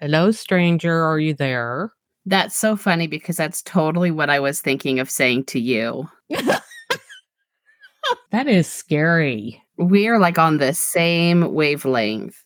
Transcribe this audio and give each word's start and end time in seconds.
Hello, 0.00 0.30
stranger. 0.30 1.02
Are 1.04 1.18
you 1.18 1.34
there? 1.34 1.92
That's 2.26 2.56
so 2.56 2.76
funny 2.76 3.06
because 3.06 3.36
that's 3.36 3.62
totally 3.62 4.10
what 4.10 4.30
I 4.30 4.40
was 4.40 4.60
thinking 4.60 4.98
of 4.98 5.10
saying 5.10 5.44
to 5.46 5.60
you. 5.60 6.08
That 8.30 8.48
is 8.48 8.66
scary. 8.66 9.62
We 9.78 10.08
are 10.08 10.18
like 10.18 10.38
on 10.38 10.58
the 10.58 10.74
same 10.74 11.54
wavelength. 11.54 12.42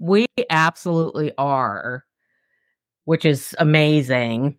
We 0.00 0.26
absolutely 0.50 1.32
are, 1.38 2.04
which 3.04 3.24
is 3.24 3.54
amazing. 3.58 4.56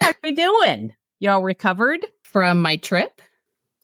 How 0.00 0.08
are 0.08 0.16
we 0.24 0.32
doing? 0.32 0.92
Y'all 1.20 1.42
recovered? 1.42 2.04
From 2.22 2.60
my 2.62 2.76
trip? 2.78 3.22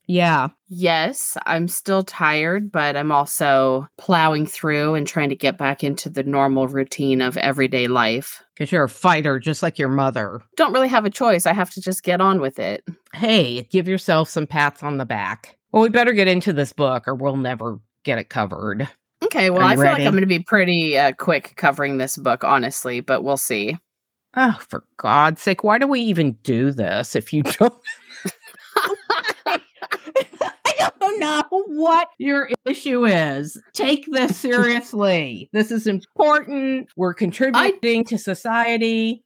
Yeah. 0.07 0.49
Yes, 0.69 1.37
I'm 1.47 1.69
still 1.69 2.05
tired, 2.05 2.71
but 2.71 2.97
I'm 2.97 3.11
also 3.11 3.89
plowing 3.99 4.47
through 4.47 4.95
and 4.95 5.07
trying 5.07 5.29
to 5.31 5.37
get 5.37 5.59
back 5.59 5.83
into 5.83 6.09
the 6.09 6.23
normal 6.23 6.69
routine 6.69 7.21
of 7.21 7.37
everyday 7.37 7.89
life. 7.89 8.43
Because 8.55 8.73
you're 8.73 8.85
a 8.85 8.89
fighter, 8.89 9.39
just 9.39 9.63
like 9.63 9.79
your 9.79 9.89
mother. 9.89 10.41
Don't 10.57 10.73
really 10.73 10.89
have 10.89 11.05
a 11.05 11.11
choice. 11.11 11.47
I 11.47 11.53
have 11.53 11.71
to 11.71 11.81
just 11.81 12.03
get 12.03 12.21
on 12.21 12.41
with 12.41 12.59
it. 12.59 12.85
Hey, 13.15 13.63
give 13.71 13.89
yourself 13.89 14.29
some 14.29 14.47
pats 14.47 14.83
on 14.83 14.99
the 14.99 15.05
back. 15.05 15.57
Well, 15.73 15.83
we 15.83 15.89
better 15.89 16.13
get 16.13 16.29
into 16.29 16.53
this 16.53 16.73
book 16.73 17.07
or 17.07 17.15
we'll 17.15 17.37
never 17.37 17.79
get 18.05 18.19
it 18.19 18.29
covered. 18.29 18.89
Okay, 19.25 19.51
well, 19.51 19.63
I 19.63 19.75
feel 19.75 19.85
like? 19.85 20.01
I'm 20.01 20.13
going 20.13 20.21
to 20.21 20.27
be 20.27 20.39
pretty 20.39 20.97
uh, 20.97 21.13
quick 21.13 21.55
covering 21.57 21.99
this 21.99 22.17
book, 22.17 22.45
honestly, 22.45 23.01
but 23.01 23.25
we'll 23.25 23.37
see. 23.37 23.77
Oh, 24.37 24.59
for 24.69 24.85
God's 24.99 25.41
sake, 25.43 25.65
why 25.65 25.79
do 25.79 25.87
we 25.87 26.01
even 26.01 26.33
do 26.43 26.71
this 26.71 27.17
if 27.17 27.33
you 27.33 27.43
don't? 27.59 27.75
I 29.47 30.91
don't 31.01 31.21
know 31.21 31.65
what 31.77 32.09
your 32.19 32.49
issue 32.65 33.05
is. 33.07 33.61
Take 33.75 34.07
this 34.11 34.37
seriously. 34.47 35.49
this 35.53 35.71
is 35.71 35.87
important. 35.87 36.89
We're 36.97 37.15
contributing 37.15 38.05
to 38.07 38.19
society. 38.19 39.23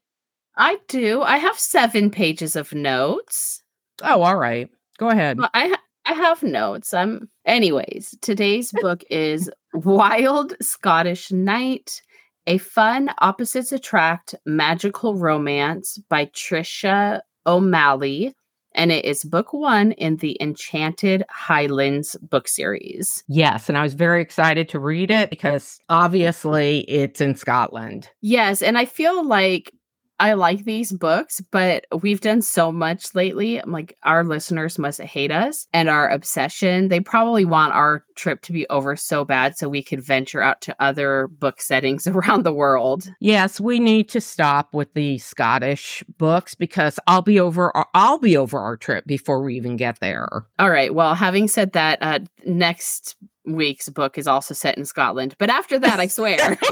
I 0.56 0.78
do. 0.88 1.22
I 1.22 1.38
have 1.38 1.58
seven 1.58 2.10
pages 2.10 2.56
of 2.56 2.74
notes. 2.74 3.62
Oh, 4.02 4.22
all 4.22 4.36
right. 4.36 4.68
Go 4.98 5.08
ahead. 5.08 5.38
Well, 5.38 5.50
I 5.54 5.68
ha- 5.68 5.82
I 6.06 6.12
have 6.14 6.42
notes. 6.42 6.92
I'm 6.92 7.28
Anyways, 7.46 8.16
today's 8.20 8.72
book 8.82 9.02
is 9.10 9.50
Wild 9.72 10.54
Scottish 10.60 11.30
Knight, 11.30 12.02
a 12.46 12.58
fun 12.58 13.10
opposites 13.18 13.70
attract 13.72 14.34
magical 14.44 15.14
romance 15.16 15.98
by 16.08 16.26
Tricia 16.26 17.20
O'Malley, 17.46 18.34
and 18.72 18.92
it 18.92 19.04
is 19.04 19.24
book 19.24 19.52
one 19.52 19.92
in 19.92 20.16
the 20.16 20.36
Enchanted 20.40 21.24
Highlands 21.28 22.16
book 22.22 22.48
series. 22.48 23.24
Yes, 23.28 23.68
and 23.68 23.76
I 23.76 23.82
was 23.82 23.94
very 23.94 24.22
excited 24.22 24.68
to 24.70 24.78
read 24.78 25.10
it 25.10 25.30
because 25.30 25.80
obviously 25.88 26.80
it's 26.80 27.20
in 27.20 27.34
Scotland. 27.34 28.08
Yes, 28.20 28.62
and 28.62 28.78
I 28.78 28.84
feel 28.84 29.26
like 29.26 29.72
I 30.20 30.34
like 30.34 30.64
these 30.64 30.92
books, 30.92 31.40
but 31.50 31.86
we've 32.02 32.20
done 32.20 32.42
so 32.42 32.70
much 32.70 33.14
lately. 33.14 33.56
I'm 33.56 33.72
like, 33.72 33.96
our 34.02 34.22
listeners 34.22 34.78
must 34.78 35.00
hate 35.00 35.32
us 35.32 35.66
and 35.72 35.88
our 35.88 36.10
obsession. 36.10 36.88
They 36.88 37.00
probably 37.00 37.46
want 37.46 37.72
our 37.72 38.04
trip 38.16 38.42
to 38.42 38.52
be 38.52 38.68
over 38.68 38.96
so 38.96 39.24
bad 39.24 39.56
so 39.56 39.68
we 39.68 39.82
could 39.82 40.04
venture 40.04 40.42
out 40.42 40.60
to 40.60 40.76
other 40.78 41.28
book 41.28 41.60
settings 41.60 42.06
around 42.06 42.44
the 42.44 42.52
world. 42.52 43.10
Yes, 43.20 43.58
we 43.58 43.80
need 43.80 44.10
to 44.10 44.20
stop 44.20 44.74
with 44.74 44.92
the 44.92 45.16
Scottish 45.18 46.04
books 46.18 46.54
because 46.54 47.00
I'll 47.06 47.22
be 47.22 47.40
over 47.40 47.72
I'll 47.94 48.18
be 48.18 48.36
over 48.36 48.58
our 48.58 48.76
trip 48.76 49.06
before 49.06 49.42
we 49.42 49.56
even 49.56 49.76
get 49.76 50.00
there. 50.00 50.28
All 50.58 50.70
right. 50.70 50.94
Well, 50.94 51.14
having 51.14 51.48
said 51.48 51.72
that, 51.72 51.98
uh, 52.02 52.20
next 52.44 53.16
week's 53.46 53.88
book 53.88 54.18
is 54.18 54.26
also 54.26 54.52
set 54.52 54.76
in 54.76 54.84
Scotland. 54.84 55.34
But 55.38 55.48
after 55.48 55.78
that, 55.78 55.98
I 55.98 56.08
swear. 56.08 56.58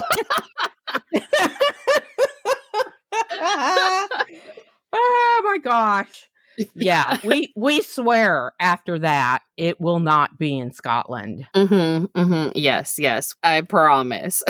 oh 4.93 5.43
my 5.45 5.59
gosh. 5.63 6.29
Yeah, 6.75 7.19
we 7.25 7.53
we 7.57 7.83
swear 7.83 8.53
after 8.61 8.99
that 8.99 9.43
it 9.57 9.81
will 9.81 10.01
not 10.01 10.39
be 10.39 10.59
in 10.59 10.73
Scotland. 10.73 11.47
hmm 11.55 12.05
hmm 12.15 12.49
Yes, 12.55 12.99
yes. 12.99 13.35
I 13.43 13.61
promise. 13.63 14.43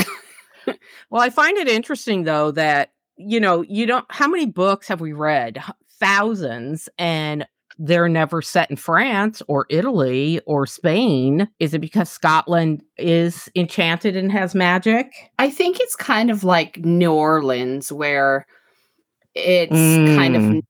Well, 1.11 1.23
I 1.23 1.31
find 1.31 1.57
it 1.57 1.69
interesting 1.69 2.25
though 2.25 2.51
that 2.53 2.93
you 3.17 3.41
know, 3.41 3.63
you 3.63 3.87
don't 3.87 4.05
how 4.11 4.29
many 4.29 4.47
books 4.47 4.89
have 4.89 5.01
we 5.01 5.13
read? 5.13 5.63
Thousands 5.99 6.89
and 6.99 7.47
they're 7.79 8.09
never 8.09 8.43
set 8.43 8.71
in 8.71 8.77
France 8.77 9.41
or 9.47 9.67
Italy 9.71 10.41
or 10.47 10.67
Spain. 10.67 11.49
Is 11.61 11.75
it 11.75 11.79
because 11.81 12.11
Scotland 12.11 12.83
is 12.99 13.49
enchanted 13.55 14.17
and 14.17 14.33
has 14.33 14.55
magic? 14.55 15.13
I 15.39 15.49
think 15.51 15.79
it's 15.81 15.95
kind 15.97 16.31
of 16.31 16.43
like 16.45 16.79
New 16.79 17.13
Orleans, 17.13 17.93
where 17.93 18.47
it's 19.39 20.17
kind 20.17 20.37
of 20.37 20.43
Mm. 20.43 20.51
known 20.55 20.63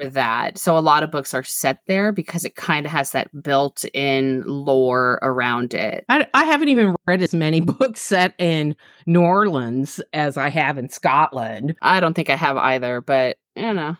for 0.00 0.08
that. 0.10 0.58
So 0.58 0.76
a 0.76 0.80
lot 0.80 1.02
of 1.02 1.10
books 1.10 1.32
are 1.34 1.44
set 1.44 1.78
there 1.86 2.10
because 2.12 2.44
it 2.44 2.56
kind 2.56 2.84
of 2.84 2.90
has 2.92 3.12
that 3.12 3.28
built-in 3.42 4.42
lore 4.44 5.18
around 5.22 5.72
it. 5.74 6.04
I, 6.08 6.26
I 6.34 6.44
haven't 6.44 6.68
even 6.68 6.96
read 7.06 7.22
as 7.22 7.32
many 7.32 7.60
books 7.78 8.00
set 8.00 8.34
in 8.38 8.74
New 9.06 9.22
Orleans 9.22 10.00
as 10.12 10.36
I 10.36 10.48
have 10.48 10.78
in 10.78 10.88
Scotland. 10.88 11.76
I 11.82 12.00
don't 12.00 12.14
think 12.14 12.28
I 12.30 12.36
have 12.36 12.56
either, 12.56 13.00
but 13.00 13.36
you 13.54 13.72
know, 13.72 13.96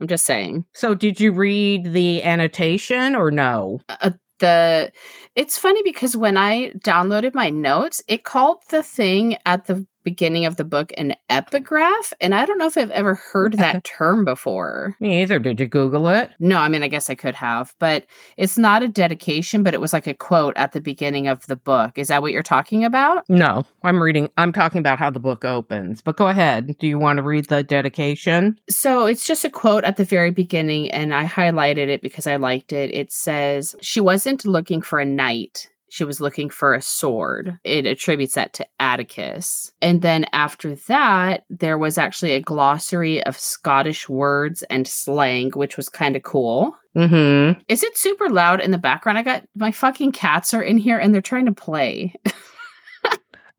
I'm 0.00 0.06
just 0.08 0.24
saying. 0.24 0.64
So, 0.74 0.94
did 0.94 1.20
you 1.20 1.32
read 1.32 1.92
the 1.92 2.22
annotation 2.22 3.14
or 3.14 3.30
no? 3.30 3.80
Uh, 3.88 4.10
the 4.38 4.92
it's 5.34 5.58
funny 5.58 5.82
because 5.82 6.16
when 6.16 6.36
I 6.36 6.70
downloaded 6.78 7.34
my 7.34 7.50
notes, 7.50 8.02
it 8.06 8.22
called 8.24 8.62
the 8.70 8.82
thing 8.84 9.36
at 9.46 9.66
the 9.66 9.84
beginning 10.08 10.46
of 10.46 10.56
the 10.56 10.64
book 10.64 10.90
an 10.96 11.14
epigraph, 11.28 12.14
and 12.18 12.34
I 12.34 12.46
don't 12.46 12.56
know 12.56 12.66
if 12.66 12.78
I've 12.78 12.90
ever 12.92 13.14
heard 13.14 13.52
that 13.58 13.84
term 13.98 14.24
before. 14.24 14.96
Me 15.00 15.20
either. 15.20 15.38
Did 15.38 15.60
you 15.60 15.66
Google 15.66 16.08
it? 16.08 16.30
No, 16.38 16.56
I 16.60 16.68
mean, 16.68 16.82
I 16.82 16.88
guess 16.88 17.10
I 17.10 17.14
could 17.14 17.34
have, 17.34 17.74
but 17.78 18.06
it's 18.38 18.56
not 18.56 18.82
a 18.82 18.88
dedication, 18.88 19.62
but 19.62 19.74
it 19.74 19.82
was 19.82 19.92
like 19.92 20.06
a 20.06 20.14
quote 20.14 20.56
at 20.56 20.72
the 20.72 20.80
beginning 20.80 21.28
of 21.28 21.46
the 21.46 21.56
book. 21.56 21.98
Is 21.98 22.08
that 22.08 22.22
what 22.22 22.32
you're 22.32 22.42
talking 22.42 22.86
about? 22.86 23.28
No, 23.28 23.66
I'm 23.82 24.02
reading. 24.02 24.30
I'm 24.38 24.50
talking 24.50 24.78
about 24.78 24.98
how 24.98 25.10
the 25.10 25.20
book 25.20 25.44
opens. 25.44 26.00
But 26.00 26.16
go 26.16 26.28
ahead. 26.28 26.74
Do 26.78 26.86
you 26.86 26.98
want 26.98 27.18
to 27.18 27.22
read 27.22 27.48
the 27.48 27.62
dedication? 27.62 28.58
So 28.70 29.04
it's 29.04 29.26
just 29.26 29.44
a 29.44 29.50
quote 29.50 29.84
at 29.84 29.98
the 29.98 30.04
very 30.06 30.30
beginning, 30.30 30.90
and 30.90 31.12
I 31.12 31.26
highlighted 31.26 31.88
it 31.88 32.00
because 32.00 32.26
I 32.26 32.36
liked 32.36 32.72
it. 32.72 32.94
It 32.94 33.12
says, 33.12 33.76
She 33.82 34.00
wasn't 34.00 34.46
looking 34.46 34.80
for 34.80 34.98
a 35.00 35.04
knight. 35.04 35.68
She 35.90 36.04
was 36.04 36.20
looking 36.20 36.50
for 36.50 36.74
a 36.74 36.82
sword. 36.82 37.58
It 37.64 37.86
attributes 37.86 38.34
that 38.34 38.52
to 38.54 38.66
Atticus. 38.78 39.72
And 39.80 40.02
then 40.02 40.26
after 40.32 40.74
that, 40.74 41.44
there 41.48 41.78
was 41.78 41.96
actually 41.98 42.32
a 42.32 42.40
glossary 42.40 43.22
of 43.24 43.38
Scottish 43.38 44.08
words 44.08 44.62
and 44.64 44.86
slang, 44.86 45.50
which 45.52 45.76
was 45.76 45.88
kind 45.88 46.14
of 46.16 46.22
cool. 46.22 46.76
Mm-hmm. 46.96 47.60
Is 47.68 47.82
it 47.82 47.96
super 47.96 48.28
loud 48.28 48.60
in 48.60 48.70
the 48.70 48.78
background? 48.78 49.18
I 49.18 49.22
got 49.22 49.44
my 49.54 49.70
fucking 49.72 50.12
cats 50.12 50.52
are 50.52 50.62
in 50.62 50.78
here 50.78 50.98
and 50.98 51.14
they're 51.14 51.22
trying 51.22 51.46
to 51.46 51.52
play. 51.52 52.12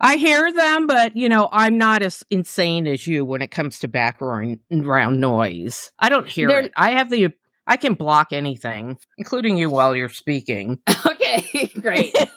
I 0.02 0.16
hear 0.16 0.52
them, 0.54 0.88
but 0.88 1.16
you 1.16 1.28
know, 1.28 1.50
I'm 1.52 1.78
not 1.78 2.02
as 2.02 2.24
insane 2.30 2.88
as 2.88 3.06
you 3.06 3.26
when 3.26 3.42
it 3.42 3.52
comes 3.52 3.80
to 3.80 3.88
background 3.90 4.60
round 4.72 5.20
noise. 5.20 5.92
I 6.00 6.08
don't 6.10 6.28
hear 6.28 6.48
There- 6.48 6.60
it. 6.62 6.72
I 6.78 6.92
have 6.92 7.10
the 7.10 7.32
I 7.70 7.78
can 7.78 7.94
block 7.94 8.34
anything, 8.34 8.98
including 9.20 9.56
you 9.56 9.70
while 9.70 9.96
you're 9.96 10.10
speaking. 10.10 10.80
okay, 11.06 11.72
great. 11.80 12.16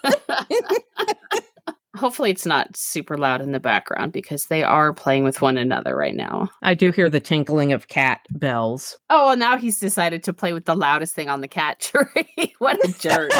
Hopefully, 1.96 2.30
it's 2.30 2.44
not 2.46 2.76
super 2.76 3.16
loud 3.16 3.40
in 3.40 3.52
the 3.52 3.60
background 3.60 4.12
because 4.12 4.46
they 4.46 4.62
are 4.62 4.92
playing 4.92 5.24
with 5.24 5.40
one 5.40 5.56
another 5.56 5.96
right 5.96 6.14
now. 6.14 6.50
I 6.62 6.74
do 6.74 6.90
hear 6.90 7.08
the 7.08 7.20
tinkling 7.20 7.72
of 7.72 7.88
cat 7.88 8.20
bells. 8.30 8.96
Oh, 9.08 9.28
well, 9.28 9.36
now 9.36 9.56
he's 9.56 9.78
decided 9.78 10.22
to 10.24 10.32
play 10.32 10.52
with 10.52 10.66
the 10.66 10.74
loudest 10.74 11.14
thing 11.14 11.28
on 11.28 11.40
the 11.40 11.48
cat 11.48 11.80
tree. 11.80 12.54
what 12.58 12.78
a 12.84 12.92
jerk. 12.98 13.30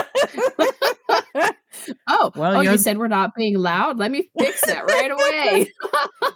oh, 2.09 2.33
Well, 2.37 2.57
oh, 2.57 2.61
you 2.61 2.79
said 2.79 2.99
we're 2.99 3.09
not 3.09 3.35
being 3.35 3.59
loud. 3.59 3.99
Let 3.99 4.11
me 4.11 4.31
fix 4.39 4.63
it 4.67 4.83
right 4.83 5.11
away. 5.11 5.73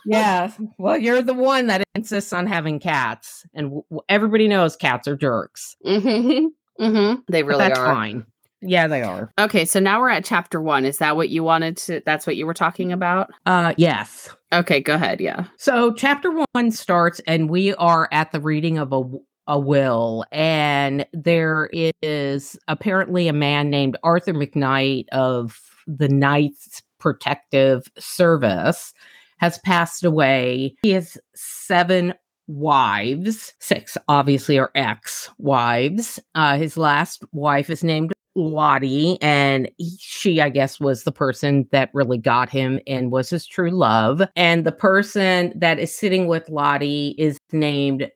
Yeah. 0.06 0.52
Well, 0.78 0.96
you're 0.98 1.22
the 1.22 1.34
one 1.34 1.66
that 1.66 1.82
insists 1.94 2.32
on 2.32 2.46
having 2.46 2.78
cats, 2.78 3.44
and 3.54 3.70
w- 3.70 4.02
everybody 4.08 4.48
knows 4.48 4.76
cats 4.76 5.08
are 5.08 5.16
jerks. 5.16 5.76
mm-hmm. 5.84 6.46
Mm-hmm. 6.82 7.20
They 7.28 7.42
really 7.42 7.58
that's 7.58 7.78
are. 7.78 7.86
fine. 7.86 8.26
Yeah, 8.62 8.86
they 8.86 9.02
are. 9.02 9.32
Okay, 9.38 9.64
so 9.64 9.80
now 9.80 10.00
we're 10.00 10.08
at 10.10 10.24
chapter 10.24 10.60
one. 10.60 10.84
Is 10.84 10.98
that 10.98 11.16
what 11.16 11.28
you 11.28 11.42
wanted 11.42 11.76
to? 11.78 12.02
That's 12.06 12.26
what 12.26 12.36
you 12.36 12.46
were 12.46 12.54
talking 12.54 12.92
about? 12.92 13.30
Uh, 13.44 13.74
yes. 13.76 14.28
Okay, 14.52 14.80
go 14.80 14.94
ahead. 14.94 15.20
Yeah. 15.20 15.44
So 15.58 15.92
chapter 15.92 16.30
one 16.52 16.70
starts, 16.70 17.20
and 17.26 17.50
we 17.50 17.74
are 17.74 18.08
at 18.12 18.32
the 18.32 18.40
reading 18.40 18.78
of 18.78 18.92
a 18.92 19.02
a 19.48 19.58
will, 19.58 20.24
and 20.32 21.06
there 21.12 21.70
is 21.72 22.58
apparently 22.66 23.28
a 23.28 23.32
man 23.32 23.70
named 23.70 23.96
Arthur 24.02 24.32
MacKnight 24.32 25.08
of 25.12 25.60
the 25.86 26.08
Knights 26.08 26.82
Protective 26.98 27.86
Service 27.98 28.92
has 29.38 29.58
passed 29.58 30.04
away. 30.04 30.74
He 30.82 30.90
has 30.90 31.18
seven 31.34 32.14
wives. 32.48 33.54
Six, 33.60 33.96
obviously, 34.08 34.58
are 34.58 34.70
ex 34.74 35.30
wives. 35.38 36.18
Uh, 36.34 36.56
his 36.56 36.76
last 36.76 37.24
wife 37.32 37.70
is 37.70 37.82
named 37.82 38.12
Lottie, 38.34 39.20
and 39.22 39.70
he- 39.78 39.96
she, 39.98 40.40
I 40.40 40.50
guess, 40.50 40.78
was 40.78 41.04
the 41.04 41.12
person 41.12 41.66
that 41.72 41.90
really 41.94 42.18
got 42.18 42.50
him 42.50 42.78
and 42.86 43.10
was 43.10 43.30
his 43.30 43.46
true 43.46 43.70
love. 43.70 44.22
And 44.36 44.64
the 44.64 44.72
person 44.72 45.52
that 45.56 45.78
is 45.78 45.96
sitting 45.96 46.26
with 46.26 46.48
Lottie 46.48 47.14
is 47.18 47.38
named 47.52 48.10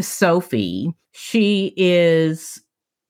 Sophie. 0.00 0.92
She 1.12 1.74
is 1.76 2.62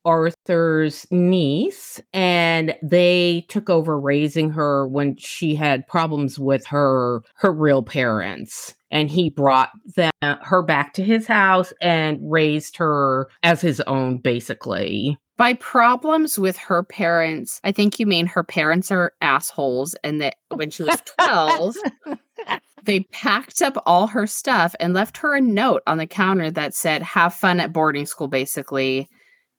Arthur's 0.04 1.06
niece, 1.10 2.00
and 2.12 2.74
they 2.82 3.44
took 3.48 3.70
over 3.70 3.98
raising 3.98 4.50
her 4.50 4.86
when 4.86 5.16
she 5.16 5.54
had 5.54 5.86
problems 5.86 6.38
with 6.38 6.66
her 6.66 7.22
her 7.34 7.52
real 7.52 7.82
parents. 7.82 8.74
And 8.90 9.10
he 9.10 9.30
brought 9.30 9.70
them 9.96 10.12
her 10.42 10.62
back 10.62 10.92
to 10.94 11.02
his 11.02 11.26
house 11.26 11.72
and 11.80 12.18
raised 12.22 12.76
her 12.76 13.28
as 13.42 13.62
his 13.62 13.80
own, 13.82 14.18
basically. 14.18 15.16
By 15.38 15.54
problems 15.54 16.38
with 16.38 16.58
her 16.58 16.82
parents, 16.82 17.58
I 17.64 17.72
think 17.72 17.98
you 17.98 18.06
mean 18.06 18.26
her 18.26 18.44
parents 18.44 18.90
are 18.92 19.14
assholes, 19.22 19.96
and 20.04 20.20
that 20.20 20.34
when 20.50 20.70
she 20.70 20.82
was 20.82 21.00
12, 21.18 21.76
they 22.84 23.00
packed 23.12 23.62
up 23.62 23.82
all 23.86 24.06
her 24.06 24.26
stuff 24.26 24.74
and 24.78 24.92
left 24.92 25.16
her 25.16 25.34
a 25.34 25.40
note 25.40 25.82
on 25.86 25.98
the 25.98 26.06
counter 26.06 26.50
that 26.50 26.74
said, 26.74 27.02
Have 27.02 27.34
fun 27.34 27.60
at 27.60 27.72
boarding 27.72 28.06
school, 28.06 28.28
basically. 28.28 29.08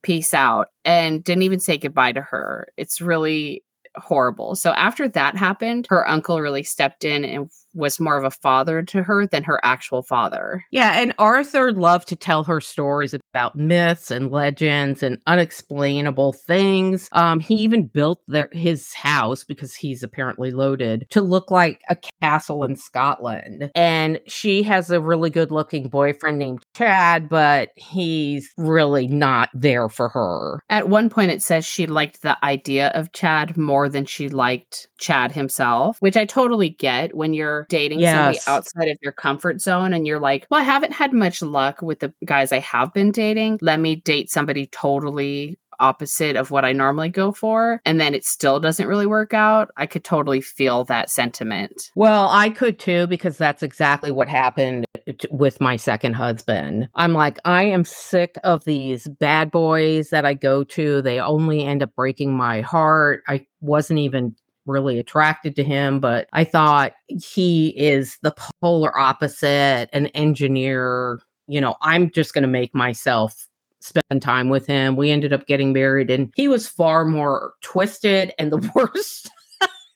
Peace 0.04 0.34
out. 0.34 0.68
And 0.86 1.24
didn't 1.24 1.44
even 1.44 1.60
say 1.60 1.78
goodbye 1.78 2.12
to 2.12 2.22
her. 2.22 2.68
It's 2.78 3.02
really 3.02 3.64
horrible. 3.96 4.56
So 4.56 4.72
after 4.72 5.08
that 5.10 5.36
happened, 5.36 5.88
her 5.90 6.08
uncle 6.08 6.42
really 6.42 6.64
stepped 6.64 7.04
in 7.04 7.26
and 7.26 7.50
was 7.74 8.00
more 8.00 8.18
of 8.18 8.24
a 8.24 8.32
father 8.32 8.82
to 8.84 9.04
her 9.04 9.26
than 9.28 9.44
her 9.44 9.60
actual 9.64 10.02
father. 10.02 10.66
Yeah, 10.72 11.00
and 11.00 11.14
Arthur 11.18 11.72
loved 11.72 12.08
to 12.10 12.16
tell 12.16 12.44
her 12.44 12.62
stories 12.62 13.14
about 13.14 13.56
myths 13.56 14.12
and 14.12 14.32
legends 14.32 15.04
and 15.04 15.18
unexplainable 15.28 16.34
things. 16.34 17.08
Um, 17.12 17.40
he 17.40 17.56
even 17.56 17.88
built 17.88 18.22
their 18.28 18.50
his 18.52 18.94
house 18.94 19.44
because 19.44 19.76
he's 19.76 20.04
apparently 20.04 20.52
loaded 20.52 21.06
to 21.10 21.22
look 21.22 21.52
like 21.52 21.82
a 21.90 21.98
castle 22.22 22.64
in 22.64 22.76
Scotland. 22.76 23.72
And 23.76 24.20
she 24.28 24.64
has 24.64 24.90
a 24.90 25.02
really 25.02 25.30
good-looking 25.30 25.90
boyfriend 25.90 26.40
named 26.40 26.64
Chad, 26.76 27.30
but 27.30 27.70
he's 27.76 28.52
really 28.58 29.08
not 29.08 29.50
there 29.54 29.90
for 29.90 30.10
her. 30.10 30.62
At 30.70 30.90
one 30.90 31.10
point, 31.10 31.32
it 31.32 31.42
says 31.42 31.66
she 31.66 31.88
liked 31.88 32.22
the 32.22 32.38
idea 32.44 32.90
of 32.90 33.12
Chad 33.14 33.58
more 33.58 33.90
than 33.90 34.06
she 34.06 34.30
liked 34.30 34.88
Chad 35.00 35.32
himself, 35.32 35.98
which 36.00 36.18
I 36.18 36.26
totally 36.26 36.70
get 36.70 37.16
when 37.16 37.34
you're 37.34 37.63
dating 37.70 38.02
somebody 38.02 38.40
outside 38.48 38.90
of 38.90 38.98
your 39.02 39.12
comfort 39.12 39.62
zone 39.62 39.94
and 39.94 40.06
you're 40.08 40.20
like, 40.20 40.48
well, 40.50 40.62
I 40.62 40.64
haven't 40.64 40.94
had 40.94 41.14
much 41.14 41.42
luck 41.42 41.82
with 41.82 42.00
the 42.00 42.14
guys 42.26 42.52
I 42.52 42.60
have 42.60 42.94
been 42.94 43.12
dating. 43.12 43.60
Let 43.62 43.80
me 43.80 43.96
date 43.96 44.30
somebody 44.30 44.68
totally 44.68 45.58
opposite 45.80 46.36
of 46.36 46.52
what 46.52 46.64
I 46.66 46.72
normally 46.72 47.10
go 47.10 47.32
for. 47.32 47.82
And 47.86 48.00
then 48.00 48.14
it 48.14 48.26
still 48.26 48.60
doesn't 48.60 48.88
really 48.88 49.08
work 49.08 49.34
out. 49.34 49.72
I 49.76 49.86
could 49.86 50.04
totally 50.04 50.40
feel 50.40 50.84
that 50.86 51.10
sentiment. 51.10 51.92
Well, 51.96 52.30
I 52.30 52.50
could 52.50 52.80
too, 52.80 53.08
because 53.08 53.38
that's 53.38 53.64
exactly 53.64 54.12
what 54.12 54.30
happened 54.30 54.86
with 55.32 55.60
my 55.60 55.76
second 55.76 56.14
husband. 56.14 56.88
I'm 56.96 57.14
like, 57.14 57.40
I 57.44 57.64
am 57.64 57.86
sick 57.86 58.36
of 58.44 58.64
these 58.66 59.08
bad 59.08 59.52
boys 59.52 60.10
that 60.10 60.26
I 60.26 60.34
go 60.34 60.64
to. 60.64 61.02
They 61.02 61.20
only 61.20 61.66
end 61.66 61.84
up 61.84 61.94
breaking 61.96 62.36
my 62.36 62.62
heart. 62.62 63.24
I 63.28 63.46
wasn't 63.62 64.00
even 64.00 64.36
really 64.66 65.00
attracted 65.00 65.56
to 65.58 65.64
him, 65.64 66.00
but 66.00 66.28
I 66.34 66.44
thought 66.44 66.94
he 67.08 67.70
is 67.70 68.18
the 68.22 68.34
polar 68.62 68.98
opposite, 68.98 69.90
an 69.94 70.08
engineer. 70.08 71.20
You 71.48 71.62
know, 71.62 71.76
I'm 71.82 72.10
just 72.12 72.34
going 72.34 72.44
to 72.44 72.48
make 72.48 72.74
myself 72.74 73.48
spend 73.80 74.22
time 74.22 74.50
with 74.50 74.66
him. 74.66 74.96
We 74.96 75.12
ended 75.12 75.34
up 75.34 75.46
getting 75.46 75.74
married, 75.74 76.10
and 76.10 76.32
he 76.36 76.48
was 76.48 76.68
far 76.68 77.06
more 77.06 77.54
twisted 77.62 78.34
and 78.40 78.52
the 78.52 78.72
worst 78.76 79.30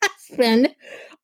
husband 0.04 0.76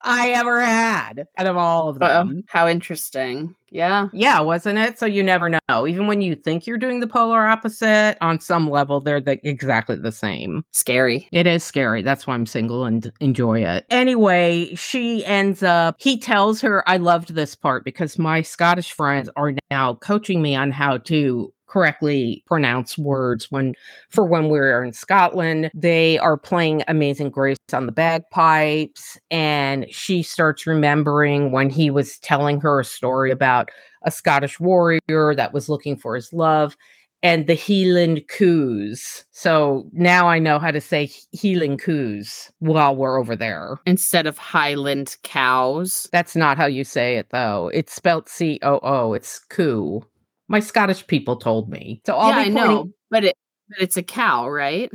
I 0.03 0.29
ever 0.31 0.61
had 0.61 1.27
out 1.37 1.47
of 1.47 1.57
all 1.57 1.89
of 1.89 1.99
them. 1.99 2.43
How 2.47 2.67
interesting. 2.67 3.55
Yeah. 3.71 4.09
Yeah, 4.13 4.41
wasn't 4.41 4.77
it? 4.77 4.99
So 4.99 5.05
you 5.05 5.23
never 5.23 5.49
know. 5.49 5.87
Even 5.87 6.05
when 6.07 6.21
you 6.21 6.35
think 6.35 6.67
you're 6.67 6.77
doing 6.77 6.99
the 6.99 7.07
polar 7.07 7.47
opposite, 7.47 8.17
on 8.21 8.39
some 8.39 8.69
level, 8.69 8.99
they're 8.99 9.21
the, 9.21 9.39
exactly 9.47 9.95
the 9.95 10.11
same. 10.11 10.63
Scary. 10.71 11.27
It 11.31 11.47
is 11.47 11.63
scary. 11.63 12.03
That's 12.03 12.27
why 12.27 12.35
I'm 12.35 12.45
single 12.45 12.85
and 12.85 13.11
enjoy 13.19 13.63
it. 13.63 13.85
Anyway, 13.89 14.75
she 14.75 15.25
ends 15.25 15.63
up, 15.63 15.95
he 15.99 16.19
tells 16.19 16.61
her, 16.61 16.87
I 16.87 16.97
loved 16.97 17.33
this 17.33 17.55
part 17.55 17.83
because 17.83 18.19
my 18.19 18.41
Scottish 18.41 18.91
friends 18.91 19.29
are 19.35 19.53
now 19.71 19.95
coaching 19.95 20.41
me 20.41 20.55
on 20.55 20.71
how 20.71 20.97
to 20.97 21.51
correctly 21.73 22.43
pronounce 22.45 22.99
words 22.99 23.49
when 23.49 23.73
for 24.09 24.25
when 24.25 24.47
we're 24.47 24.83
in 24.83 24.93
Scotland 24.93 25.71
they 25.73 26.19
are 26.19 26.37
playing 26.37 26.83
amazing 26.87 27.31
grace 27.31 27.57
on 27.73 27.87
the 27.87 27.91
bagpipes 27.91 29.17
and 29.31 29.87
she 29.89 30.21
starts 30.21 30.67
remembering 30.67 31.51
when 31.51 31.71
he 31.71 31.89
was 31.89 32.19
telling 32.19 32.61
her 32.61 32.79
a 32.79 32.85
story 32.85 33.31
about 33.31 33.69
a 34.03 34.11
Scottish 34.11 34.59
warrior 34.59 35.33
that 35.35 35.51
was 35.51 35.67
looking 35.67 35.97
for 35.97 36.13
his 36.13 36.31
love 36.31 36.77
and 37.23 37.47
the 37.47 37.53
Heeland 37.53 38.27
Coos. 38.27 39.23
So 39.31 39.89
now 39.93 40.27
I 40.27 40.39
know 40.39 40.59
how 40.59 40.71
to 40.71 40.81
say 40.81 41.07
Heeland 41.35 41.79
Coos 41.79 42.51
while 42.59 42.95
we're 42.95 43.17
over 43.17 43.35
there. 43.35 43.79
Instead 43.85 44.27
of 44.27 44.37
Highland 44.37 45.15
cows. 45.23 46.07
That's 46.11 46.35
not 46.35 46.57
how 46.57 46.65
you 46.65 46.83
say 46.83 47.15
it 47.15 47.27
though. 47.31 47.71
It's 47.73 47.95
spelled 47.95 48.29
C 48.29 48.59
O 48.61 48.79
O. 48.83 49.13
It's 49.13 49.39
coo. 49.39 50.03
My 50.47 50.59
Scottish 50.59 51.05
people 51.07 51.37
told 51.37 51.69
me. 51.69 52.01
So 52.05 52.15
I'll 52.15 52.29
yeah, 52.29 52.37
I 52.37 52.47
know. 52.49 52.89
But 53.09 53.23
it 53.25 53.35
but 53.69 53.79
it's 53.81 53.97
a 53.97 54.03
cow, 54.03 54.49
right? 54.49 54.91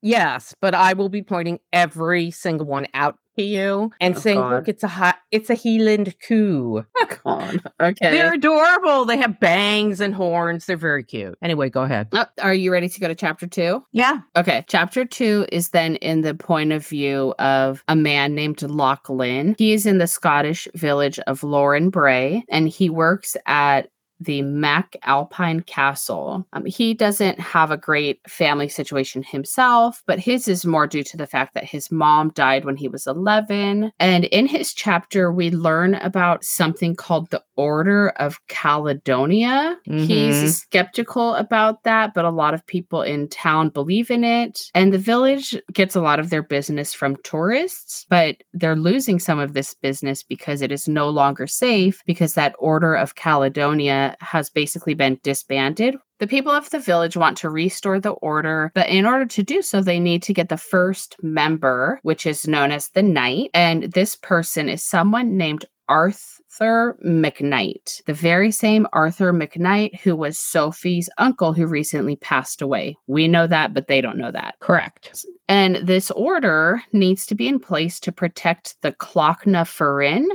Yes, 0.00 0.54
but 0.60 0.74
I 0.74 0.94
will 0.94 1.08
be 1.08 1.22
pointing 1.22 1.60
every 1.72 2.30
single 2.32 2.66
one 2.66 2.86
out 2.92 3.18
to 3.38 3.42
you 3.44 3.90
and 4.00 4.16
Oh, 4.16 4.18
saying, 4.18 4.38
God. 4.38 4.52
"Look, 4.52 4.68
it's 4.68 4.82
a 4.82 4.88
hi- 4.88 5.14
it's 5.30 5.48
a 5.48 5.54
Heeland 5.54 6.14
coo. 6.26 6.84
Oh, 6.96 7.06
God. 7.24 7.62
Okay. 7.80 8.10
They're 8.10 8.34
adorable. 8.34 9.04
They 9.04 9.16
have 9.16 9.38
bangs 9.40 10.00
and 10.00 10.14
horns. 10.14 10.66
They're 10.66 10.76
very 10.76 11.04
cute. 11.04 11.36
Anyway, 11.40 11.70
go 11.70 11.82
ahead. 11.82 12.08
Oh, 12.12 12.26
are 12.42 12.52
you 12.52 12.72
ready 12.72 12.88
to 12.88 13.00
go 13.00 13.08
to 13.08 13.14
chapter 13.14 13.46
two? 13.46 13.84
Yeah. 13.92 14.20
Okay. 14.36 14.64
Chapter 14.68 15.04
two 15.04 15.46
is 15.52 15.70
then 15.70 15.96
in 15.96 16.22
the 16.22 16.34
point 16.34 16.72
of 16.72 16.86
view 16.86 17.32
of 17.38 17.82
a 17.88 17.94
man 17.96 18.34
named 18.34 18.60
Lachlan. 18.62 19.54
He 19.56 19.72
is 19.72 19.86
in 19.86 19.98
the 19.98 20.06
Scottish 20.08 20.66
village 20.74 21.18
of 21.20 21.42
Loren 21.44 21.90
Brae 21.90 22.44
and 22.50 22.68
he 22.68 22.90
works 22.90 23.36
at 23.46 23.88
the 24.24 24.42
MacAlpine 24.42 25.64
Castle. 25.66 26.46
Um, 26.52 26.64
he 26.64 26.94
doesn't 26.94 27.38
have 27.40 27.70
a 27.70 27.76
great 27.76 28.20
family 28.28 28.68
situation 28.68 29.22
himself, 29.22 30.02
but 30.06 30.18
his 30.18 30.48
is 30.48 30.64
more 30.66 30.86
due 30.86 31.02
to 31.04 31.16
the 31.16 31.26
fact 31.26 31.54
that 31.54 31.64
his 31.64 31.90
mom 31.90 32.30
died 32.30 32.64
when 32.64 32.76
he 32.76 32.88
was 32.88 33.06
11. 33.06 33.92
And 33.98 34.24
in 34.26 34.46
his 34.46 34.72
chapter, 34.72 35.32
we 35.32 35.50
learn 35.50 35.94
about 35.96 36.44
something 36.44 36.94
called 36.94 37.30
the 37.30 37.42
Order 37.56 38.10
of 38.16 38.38
Caledonia. 38.48 39.76
Mhm. 39.88 40.06
He's 40.06 40.62
skeptical 40.62 41.34
about 41.34 41.82
that, 41.84 42.14
but 42.14 42.24
a 42.24 42.30
lot 42.30 42.54
of 42.54 42.66
people 42.66 43.02
in 43.02 43.28
town 43.28 43.68
believe 43.68 44.10
in 44.10 44.24
it. 44.24 44.60
And 44.74 44.92
the 44.92 44.98
village 44.98 45.56
gets 45.72 45.94
a 45.94 46.00
lot 46.00 46.18
of 46.18 46.30
their 46.30 46.42
business 46.42 46.92
from 46.94 47.16
tourists, 47.24 48.06
but 48.08 48.36
they're 48.52 48.76
losing 48.76 49.18
some 49.18 49.38
of 49.38 49.54
this 49.54 49.74
business 49.74 50.22
because 50.22 50.62
it 50.62 50.72
is 50.72 50.88
no 50.88 51.08
longer 51.08 51.46
safe 51.46 52.02
because 52.06 52.34
that 52.34 52.54
Order 52.58 52.94
of 52.94 53.14
Caledonia 53.14 54.11
has 54.20 54.50
basically 54.50 54.94
been 54.94 55.18
disbanded. 55.22 55.96
The 56.18 56.26
people 56.26 56.52
of 56.52 56.70
the 56.70 56.78
village 56.78 57.16
want 57.16 57.36
to 57.38 57.50
restore 57.50 57.98
the 57.98 58.10
order, 58.10 58.70
but 58.74 58.88
in 58.88 59.06
order 59.06 59.26
to 59.26 59.42
do 59.42 59.60
so, 59.60 59.80
they 59.80 59.98
need 59.98 60.22
to 60.24 60.34
get 60.34 60.48
the 60.48 60.56
first 60.56 61.16
member, 61.22 61.98
which 62.02 62.26
is 62.26 62.46
known 62.46 62.70
as 62.70 62.90
the 62.90 63.02
knight. 63.02 63.50
And 63.54 63.84
this 63.92 64.14
person 64.14 64.68
is 64.68 64.84
someone 64.84 65.36
named 65.36 65.64
Arthur 65.88 66.96
MacKnight, 67.04 68.02
the 68.06 68.14
very 68.14 68.50
same 68.50 68.86
Arthur 68.92 69.32
MacKnight 69.32 70.00
who 70.00 70.14
was 70.14 70.38
Sophie's 70.38 71.10
uncle 71.18 71.52
who 71.52 71.66
recently 71.66 72.16
passed 72.16 72.62
away. 72.62 72.96
We 73.08 73.26
know 73.26 73.46
that, 73.46 73.74
but 73.74 73.88
they 73.88 74.00
don't 74.00 74.16
know 74.16 74.30
that. 74.30 74.54
Correct. 74.60 75.26
And 75.48 75.76
this 75.76 76.10
order 76.12 76.82
needs 76.92 77.26
to 77.26 77.34
be 77.34 77.48
in 77.48 77.58
place 77.58 78.00
to 78.00 78.12
protect 78.12 78.80
the 78.82 78.92
Clach 78.92 79.46
na 79.46 79.64
Firinn, 79.64 80.26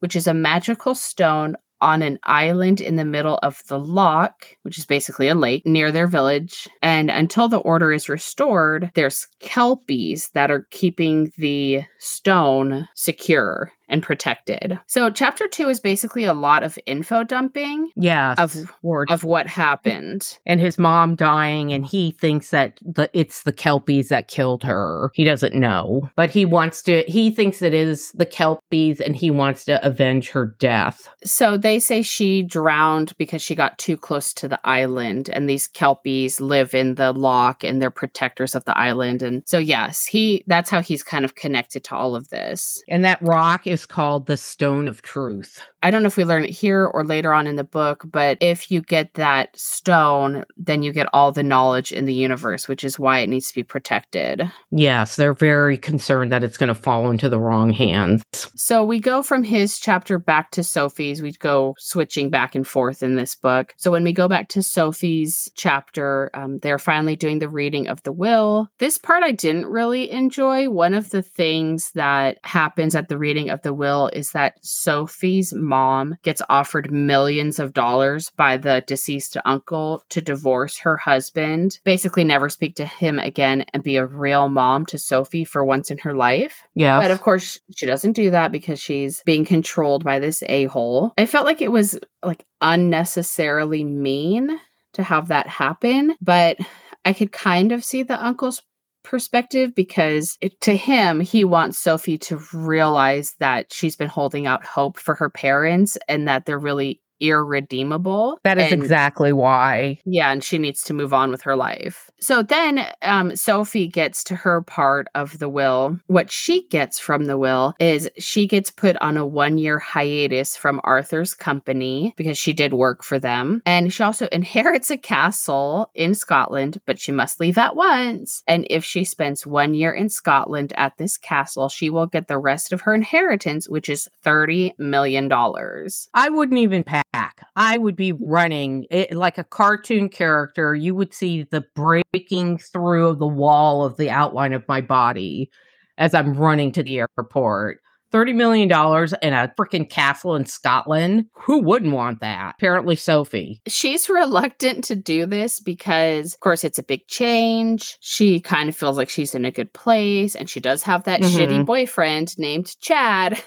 which 0.00 0.16
is 0.16 0.26
a 0.26 0.34
magical 0.34 0.94
stone 0.94 1.56
on 1.80 2.02
an 2.02 2.18
island 2.24 2.80
in 2.80 2.96
the 2.96 3.04
middle 3.04 3.38
of 3.42 3.62
the 3.68 3.78
loch, 3.78 4.46
which 4.62 4.78
is 4.78 4.86
basically 4.86 5.28
a 5.28 5.34
lake 5.34 5.64
near 5.66 5.92
their 5.92 6.06
village. 6.06 6.68
And 6.82 7.10
until 7.10 7.48
the 7.48 7.58
order 7.58 7.92
is 7.92 8.08
restored, 8.08 8.90
there's 8.94 9.26
kelpies 9.40 10.30
that 10.30 10.50
are 10.50 10.66
keeping 10.70 11.32
the 11.36 11.84
stone 11.98 12.88
secure 12.94 13.72
and 13.88 14.02
protected. 14.02 14.78
So 14.86 15.10
chapter 15.10 15.46
2 15.48 15.68
is 15.68 15.80
basically 15.80 16.24
a 16.24 16.34
lot 16.34 16.62
of 16.62 16.78
info 16.86 17.22
dumping 17.24 17.90
Yeah. 17.96 18.34
of 18.38 18.54
Ward. 18.82 19.10
of 19.10 19.24
what 19.24 19.46
happened. 19.46 20.38
and 20.46 20.60
his 20.60 20.78
mom 20.78 21.14
dying 21.14 21.72
and 21.72 21.84
he 21.86 22.12
thinks 22.12 22.50
that 22.50 22.78
the 22.82 23.08
it's 23.12 23.42
the 23.42 23.52
kelpies 23.52 24.08
that 24.08 24.28
killed 24.28 24.62
her 24.62 25.10
he 25.14 25.24
doesn't 25.24 25.54
know 25.54 26.08
but 26.16 26.30
he 26.30 26.44
wants 26.44 26.82
to 26.82 27.02
he 27.06 27.30
thinks 27.30 27.62
it 27.62 27.74
is 27.74 28.12
the 28.12 28.26
kelpies 28.26 29.00
and 29.00 29.16
he 29.16 29.30
wants 29.30 29.64
to 29.64 29.84
avenge 29.86 30.30
her 30.30 30.46
death 30.58 31.08
So 31.24 31.56
they 31.56 31.78
say 31.78 32.02
she 32.02 32.42
drowned 32.42 33.16
because 33.18 33.42
she 33.42 33.54
got 33.54 33.78
too 33.78 33.96
close 33.96 34.32
to 34.34 34.48
the 34.48 34.60
island 34.64 35.28
and 35.30 35.48
these 35.48 35.68
kelpies 35.68 36.40
live 36.40 36.74
in 36.74 36.94
the 36.94 37.12
loch 37.12 37.62
and 37.64 37.80
they're 37.80 37.90
protectors 37.90 38.54
of 38.54 38.64
the 38.64 38.76
island 38.76 39.22
and 39.22 39.42
so 39.46 39.58
yes, 39.58 40.04
he 40.06 40.42
that's 40.46 40.70
how 40.70 40.80
he's 40.80 41.02
kind 41.02 41.24
of 41.24 41.34
connected 41.34 41.84
to 41.84 41.94
all 41.94 42.14
of 42.16 42.28
this. 42.30 42.82
and 42.88 43.04
that 43.04 43.20
rock 43.22 43.66
is 43.66 43.75
called 43.84 44.26
the 44.26 44.36
stone 44.36 44.88
of 44.88 45.02
truth 45.02 45.60
I 45.86 45.90
don't 45.92 46.02
know 46.02 46.08
if 46.08 46.16
we 46.16 46.24
learn 46.24 46.42
it 46.42 46.50
here 46.50 46.86
or 46.86 47.04
later 47.04 47.32
on 47.32 47.46
in 47.46 47.54
the 47.54 47.62
book, 47.62 48.02
but 48.10 48.38
if 48.40 48.72
you 48.72 48.80
get 48.80 49.14
that 49.14 49.56
stone, 49.56 50.42
then 50.56 50.82
you 50.82 50.92
get 50.92 51.06
all 51.12 51.30
the 51.30 51.44
knowledge 51.44 51.92
in 51.92 52.06
the 52.06 52.12
universe, 52.12 52.66
which 52.66 52.82
is 52.82 52.98
why 52.98 53.20
it 53.20 53.28
needs 53.28 53.46
to 53.50 53.54
be 53.54 53.62
protected. 53.62 54.50
yes 54.72 55.14
they're 55.14 55.32
very 55.32 55.78
concerned 55.78 56.32
that 56.32 56.42
it's 56.42 56.56
going 56.56 56.66
to 56.66 56.74
fall 56.74 57.08
into 57.08 57.28
the 57.28 57.38
wrong 57.38 57.70
hands 57.70 58.24
So 58.56 58.84
we 58.84 58.98
go 58.98 59.22
from 59.22 59.44
his 59.44 59.78
chapter 59.78 60.18
back 60.18 60.50
to 60.52 60.64
Sophie's. 60.64 61.22
We 61.22 61.30
go 61.34 61.76
switching 61.78 62.30
back 62.30 62.56
and 62.56 62.66
forth 62.66 63.00
in 63.00 63.14
this 63.14 63.36
book. 63.36 63.72
So 63.76 63.92
when 63.92 64.02
we 64.02 64.12
go 64.12 64.26
back 64.26 64.48
to 64.48 64.64
Sophie's 64.64 65.48
chapter, 65.54 66.30
um, 66.34 66.58
they're 66.62 66.80
finally 66.80 67.14
doing 67.14 67.38
the 67.38 67.48
reading 67.48 67.86
of 67.86 68.02
the 68.02 68.12
will. 68.12 68.68
This 68.80 68.98
part 68.98 69.22
I 69.22 69.30
didn't 69.30 69.66
really 69.66 70.10
enjoy. 70.10 70.68
One 70.68 70.94
of 70.94 71.10
the 71.10 71.22
things 71.22 71.92
that 71.92 72.38
happens 72.42 72.96
at 72.96 73.08
the 73.08 73.18
reading 73.18 73.50
of 73.50 73.62
the 73.62 73.72
will 73.72 74.10
is 74.12 74.32
that 74.32 74.54
Sophie's 74.62 75.54
mom 75.54 75.75
gets 76.22 76.42
offered 76.48 76.90
millions 76.90 77.58
of 77.58 77.72
dollars 77.72 78.30
by 78.36 78.56
the 78.56 78.84
deceased 78.86 79.36
uncle 79.44 80.04
to 80.10 80.20
divorce 80.20 80.78
her 80.78 80.96
husband, 80.96 81.78
basically 81.84 82.24
never 82.24 82.48
speak 82.48 82.74
to 82.76 82.86
him 82.86 83.18
again, 83.18 83.64
and 83.72 83.82
be 83.82 83.96
a 83.96 84.06
real 84.06 84.48
mom 84.48 84.86
to 84.86 84.98
Sophie 84.98 85.44
for 85.44 85.64
once 85.64 85.90
in 85.90 85.98
her 85.98 86.14
life. 86.14 86.62
yeah 86.74 87.00
But 87.00 87.10
of 87.10 87.20
course, 87.20 87.60
she 87.74 87.86
doesn't 87.86 88.12
do 88.12 88.30
that 88.30 88.52
because 88.52 88.80
she's 88.80 89.22
being 89.24 89.44
controlled 89.44 90.04
by 90.04 90.18
this 90.18 90.42
a 90.46 90.66
hole. 90.66 91.12
I 91.18 91.26
felt 91.26 91.46
like 91.46 91.60
it 91.60 91.72
was 91.72 91.98
like 92.24 92.44
unnecessarily 92.60 93.84
mean 93.84 94.58
to 94.94 95.02
have 95.02 95.28
that 95.28 95.46
happen, 95.46 96.16
but 96.20 96.58
I 97.04 97.12
could 97.12 97.30
kind 97.30 97.70
of 97.70 97.84
see 97.84 98.02
the 98.02 98.22
uncle's 98.24 98.62
perspective 99.06 99.74
because 99.74 100.36
it, 100.40 100.60
to 100.62 100.76
him, 100.76 101.20
he 101.20 101.44
wants 101.44 101.78
Sophie 101.78 102.18
to 102.18 102.42
realize 102.52 103.34
that 103.38 103.72
she's 103.72 103.96
been 103.96 104.08
holding 104.08 104.46
out 104.46 104.66
hope 104.66 104.98
for 104.98 105.14
her 105.14 105.30
parents 105.30 105.96
and 106.08 106.26
that 106.28 106.44
they're 106.44 106.58
really 106.58 107.00
irredeemable. 107.20 108.38
that 108.44 108.58
is 108.58 108.72
And- 108.72 108.82
exactly 108.82 109.32
why 109.32 109.98
yeah, 110.04 110.30
and 110.30 110.42
she 110.42 110.58
needs 110.58 110.82
to 110.84 110.94
move 110.94 111.12
on 111.12 111.30
with 111.30 111.42
her 111.42 111.56
life. 111.56 112.10
So 112.20 112.42
then 112.42 112.86
um, 113.02 113.36
Sophie 113.36 113.86
gets 113.88 114.24
to 114.24 114.36
her 114.36 114.62
part 114.62 115.06
of 115.14 115.38
the 115.38 115.48
will. 115.48 115.98
What 116.06 116.30
she 116.30 116.66
gets 116.68 116.98
from 116.98 117.26
the 117.26 117.36
will 117.36 117.74
is 117.78 118.08
she 118.18 118.46
gets 118.46 118.70
put 118.70 118.96
on 119.02 119.16
a 119.16 119.26
one 119.26 119.58
year 119.58 119.78
hiatus 119.78 120.56
from 120.56 120.80
Arthur's 120.84 121.34
company 121.34 122.14
because 122.16 122.38
she 122.38 122.52
did 122.52 122.72
work 122.72 123.02
for 123.02 123.18
them. 123.18 123.60
And 123.66 123.92
she 123.92 124.02
also 124.02 124.28
inherits 124.32 124.90
a 124.90 124.96
castle 124.96 125.90
in 125.94 126.14
Scotland, 126.14 126.80
but 126.86 126.98
she 126.98 127.12
must 127.12 127.38
leave 127.38 127.58
at 127.58 127.76
once. 127.76 128.42
And 128.46 128.66
if 128.70 128.84
she 128.84 129.04
spends 129.04 129.46
one 129.46 129.74
year 129.74 129.92
in 129.92 130.08
Scotland 130.08 130.72
at 130.76 130.96
this 130.96 131.16
castle, 131.18 131.68
she 131.68 131.90
will 131.90 132.06
get 132.06 132.28
the 132.28 132.38
rest 132.38 132.72
of 132.72 132.80
her 132.82 132.94
inheritance, 132.94 133.68
which 133.68 133.88
is 133.90 134.08
$30 134.24 134.72
million. 134.78 135.30
I 135.32 136.28
wouldn't 136.30 136.58
even 136.58 136.82
pack. 137.12 137.46
I 137.56 137.78
would 137.78 137.96
be 137.96 138.12
running 138.12 138.86
it, 138.90 139.12
like 139.12 139.38
a 139.38 139.44
cartoon 139.44 140.08
character. 140.08 140.74
You 140.74 140.94
would 140.94 141.14
see 141.14 141.44
the 141.44 141.64
breaking 141.74 142.58
through 142.58 143.08
of 143.08 143.18
the 143.18 143.26
wall 143.26 143.84
of 143.84 143.96
the 143.96 144.10
outline 144.10 144.52
of 144.52 144.66
my 144.68 144.80
body 144.80 145.50
as 145.98 146.14
I'm 146.14 146.34
running 146.34 146.72
to 146.72 146.82
the 146.82 146.98
airport. 147.18 147.80
$30 148.12 148.34
million 148.36 148.68
in 148.70 149.32
a 149.34 149.52
freaking 149.58 149.90
castle 149.90 150.36
in 150.36 150.46
Scotland. 150.46 151.26
Who 151.34 151.58
wouldn't 151.60 151.92
want 151.92 152.20
that? 152.20 152.54
Apparently, 152.56 152.94
Sophie. 152.96 153.60
she's 153.66 154.08
reluctant 154.08 154.84
to 154.84 154.94
do 154.94 155.26
this 155.26 155.58
because 155.58 156.32
of 156.32 156.40
course 156.40 156.62
it's 156.64 156.78
a 156.78 156.82
big 156.84 157.06
change 157.08 157.96
she 158.00 158.40
kind 158.40 158.68
of 158.68 158.76
feels 158.76 158.96
like 158.96 159.08
she's 159.10 159.34
in 159.34 159.44
a 159.44 159.50
good 159.50 159.72
place 159.72 160.34
and 160.36 160.48
she 160.48 160.60
does 160.60 160.82
have 160.84 161.02
that 161.04 161.20
shitty 161.20 161.60
Mhm. 161.62 161.66
boyfriend 161.66 162.38
named 162.38 162.74
chad 162.80 163.42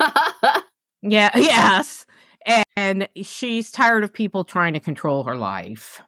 Yeah, 1.02 1.30
yes. 1.36 2.04
And 2.76 3.08
she's 3.22 3.70
tired 3.70 4.04
of 4.04 4.12
people 4.12 4.44
trying 4.44 4.72
to 4.74 4.80
control 4.80 5.24
her 5.24 5.36
life. 5.36 6.00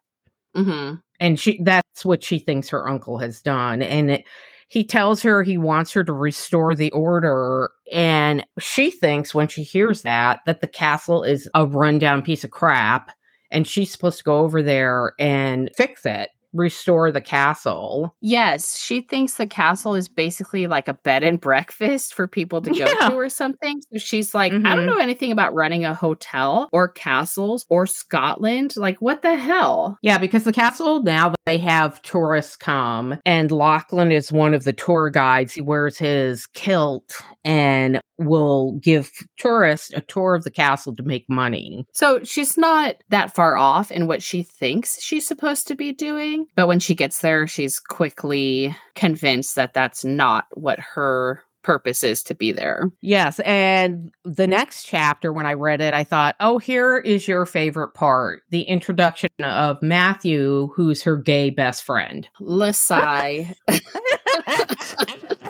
hmm 0.54 0.94
and 1.20 1.38
she 1.38 1.62
that's 1.62 2.04
what 2.04 2.24
she 2.24 2.38
thinks 2.38 2.68
her 2.70 2.88
uncle 2.88 3.18
has 3.18 3.42
done 3.42 3.82
and 3.82 4.10
it, 4.10 4.24
he 4.68 4.82
tells 4.84 5.22
her 5.22 5.42
he 5.42 5.58
wants 5.58 5.92
her 5.92 6.02
to 6.02 6.12
restore 6.12 6.74
the 6.74 6.90
order 6.92 7.70
and 7.92 8.44
she 8.58 8.90
thinks 8.90 9.34
when 9.34 9.46
she 9.46 9.62
hears 9.62 10.02
that 10.02 10.40
that 10.46 10.60
the 10.62 10.66
castle 10.66 11.22
is 11.22 11.48
a 11.54 11.66
rundown 11.66 12.22
piece 12.22 12.42
of 12.44 12.50
crap 12.50 13.10
and 13.50 13.66
she's 13.68 13.92
supposed 13.92 14.18
to 14.18 14.24
go 14.24 14.38
over 14.38 14.62
there 14.62 15.12
and 15.20 15.70
fix 15.76 16.06
it 16.06 16.30
restore 16.52 17.12
the 17.12 17.20
castle 17.20 18.14
yes 18.20 18.78
she 18.78 19.00
thinks 19.02 19.34
the 19.34 19.46
castle 19.46 19.94
is 19.94 20.08
basically 20.08 20.66
like 20.66 20.88
a 20.88 20.94
bed 20.94 21.22
and 21.22 21.40
breakfast 21.40 22.12
for 22.14 22.26
people 22.26 22.60
to 22.60 22.70
go 22.70 22.76
Yeah. 22.86 23.08
to 23.08 23.14
or 23.14 23.28
something 23.28 23.80
so 23.92 23.98
she's 23.98 24.34
like 24.34 24.52
i 24.52 24.56
don't 24.58 24.78
Mhm. 24.80 24.86
know 24.86 24.98
anything 24.98 25.30
about 25.30 25.54
running 25.54 25.84
a 25.84 25.94
hotel 25.94 26.68
or 26.72 26.88
castles 26.88 27.66
or 27.68 27.86
scotland 27.86 28.74
like 28.76 28.96
what 28.98 29.22
the 29.22 29.36
hell 29.36 29.96
yeah 30.02 30.18
because 30.18 30.44
the 30.44 30.52
castle 30.52 31.02
now 31.02 31.32
they 31.46 31.58
have 31.58 32.02
tourists 32.02 32.56
come 32.56 33.18
and 33.24 33.50
lachlan 33.52 34.10
is 34.10 34.32
one 34.32 34.52
of 34.54 34.64
the 34.64 34.72
tour 34.72 35.08
guides 35.10 35.52
he 35.54 35.60
wears 35.60 35.96
his 35.98 36.46
kilt 36.48 37.22
and 37.44 38.00
will 38.18 38.72
give 38.82 39.10
tourists 39.38 39.90
a 39.94 40.00
tour 40.02 40.34
of 40.34 40.44
the 40.44 40.50
castle 40.50 40.94
to 40.94 41.02
make 41.02 41.24
money 41.28 41.86
So 41.92 42.22
she's 42.22 42.58
not 42.58 42.96
that 43.08 43.34
far 43.34 43.56
off 43.56 43.90
in 43.90 44.06
what 44.06 44.22
she 44.22 44.42
thinks 44.42 45.02
she's 45.02 45.26
supposed 45.26 45.66
to 45.68 45.74
be 45.74 45.92
doing. 45.92 46.46
But 46.54 46.66
when 46.66 46.80
she 46.80 46.94
gets 46.94 47.20
there, 47.20 47.46
she's 47.46 47.80
quickly 47.80 48.76
convinced 48.94 49.54
that 49.56 49.74
that's 49.74 50.04
not 50.04 50.46
what 50.52 50.78
her 50.80 51.42
purpose 51.62 52.02
is 52.02 52.22
to 52.24 52.34
be 52.34 52.52
there. 52.52 52.90
Yes. 53.00 53.38
And 53.40 54.10
the 54.24 54.46
next 54.46 54.84
chapter, 54.84 55.32
when 55.32 55.46
I 55.46 55.54
read 55.54 55.80
it, 55.80 55.94
I 55.94 56.04
thought, 56.04 56.36
oh, 56.40 56.58
here 56.58 56.98
is 56.98 57.28
your 57.28 57.46
favorite 57.46 57.94
part 57.94 58.42
the 58.50 58.62
introduction 58.62 59.30
of 59.42 59.80
Matthew, 59.82 60.70
who's 60.74 61.02
her 61.02 61.16
gay 61.16 61.50
best 61.50 61.84
friend. 61.84 62.28
Lasai. 62.40 63.54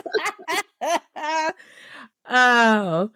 oh. 2.29 3.11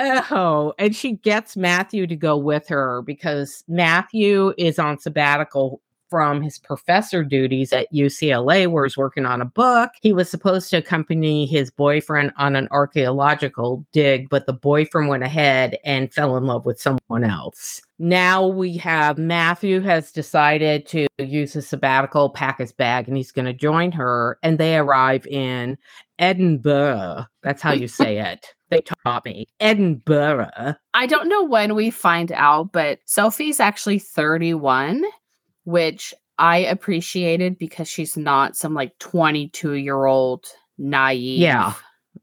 Oh, 0.00 0.74
and 0.78 0.94
she 0.94 1.14
gets 1.14 1.56
Matthew 1.56 2.06
to 2.06 2.14
go 2.14 2.36
with 2.36 2.68
her 2.68 3.02
because 3.02 3.64
Matthew 3.66 4.54
is 4.56 4.78
on 4.78 5.00
sabbatical 5.00 5.80
from 6.08 6.42
his 6.42 6.58
professor 6.58 7.22
duties 7.22 7.72
at 7.72 7.92
UCLA, 7.92 8.66
where 8.66 8.84
he's 8.84 8.96
working 8.96 9.26
on 9.26 9.40
a 9.40 9.46
book. 9.46 9.90
He 10.00 10.12
was 10.12 10.30
supposed 10.30 10.70
to 10.70 10.78
accompany 10.78 11.46
his 11.46 11.70
boyfriend 11.70 12.32
on 12.36 12.56
an 12.56 12.68
archaeological 12.70 13.84
dig, 13.92 14.28
but 14.28 14.46
the 14.46 14.52
boyfriend 14.52 15.08
went 15.08 15.22
ahead 15.22 15.78
and 15.84 16.12
fell 16.12 16.36
in 16.36 16.44
love 16.44 16.64
with 16.64 16.80
someone 16.80 17.24
else. 17.24 17.82
Now 17.98 18.46
we 18.46 18.76
have 18.76 19.18
Matthew 19.18 19.80
has 19.80 20.12
decided 20.12 20.86
to 20.86 21.08
use 21.18 21.52
his 21.52 21.68
sabbatical, 21.68 22.30
pack 22.30 22.58
his 22.58 22.72
bag, 22.72 23.08
and 23.08 23.16
he's 23.16 23.32
going 23.32 23.46
to 23.46 23.52
join 23.52 23.90
her. 23.92 24.38
And 24.42 24.58
they 24.58 24.76
arrive 24.76 25.26
in 25.26 25.76
Edinburgh. 26.18 27.26
That's 27.42 27.62
how 27.62 27.72
you 27.72 27.88
say 27.88 28.18
it. 28.18 28.54
They 28.70 28.82
taught 29.04 29.24
me 29.24 29.48
Edinburgh. 29.60 30.74
I 30.94 31.06
don't 31.06 31.28
know 31.28 31.42
when 31.42 31.74
we 31.74 31.90
find 31.90 32.30
out, 32.32 32.72
but 32.72 33.00
Sophie's 33.06 33.60
actually 33.60 33.98
31, 33.98 35.04
which 35.68 36.14
I 36.38 36.58
appreciated 36.58 37.58
because 37.58 37.88
she's 37.88 38.16
not 38.16 38.56
some 38.56 38.72
like 38.72 38.98
22 39.00 39.74
year 39.74 40.06
old 40.06 40.46
naive 40.78 41.40
Yeah. 41.40 41.74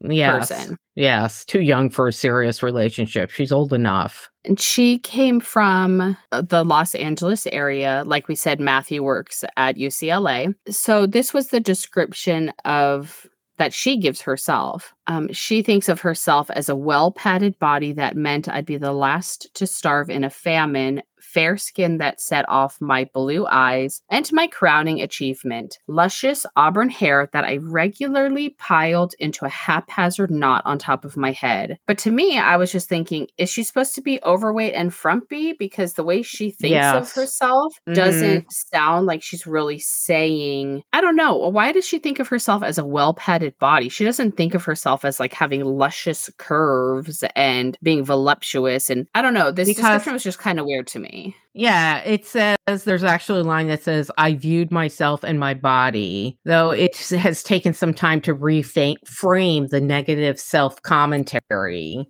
yes. 0.01 0.49
person. 0.51 0.77
Yes. 0.95 1.45
Too 1.45 1.61
young 1.61 1.89
for 1.91 2.07
a 2.07 2.13
serious 2.13 2.63
relationship. 2.63 3.29
She's 3.29 3.51
old 3.51 3.71
enough. 3.71 4.29
And 4.45 4.59
she 4.59 4.97
came 4.99 5.39
from 5.39 6.17
uh, 6.31 6.41
the 6.41 6.63
Los 6.63 6.95
Angeles 6.95 7.45
area. 7.47 8.03
Like 8.05 8.27
we 8.27 8.35
said, 8.35 8.59
Matthew 8.59 9.03
works 9.03 9.43
at 9.57 9.75
UCLA. 9.75 10.55
So 10.69 11.05
this 11.05 11.33
was 11.33 11.49
the 11.49 11.59
description 11.59 12.51
of 12.63 13.27
that 13.57 13.73
she 13.73 13.97
gives 13.97 14.21
herself. 14.21 14.93
Um, 15.07 15.31
she 15.31 15.61
thinks 15.61 15.87
of 15.87 16.01
herself 16.01 16.49
as 16.51 16.67
a 16.67 16.75
well 16.75 17.11
padded 17.11 17.57
body 17.59 17.93
that 17.93 18.15
meant 18.15 18.49
I'd 18.49 18.65
be 18.65 18.77
the 18.77 18.91
last 18.91 19.53
to 19.55 19.65
starve 19.67 20.09
in 20.09 20.23
a 20.23 20.29
famine, 20.29 21.01
fair 21.35 21.57
skin 21.57 21.97
that 21.97 22.21
set 22.21 22.47
off 22.47 22.77
my 22.79 23.09
blue 23.13 23.45
eyes, 23.45 24.01
and 24.09 24.31
my 24.31 24.47
crowning 24.47 25.01
achievement 25.01 25.77
luscious 25.87 26.45
auburn 26.55 26.89
hair 26.89 27.29
that 27.33 27.43
I 27.43 27.57
regularly 27.57 28.55
piled 28.57 29.13
into 29.19 29.43
a 29.45 29.49
haphazard 29.49 30.31
knot 30.31 30.61
on 30.65 30.77
top 30.79 31.03
of 31.03 31.17
my 31.17 31.33
head. 31.33 31.77
But 31.87 31.97
to 31.99 32.11
me, 32.11 32.39
I 32.39 32.55
was 32.55 32.71
just 32.71 32.87
thinking, 32.87 33.27
is 33.37 33.49
she 33.49 33.63
supposed 33.63 33.95
to 33.95 34.01
be 34.01 34.19
overweight 34.23 34.73
and 34.75 34.93
frumpy? 34.93 35.51
Because 35.59 35.93
the 35.93 36.05
way 36.05 36.21
she 36.21 36.51
thinks 36.51 36.71
Yes. 36.71 37.09
of 37.09 37.21
herself 37.21 37.73
mm-hmm. 37.87 37.93
doesn't 37.95 38.51
sound 38.51 39.05
like 39.05 39.21
she's 39.21 39.45
really 39.45 39.79
saying, 39.79 40.83
I 40.93 41.01
don't 41.01 41.17
know. 41.17 41.35
Why 41.35 41.73
does 41.73 41.85
she 41.85 41.99
think 41.99 42.19
of 42.19 42.29
herself 42.29 42.63
as 42.63 42.77
a 42.77 42.85
well 42.85 43.13
padded 43.13 43.57
body? 43.59 43.89
She 43.89 44.05
doesn't 44.05 44.37
think 44.37 44.53
of 44.53 44.63
herself 44.63 45.03
as 45.03 45.19
like 45.19 45.33
having 45.33 45.63
luscious 45.65 46.29
curves 46.37 47.23
and 47.35 47.77
being 47.83 48.05
voluptuous. 48.05 48.89
And 48.89 49.07
I 49.13 49.21
don't 49.21 49.33
know. 49.33 49.51
This 49.51 49.67
Because- 49.67 49.83
description 49.83 50.13
was 50.13 50.23
just 50.23 50.39
kind 50.39 50.59
of 50.59 50.65
weird 50.65 50.87
to 50.87 50.99
me. 50.99 51.24
Yeah, 51.53 51.99
it 51.99 52.25
says 52.25 52.57
there's 52.83 53.03
actually 53.03 53.39
a 53.39 53.43
line 53.45 53.67
that 53.67 53.81
says, 53.81 54.11
I 54.17 54.33
viewed 54.33 54.71
myself 54.71 55.23
and 55.23 55.39
my 55.39 55.53
body, 55.53 56.37
though 56.43 56.71
it 56.71 56.97
has 57.11 57.43
taken 57.43 57.73
some 57.73 57.93
time 57.93 58.19
to 58.21 58.35
reframe 58.35 59.69
the 59.69 59.79
negative 59.79 60.37
self 60.37 60.81
commentary. 60.81 62.05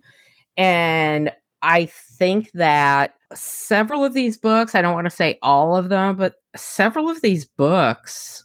And 0.56 1.30
I 1.62 1.86
think 1.86 2.50
that 2.54 3.14
several 3.34 4.04
of 4.04 4.14
these 4.14 4.36
books, 4.36 4.74
I 4.74 4.82
don't 4.82 4.94
want 4.94 5.06
to 5.06 5.10
say 5.10 5.38
all 5.42 5.76
of 5.76 5.90
them, 5.90 6.16
but 6.16 6.34
several 6.56 7.08
of 7.08 7.22
these 7.22 7.44
books 7.44 8.44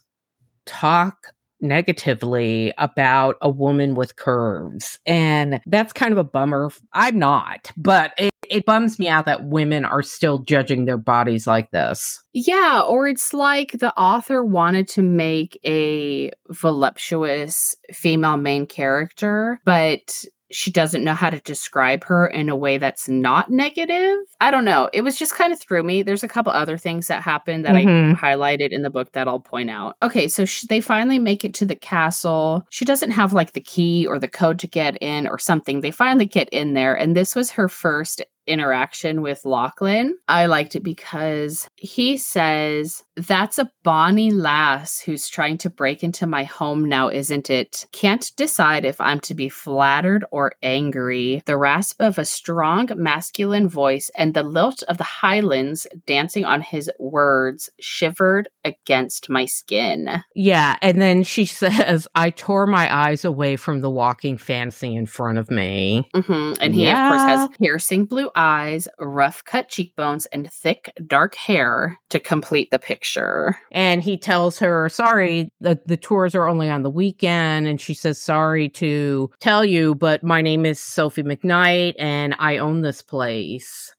talk 0.66 1.32
negatively 1.60 2.72
about 2.78 3.36
a 3.40 3.48
woman 3.48 3.94
with 3.94 4.16
curves. 4.16 4.98
And 5.06 5.60
that's 5.66 5.92
kind 5.92 6.12
of 6.12 6.18
a 6.18 6.24
bummer. 6.24 6.70
I'm 6.92 7.18
not, 7.18 7.70
but 7.76 8.12
it, 8.48 8.64
bums 8.66 8.98
me 8.98 9.08
out 9.08 9.26
that 9.26 9.44
women 9.44 9.84
are 9.84 10.02
still 10.02 10.38
judging 10.38 10.84
their 10.84 10.96
bodies 10.98 11.46
like 11.46 11.70
this. 11.70 12.22
Yeah, 12.32 12.82
or 12.86 13.08
it's 13.08 13.32
like 13.34 13.72
the 13.72 13.94
author 13.98 14.44
wanted 14.44 14.88
to 14.88 15.02
make 15.02 15.58
a 15.64 16.30
voluptuous 16.50 17.76
female 17.92 18.36
main 18.36 18.66
character, 18.66 19.60
but 19.64 20.24
she 20.54 20.70
doesn't 20.70 21.02
know 21.02 21.14
how 21.14 21.30
to 21.30 21.40
describe 21.40 22.04
her 22.04 22.26
in 22.26 22.50
a 22.50 22.56
way 22.56 22.76
that's 22.76 23.08
not 23.08 23.50
negative. 23.50 24.18
I 24.42 24.50
don't 24.50 24.66
know. 24.66 24.90
It 24.92 25.00
was 25.00 25.16
just 25.16 25.34
kind 25.34 25.50
of 25.50 25.58
threw 25.58 25.82
me. 25.82 26.02
There's 26.02 26.22
a 26.24 26.28
couple 26.28 26.52
other 26.52 26.76
things 26.76 27.06
that 27.06 27.22
happened 27.22 27.64
that 27.64 27.74
Mhm. 27.74 28.12
I 28.12 28.14
highlighted 28.34 28.68
in 28.68 28.82
the 28.82 28.90
book 28.90 29.12
that 29.12 29.26
I'll 29.26 29.40
point 29.40 29.70
out. 29.70 29.96
Okay, 30.02 30.28
so 30.28 30.44
sh- 30.44 30.66
they 30.68 30.82
finally 30.82 31.18
make 31.18 31.42
it 31.42 31.54
to 31.54 31.64
the 31.64 31.74
castle. 31.74 32.66
She 32.68 32.84
doesn't 32.84 33.12
have 33.12 33.32
like 33.32 33.52
the 33.52 33.62
key 33.62 34.06
or 34.06 34.18
the 34.18 34.28
code 34.28 34.58
to 34.58 34.66
get 34.66 34.98
in 35.02 35.26
or 35.26 35.38
something. 35.38 35.80
They 35.80 35.90
finally 35.90 36.26
get 36.26 36.50
in 36.50 36.74
there, 36.74 36.94
and 36.94 37.16
this 37.16 37.34
was 37.34 37.50
her 37.52 37.70
first 37.70 38.22
interaction 38.46 39.22
with 39.22 39.44
Lachlan. 39.44 40.18
I 40.28 40.46
liked 40.46 40.76
it 40.76 40.82
because 40.82 41.68
he 41.76 42.16
says, 42.16 43.02
That's 43.16 43.58
a 43.58 43.70
bonny 43.82 44.30
lass 44.30 45.00
who's 45.00 45.28
trying 45.28 45.58
to 45.58 45.70
break 45.70 46.02
into 46.02 46.26
my 46.26 46.44
home 46.44 46.84
now, 46.88 47.08
isn't 47.08 47.50
it? 47.50 47.86
Can't 47.92 48.30
decide 48.36 48.84
if 48.84 49.00
I'm 49.00 49.20
to 49.20 49.34
be 49.34 49.48
flattered 49.48 50.24
or 50.30 50.52
angry. 50.62 51.42
The 51.46 51.56
rasp 51.56 52.00
of 52.00 52.18
a 52.18 52.24
strong 52.24 52.88
masculine 52.96 53.68
voice 53.68 54.10
and 54.16 54.34
the 54.34 54.42
lilt 54.42 54.82
of 54.84 54.98
the 54.98 55.04
highlands 55.04 55.86
dancing 56.06 56.44
on 56.44 56.60
his 56.60 56.90
words 56.98 57.70
shivered 57.80 58.48
against 58.64 59.28
my 59.28 59.44
skin. 59.44 60.22
Yeah. 60.34 60.76
And 60.82 61.00
then 61.00 61.22
she 61.22 61.44
says, 61.52 62.08
I 62.14 62.30
tore 62.30 62.66
my 62.66 62.92
eyes 62.94 63.24
away 63.24 63.56
from 63.56 63.80
the 63.80 63.90
walking 63.90 64.38
fancy 64.38 64.94
in 64.94 65.06
front 65.06 65.38
of 65.38 65.50
me. 65.50 66.08
hmm 66.14 66.54
And 66.60 66.74
he, 66.74 66.88
of 66.88 66.96
course, 66.96 67.22
has 67.22 67.48
piercing 67.58 68.04
blue 68.06 68.30
eyes, 68.36 68.88
rough 68.98 69.44
cut 69.44 69.68
cheekbones, 69.68 70.26
and 70.26 70.50
thick 70.52 70.92
dark 71.06 71.34
hair 71.34 71.98
to 72.10 72.20
complete 72.20 72.70
the 72.70 72.78
picture. 72.78 73.56
And 73.70 74.02
he 74.02 74.16
tells 74.16 74.58
her, 74.58 74.88
sorry, 74.88 75.50
the, 75.60 75.80
the 75.86 75.96
tours 75.96 76.34
are 76.34 76.48
only 76.48 76.68
on 76.70 76.82
the 76.82 76.90
weekend. 76.90 77.66
And 77.66 77.80
she 77.80 77.94
says, 77.94 78.20
sorry 78.20 78.68
to 78.70 79.30
tell 79.40 79.64
you, 79.64 79.94
but 79.94 80.22
my 80.22 80.42
name 80.42 80.66
is 80.66 80.80
Sophie 80.80 81.22
MacKnight 81.22 81.94
and 81.98 82.34
I 82.38 82.58
own 82.58 82.82
this 82.82 83.02
place. 83.02 83.92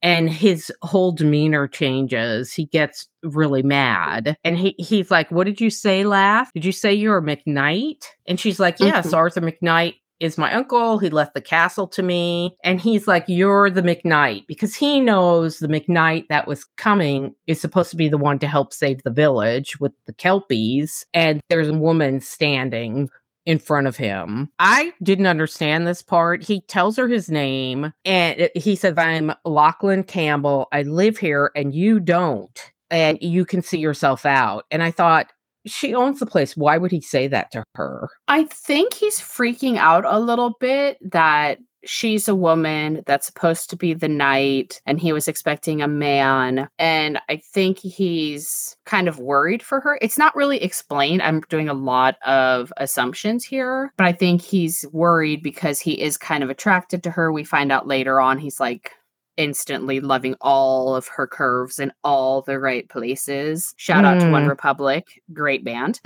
And 0.00 0.30
his 0.30 0.70
whole 0.82 1.10
demeanor 1.10 1.66
changes. 1.66 2.54
He 2.54 2.66
gets 2.66 3.08
really 3.24 3.64
mad. 3.64 4.36
And 4.44 4.56
he, 4.56 4.76
he's 4.78 5.10
like, 5.10 5.28
What 5.32 5.44
did 5.48 5.60
you 5.60 5.70
say, 5.70 6.04
laugh? 6.04 6.52
Did 6.54 6.64
you 6.64 6.70
say 6.70 6.94
you're 6.94 7.18
a 7.18 7.22
MacKnight? 7.22 8.04
And 8.28 8.38
she's 8.38 8.60
like, 8.60 8.78
Yes, 8.78 9.08
Mhm. 9.08 9.16
Arthur 9.16 9.40
MacKnight 9.40 9.94
is 10.20 10.38
my 10.38 10.52
uncle. 10.52 10.98
He 10.98 11.10
left 11.10 11.34
the 11.34 11.40
castle 11.40 11.86
to 11.88 12.02
me. 12.02 12.56
And 12.64 12.80
he's 12.80 13.06
like, 13.06 13.24
You're 13.28 13.70
the 13.70 13.82
MacKnight 13.82 14.46
because 14.46 14.74
he 14.74 15.00
knows 15.00 15.58
the 15.58 15.68
MacKnight 15.68 16.28
that 16.28 16.46
was 16.46 16.64
coming 16.76 17.34
is 17.46 17.60
supposed 17.60 17.90
to 17.90 17.96
be 17.96 18.08
the 18.08 18.18
one 18.18 18.38
to 18.40 18.48
help 18.48 18.72
save 18.72 19.02
the 19.02 19.10
village 19.10 19.80
with 19.80 19.92
the 20.06 20.12
Kelpies. 20.12 21.04
And 21.14 21.40
there's 21.48 21.68
a 21.68 21.74
woman 21.74 22.20
standing 22.20 23.08
in 23.48 23.58
front 23.58 23.86
of 23.86 23.96
him. 23.96 24.50
I 24.58 24.92
didn't 25.02 25.26
understand 25.26 25.86
this 25.86 26.02
part. 26.02 26.42
He 26.42 26.60
tells 26.60 26.98
her 26.98 27.08
his 27.08 27.30
name 27.30 27.94
and 28.04 28.50
he 28.54 28.76
says, 28.76 28.98
I'm 28.98 29.32
Lachlan 29.46 30.04
Campbell. 30.04 30.68
I 30.70 30.82
live 30.82 31.16
here 31.16 31.50
and 31.56 31.74
you 31.74 31.98
don't. 31.98 32.72
And 32.90 33.18
you 33.22 33.46
can 33.46 33.62
see 33.62 33.78
yourself 33.78 34.26
out. 34.26 34.66
And 34.70 34.82
I 34.82 34.90
thought, 34.90 35.32
she 35.68 35.94
owns 35.94 36.20
the 36.20 36.26
place. 36.26 36.56
Why 36.56 36.78
would 36.78 36.90
he 36.90 37.00
say 37.00 37.28
that 37.28 37.50
to 37.52 37.64
her? 37.74 38.08
I 38.28 38.44
think 38.44 38.94
he's 38.94 39.20
freaking 39.20 39.76
out 39.76 40.04
a 40.06 40.18
little 40.18 40.54
bit 40.60 40.98
that 41.12 41.58
she's 41.84 42.28
a 42.28 42.34
woman 42.34 43.02
that's 43.06 43.26
supposed 43.26 43.70
to 43.70 43.76
be 43.76 43.94
the 43.94 44.08
knight 44.08 44.80
and 44.84 45.00
he 45.00 45.12
was 45.12 45.28
expecting 45.28 45.80
a 45.80 45.88
man 45.88 46.68
and 46.78 47.20
i 47.28 47.36
think 47.36 47.78
he's 47.78 48.76
kind 48.84 49.06
of 49.06 49.18
worried 49.18 49.62
for 49.62 49.80
her 49.80 49.98
it's 50.02 50.18
not 50.18 50.34
really 50.34 50.60
explained 50.62 51.22
i'm 51.22 51.40
doing 51.48 51.68
a 51.68 51.74
lot 51.74 52.16
of 52.26 52.72
assumptions 52.78 53.44
here 53.44 53.92
but 53.96 54.06
i 54.06 54.12
think 54.12 54.42
he's 54.42 54.84
worried 54.92 55.42
because 55.42 55.78
he 55.78 55.92
is 56.00 56.18
kind 56.18 56.42
of 56.42 56.50
attracted 56.50 57.02
to 57.02 57.10
her 57.10 57.32
we 57.32 57.44
find 57.44 57.70
out 57.70 57.86
later 57.86 58.20
on 58.20 58.38
he's 58.38 58.58
like 58.58 58.92
instantly 59.38 60.00
loving 60.00 60.34
all 60.42 60.94
of 60.94 61.08
her 61.08 61.26
curves 61.26 61.78
in 61.78 61.90
all 62.04 62.42
the 62.42 62.58
right 62.58 62.88
places 62.90 63.72
shout 63.78 64.04
out 64.04 64.20
to 64.20 64.30
one 64.30 64.44
Mm. 64.44 64.48
republic 64.50 65.22
great 65.32 65.64
band 65.64 66.00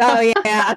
Oh 0.00 0.32
yeah. 0.44 0.74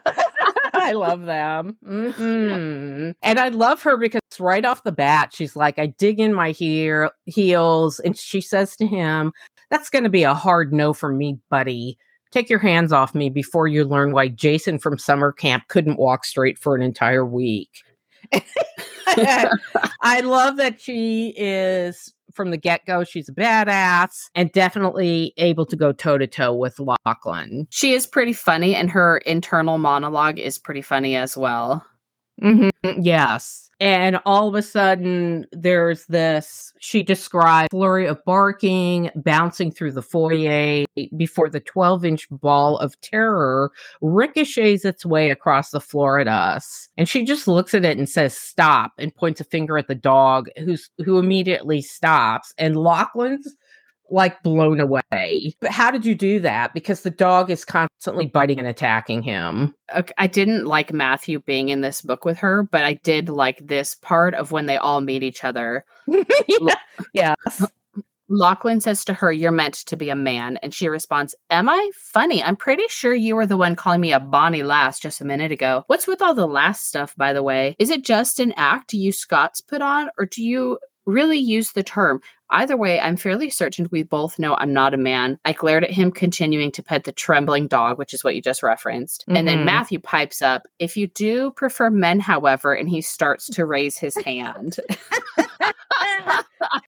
I 0.74 0.92
love 0.92 1.26
them. 1.26 1.78
Mhm. 1.86 3.16
And 3.24 3.40
I 3.40 3.48
love 3.48 3.82
her 3.84 3.98
because 3.98 4.22
right 4.40 4.66
off 4.66 4.84
the 4.84 4.92
bat, 4.92 5.32
she's 5.34 5.56
like, 5.56 5.80
I 5.80 5.88
dig 5.88 6.20
in 6.20 6.34
my 6.34 6.52
heel- 6.52 7.10
heels. 7.26 8.00
And 8.02 8.16
she 8.18 8.42
says 8.42 8.76
to 8.78 8.86
him, 8.86 9.32
That's 9.72 9.90
going 9.90 10.04
to 10.04 10.10
be 10.10 10.24
a 10.24 10.34
hard 10.34 10.74
no 10.74 10.94
for 10.94 11.12
me, 11.12 11.40
buddy. 11.50 11.98
Take 12.32 12.50
your 12.50 12.60
hands 12.60 12.92
off 12.92 13.16
me 13.16 13.30
before 13.30 13.68
you 13.68 13.86
learn 13.86 14.12
why 14.12 14.28
Jason 14.28 14.78
from 14.78 14.98
summer 14.98 15.32
camp 15.32 15.64
couldn't 15.70 15.98
walk 15.98 16.26
straight 16.26 16.60
for 16.60 16.76
an 16.76 16.82
entire 16.82 17.26
week. 17.26 17.70
I 19.08 20.22
love 20.22 20.58
that 20.58 20.80
she 20.80 21.34
is 21.38 22.14
from 22.34 22.52
the 22.52 22.58
get 22.58 22.86
go, 22.86 23.04
she's 23.04 23.30
a 23.30 23.34
badass 23.34 24.30
and 24.36 24.52
definitely 24.52 25.34
able 25.38 25.66
to 25.66 25.76
go 25.76 25.92
toe 25.92 26.18
to 26.18 26.28
toe 26.28 26.54
with 26.54 26.80
Lachlan. 26.80 27.68
She 27.70 27.94
is 27.94 28.06
pretty 28.06 28.34
funny, 28.34 28.76
and 28.76 28.92
her 28.92 29.20
internal 29.20 29.78
monologue 29.78 30.38
is 30.38 30.60
pretty 30.60 30.82
funny 30.82 31.16
as 31.16 31.38
well. 31.38 31.86
Mhm, 32.42 32.70
Yes. 33.02 33.62
And 33.82 34.20
all 34.26 34.48
of 34.48 34.56
a 34.56 34.62
sudden, 34.62 35.46
there's 35.52 36.06
this, 36.06 36.72
she 36.80 37.04
described 37.04 37.72
flurry 37.72 38.08
of 38.08 38.24
barking 38.24 39.10
bouncing 39.16 39.70
through 39.70 39.92
the 39.92 40.02
foyer 40.02 40.86
before 41.18 41.50
the 41.50 41.60
12 41.60 42.06
inch 42.06 42.28
ball 42.32 42.78
of 42.78 43.00
terror 43.02 43.72
ricochets 44.02 44.86
its 44.86 45.06
way 45.06 45.30
across 45.30 45.72
the 45.72 45.82
floor 45.82 46.20
at 46.20 46.28
us. 46.30 46.88
And 46.98 47.10
she 47.10 47.26
just 47.26 47.50
looks 47.50 47.74
at 47.74 47.84
it 47.84 47.98
and 47.98 48.08
says, 48.08 48.38
stop, 48.38 48.94
and 48.98 49.14
points 49.14 49.42
a 49.42 49.44
finger 49.44 49.78
at 49.78 49.88
the 49.90 49.96
dog, 49.96 50.48
who's 50.58 50.90
who 51.04 51.20
immediately 51.20 51.82
stops. 51.82 52.54
And 52.58 52.78
Lachlan's 52.78 53.56
like 54.10 54.42
blown 54.44 54.80
away. 54.80 55.56
But 55.60 55.72
how 55.72 55.92
did 55.92 56.06
you 56.06 56.16
do 56.16 56.40
that? 56.42 56.74
Because 56.74 57.02
the 57.02 57.10
dog 57.10 57.50
is 57.50 57.66
constantly 57.66 58.28
biting 58.28 58.60
and 58.60 58.68
attacking 58.68 59.24
him. 59.24 59.74
Ok, 59.96 60.14
I 60.18 60.28
didn't 60.28 60.66
like 60.66 60.94
Matthew 60.94 61.40
being 61.40 61.70
in 61.70 61.82
this 61.82 62.02
book 62.02 62.26
with 62.26 62.38
her, 62.38 62.64
but 62.64 62.84
I 62.84 62.94
did 62.96 63.30
like 63.30 63.66
this 63.66 63.96
part 63.96 64.34
of 64.34 64.52
when 64.52 64.66
they 64.66 64.78
all 64.78 65.02
meet 65.02 65.24
each 65.24 65.44
other. 65.44 65.86
yeah. 66.08 66.76
Yes. 67.14 67.66
Lachlan 68.28 68.82
says 68.82 69.06
to 69.06 69.14
her, 69.14 69.32
You're 69.32 69.52
meant 69.52 69.76
to 69.76 69.96
be 69.96 70.10
a 70.10 70.16
man. 70.16 70.58
And 70.58 70.74
she 70.74 70.88
responds, 70.88 71.36
Am 71.50 71.70
I? 71.70 71.92
Funny. 71.96 72.44
I'm 72.44 72.56
pretty 72.56 72.88
sure 72.88 73.14
you 73.14 73.36
were 73.36 73.46
the 73.46 73.58
one 73.58 73.76
calling 73.76 74.02
me 74.02 74.14
a 74.14 74.20
bonny 74.20 74.64
lass 74.64 75.00
just 75.00 75.22
a 75.22 75.26
minute 75.26 75.52
ago. 75.52 75.84
What's 75.88 76.08
with 76.08 76.22
all 76.22 76.34
the 76.34 76.48
last 76.48 76.88
stuff, 76.88 77.16
by 77.16 77.34
the 77.34 77.44
way? 77.44 77.76
Is 77.78 77.90
it 77.90 78.04
just 78.04 78.40
an 78.40 78.54
act 78.54 78.94
you 78.94 79.12
Scots 79.12 79.62
put 79.62 79.82
on, 79.82 80.10
or 80.18 80.26
do 80.26 80.44
you 80.44 80.80
really 81.06 81.38
use 81.38 81.72
the 81.72 81.84
term? 81.84 82.22
Either 82.52 82.78
way, 82.78 83.00
I'm 83.00 83.18
fairly 83.18 83.50
certain 83.50 83.88
we 83.92 84.04
both 84.04 84.38
know 84.38 84.56
I'm 84.56 84.72
not 84.72 84.94
a 84.94 84.98
man. 84.98 85.40
I 85.46 85.54
glared 85.54 85.84
at 85.84 85.92
him, 85.92 86.12
continuing 86.12 86.72
to 86.74 86.84
pet 86.84 87.04
the 87.04 87.12
trembling 87.12 87.68
dog, 87.68 87.98
which 87.98 88.14
is 88.14 88.24
what 88.24 88.36
you 88.36 88.42
just 88.42 88.62
referenced. 88.62 89.24
Mm-hmm. 89.24 89.38
And 89.38 89.48
then 89.48 89.58
mm-hmm. 89.58 89.66
Matthew 89.66 90.00
pipes 90.00 90.42
up, 90.42 90.64
If 90.80 90.96
you 90.96 91.08
do 91.08 91.52
prefer 91.52 91.90
men, 91.90 92.20
however, 92.20 92.74
and 92.74 92.88
he 92.88 93.02
starts 93.02 93.48
to 93.48 93.66
raise 93.66 93.98
his 93.98 94.16
hand. 94.18 94.78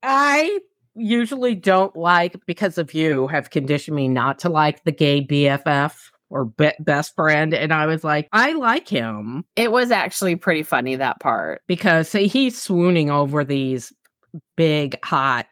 I 0.04 0.60
usually 0.98 1.56
don't 1.56 1.96
like 1.96 2.36
because 2.46 2.78
of 2.78 2.94
you 2.94 3.28
have 3.28 3.50
conditioned 3.50 3.96
me 3.96 4.08
not 4.08 4.40
to 4.40 4.50
like 4.50 4.84
the 4.84 4.92
gay 4.92 5.24
BFF 5.24 5.94
or 6.30 6.46
be- 6.46 6.74
best 6.80 7.16
friend 7.16 7.54
and 7.54 7.74
I 7.74 7.86
was 7.86 8.04
like 8.04 8.28
I 8.34 8.54
like 8.54 8.88
him. 8.88 9.46
It 9.56 9.72
was 9.72 9.92
actually 9.92 10.36
pretty 10.36 10.64
funny 10.64 10.96
that 10.96 11.20
part 11.20 11.62
because 11.68 12.10
see, 12.10 12.28
he's 12.28 12.62
swooning 12.62 13.10
over 13.10 13.44
these 13.44 13.94
big 14.56 14.97
hot 15.04 15.47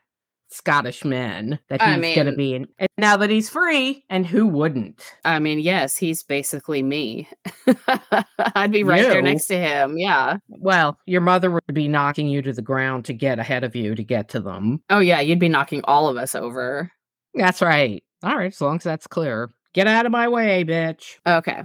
Scottish 0.55 1.03
men 1.03 1.59
that 1.67 1.81
he's 1.81 1.89
I 1.89 1.97
mean, 1.97 2.15
going 2.15 2.27
to 2.27 2.35
be 2.35 2.55
in. 2.55 2.67
And 2.79 2.89
now 2.97 3.17
that 3.17 3.29
he's 3.29 3.49
free, 3.49 4.05
and 4.09 4.25
who 4.25 4.47
wouldn't? 4.47 5.01
I 5.25 5.39
mean, 5.39 5.59
yes, 5.59 5.97
he's 5.97 6.23
basically 6.23 6.81
me. 6.81 7.27
I'd 8.55 8.71
be 8.71 8.83
right 8.83 9.01
you? 9.01 9.09
there 9.09 9.21
next 9.21 9.47
to 9.47 9.57
him. 9.57 9.97
Yeah. 9.97 10.37
Well, 10.47 10.97
your 11.05 11.21
mother 11.21 11.51
would 11.51 11.73
be 11.73 11.87
knocking 11.87 12.27
you 12.27 12.41
to 12.41 12.53
the 12.53 12.61
ground 12.61 13.05
to 13.05 13.13
get 13.13 13.37
ahead 13.37 13.63
of 13.65 13.75
you 13.75 13.95
to 13.95 14.03
get 14.03 14.29
to 14.29 14.39
them. 14.39 14.81
Oh, 14.89 14.99
yeah. 14.99 15.19
You'd 15.19 15.39
be 15.39 15.49
knocking 15.49 15.81
all 15.85 16.07
of 16.07 16.15
us 16.15 16.35
over. 16.35 16.89
That's 17.33 17.61
right. 17.61 18.01
All 18.23 18.37
right. 18.37 18.53
As 18.53 18.61
long 18.61 18.77
as 18.77 18.83
that's 18.83 19.07
clear. 19.07 19.49
Get 19.73 19.87
out 19.87 20.05
of 20.05 20.11
my 20.13 20.29
way, 20.29 20.63
bitch. 20.63 21.17
Okay. 21.27 21.63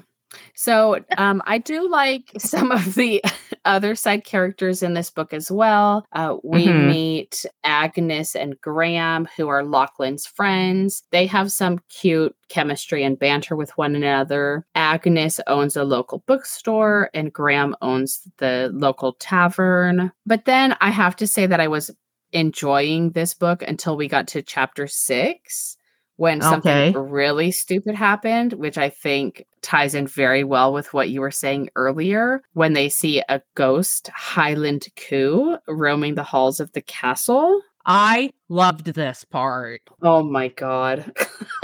So 0.55 0.99
um, 1.17 1.43
I 1.47 1.59
do 1.59 1.89
like 1.89 2.33
some 2.39 2.73
of 2.73 2.95
the 2.95 3.23
other 3.65 3.95
side 3.95 4.25
characters 4.25 4.83
in 4.83 4.95
this 4.95 5.11
book 5.11 5.33
as 5.33 5.51
well. 5.51 6.05
Uh, 6.13 6.37
we 6.43 6.67
mm-hmm. 6.67 6.89
meet 6.89 7.45
Agnes 7.65 8.35
and 8.35 8.61
Graham, 8.61 9.29
who 9.37 9.49
are 9.49 9.65
Lachlan's 9.65 10.27
friends. 10.27 11.03
They 11.11 11.27
have 11.27 11.53
some 11.53 11.81
cute 11.89 12.35
chemistry 12.49 13.05
and 13.05 13.19
banter 13.19 13.57
with 13.57 13.77
one 13.77 13.95
another. 13.95 14.67
Agnes 14.75 15.41
owns 15.47 15.77
a 15.77 15.85
local 15.85 16.23
bookstore, 16.27 17.11
and 17.15 17.33
Graham 17.33 17.77
owns 17.83 18.23
the 18.39 18.71
local 18.73 19.15
tavern. 19.15 20.13
But 20.27 20.45
then 20.45 20.77
I 20.81 20.91
have 20.91 21.17
to 21.17 21.27
say 21.27 21.47
that 21.47 21.61
I 21.61 21.69
was 21.69 21.91
enjoying 22.33 23.11
this 23.11 23.35
book 23.35 23.63
until 23.63 23.97
we 23.97 24.09
got 24.09 24.29
to 24.29 24.43
chapter 24.43 24.87
six 24.87 25.77
when 26.21 26.43
something 26.43 26.71
okay. 26.71 26.99
really 26.99 27.51
stupid 27.51 27.95
happened, 27.95 28.53
which 28.53 28.77
I 28.77 28.91
think 28.91 29.47
ties 29.63 29.95
in 29.95 30.07
very 30.07 30.45
well 30.45 30.71
with 30.71 30.93
what 30.93 31.09
you 31.09 31.23
were 31.23 31.31
saying 31.31 31.71
earlier, 31.77 32.43
when 32.53 32.75
they 32.75 32.91
see 32.91 33.23
a 33.31 33.41
ghost 33.55 34.11
Highland 34.15 34.89
Coo 34.97 35.57
roaming 35.67 36.17
the 36.17 36.23
halls 36.23 36.61
of 36.61 36.71
the 36.73 36.83
castle. 36.83 37.63
I 37.87 38.35
loved 38.51 38.89
this 38.89 39.25
part. 39.25 39.81
Oh 40.03 40.23
my 40.23 40.49
god. 40.49 41.11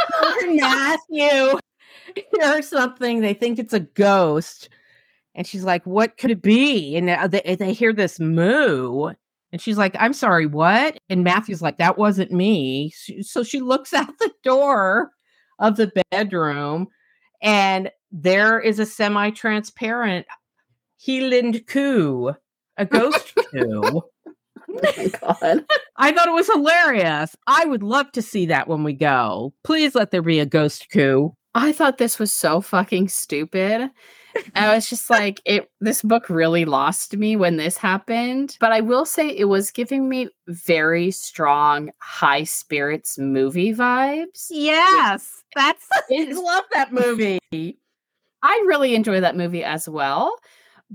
Matthew 0.46 1.58
hears 2.32 2.66
something, 2.66 3.20
they 3.20 3.34
think 3.34 3.58
it's 3.58 3.74
a 3.74 3.80
ghost. 3.80 4.70
And 5.34 5.46
she's 5.46 5.64
like, 5.64 5.84
What 5.84 6.16
could 6.16 6.30
it 6.30 6.40
be? 6.40 6.96
And 6.96 7.10
uh, 7.10 7.28
they, 7.28 7.56
they 7.56 7.74
hear 7.74 7.92
this 7.92 8.18
moo. 8.18 9.12
And 9.52 9.61
she's 9.61 9.78
like, 9.78 9.96
I'm 9.98 10.12
sorry, 10.12 10.46
what? 10.46 10.98
And 11.09 11.24
Matthew's 11.24 11.62
like, 11.62 11.78
that 11.78 11.98
wasn't 11.98 12.32
me. 12.32 12.92
So 13.22 13.42
she 13.42 13.61
looks 13.61 13.92
out 13.94 14.18
the 14.18 14.32
door 14.42 15.11
of 15.59 15.76
the 15.76 15.90
bedroom 16.11 16.88
and 17.42 17.90
there 18.12 18.59
is 18.59 18.78
a 18.78 18.87
semi 18.87 19.30
transparent 19.30 20.26
Heeland 21.06 21.66
Coo, 21.66 22.28
a 22.76 22.82
oh 22.82 22.85
ghost 22.85 23.32
Coo. 23.52 23.82
Oh 23.85 24.02
my 24.68 25.09
god. 25.20 25.64
I 25.96 26.12
thought 26.12 26.28
it 26.28 26.35
was 26.35 26.50
hilarious. 26.50 27.37
I 27.46 27.64
would 27.64 27.82
love 27.82 28.12
to 28.12 28.22
see 28.22 28.46
that 28.46 28.68
when 28.68 28.85
we 28.85 28.92
go. 28.92 29.54
Please 29.64 29.94
let 29.94 30.11
there 30.11 30.22
be 30.22 30.40
a 30.40 30.46
ghost 30.46 30.88
Coo. 30.92 31.35
I 31.54 31.72
thought 31.72 31.98
this 31.98 32.18
was 32.18 32.32
so 32.32 32.61
fucking 32.61 33.09
stupid. 33.09 33.90
I 34.55 34.75
was 34.75 34.88
just 34.88 35.11
like, 35.11 35.40
it. 35.44 35.70
This 35.81 36.03
book 36.03 36.29
really 36.29 36.64
lost 36.64 37.16
me 37.16 37.37
when 37.37 37.57
this 37.57 37.77
happened. 37.77 38.57
But 38.61 38.72
I 38.72 38.81
will 38.81 39.05
say, 39.05 39.29
it 39.29 39.44
was 39.46 39.70
giving 39.70 40.09
me 40.09 40.29
very 40.49 41.11
strong 41.11 41.90
high 41.99 42.44
spirits 42.44 43.18
movie 43.18 43.75
vibes. 43.75 44.46
Yes, 44.51 45.42
that's. 45.55 45.87
I 46.11 46.33
love 46.33 46.64
that 46.72 46.92
movie. 46.92 47.38
I 48.42 48.64
really 48.66 48.94
enjoy 48.94 49.20
that 49.20 49.37
movie 49.37 49.64
as 49.64 49.88
well. 49.88 50.37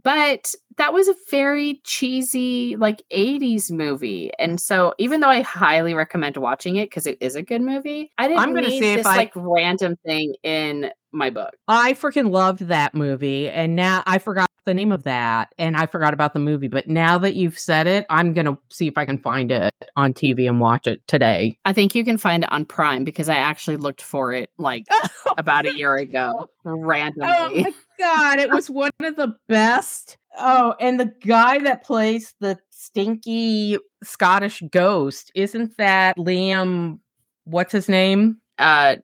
But 0.03 0.53
that 0.77 0.93
was 0.93 1.07
a 1.07 1.15
very 1.29 1.81
cheesy, 1.83 2.75
like 2.77 3.03
80s 3.13 3.71
movie. 3.71 4.31
And 4.39 4.59
so 4.59 4.93
even 4.97 5.19
though 5.19 5.29
I 5.29 5.41
highly 5.41 5.93
recommend 5.93 6.37
watching 6.37 6.77
it 6.77 6.89
because 6.89 7.07
it 7.07 7.17
is 7.21 7.35
a 7.35 7.41
good 7.41 7.61
movie, 7.61 8.11
I 8.17 8.27
didn't 8.27 8.39
I'm 8.39 8.53
gonna 8.53 8.67
need 8.69 8.81
this 8.81 9.05
I... 9.05 9.17
like 9.17 9.31
random 9.35 9.95
thing 10.05 10.35
in 10.43 10.91
my 11.11 11.29
book. 11.29 11.55
I 11.67 11.93
freaking 11.93 12.31
loved 12.31 12.59
that 12.67 12.95
movie. 12.95 13.49
And 13.49 13.75
now 13.75 14.03
I 14.05 14.17
forgot 14.17 14.50
the 14.65 14.73
name 14.73 14.91
of 14.91 15.03
that 15.03 15.53
and 15.57 15.75
I 15.75 15.85
forgot 15.85 16.13
about 16.13 16.33
the 16.33 16.39
movie. 16.39 16.67
But 16.67 16.87
now 16.87 17.17
that 17.17 17.35
you've 17.35 17.57
said 17.57 17.87
it, 17.87 18.05
I'm 18.09 18.33
going 18.33 18.45
to 18.45 18.57
see 18.69 18.87
if 18.87 18.97
I 18.97 19.05
can 19.05 19.17
find 19.17 19.51
it 19.51 19.73
on 19.95 20.13
TV 20.13 20.47
and 20.47 20.59
watch 20.59 20.87
it 20.87 21.05
today. 21.07 21.57
I 21.65 21.73
think 21.73 21.95
you 21.95 22.03
can 22.03 22.17
find 22.17 22.43
it 22.43 22.51
on 22.51 22.65
Prime 22.65 23.03
because 23.03 23.29
I 23.29 23.35
actually 23.35 23.77
looked 23.77 24.01
for 24.01 24.33
it 24.33 24.49
like 24.57 24.85
about 25.37 25.65
a 25.65 25.75
year 25.75 25.95
ago 25.95 26.49
randomly. 26.63 27.27
Oh 27.29 27.49
my 27.53 27.73
God. 27.99 28.39
It 28.39 28.51
was 28.51 28.69
one 28.69 28.91
of 29.01 29.15
the 29.15 29.35
best. 29.47 30.17
Oh, 30.37 30.75
and 30.79 30.99
the 30.99 31.13
guy 31.25 31.59
that 31.59 31.83
plays 31.83 32.33
the 32.39 32.57
stinky 32.69 33.77
Scottish 34.03 34.63
ghost, 34.71 35.31
isn't 35.35 35.77
that 35.77 36.17
Liam? 36.17 36.99
What's 37.45 37.71
his 37.71 37.89
name? 37.89 38.37
uh 38.61 38.95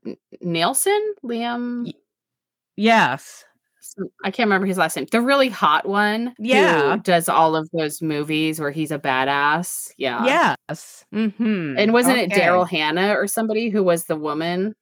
Neeson, 0.44 1.00
Liam. 1.24 1.92
Yes. 2.78 3.44
I 4.24 4.32
can't 4.32 4.48
remember 4.48 4.68
his 4.68 4.78
last 4.78 4.96
name. 4.96 5.08
The 5.12 5.22
really 5.22 5.50
hot 5.50 5.88
one. 5.88 6.34
Yeah. 6.40 6.98
does 7.04 7.30
all 7.30 7.56
of 7.56 7.70
those 7.74 8.02
movies 8.02 8.60
where 8.60 8.72
he's 8.72 8.92
a 8.92 9.00
badass. 9.00 9.92
Yeah. 9.98 10.58
Yes. 10.70 11.06
Mm-hmm. 11.14 11.78
And 11.78 11.94
wasn't 11.94 12.18
okay. 12.18 12.26
it 12.26 12.32
Daryl 12.32 12.68
Hannah 12.68 13.14
or 13.14 13.28
somebody 13.28 13.70
who 13.70 13.84
was 13.84 14.06
the 14.06 14.16
woman? 14.16 14.76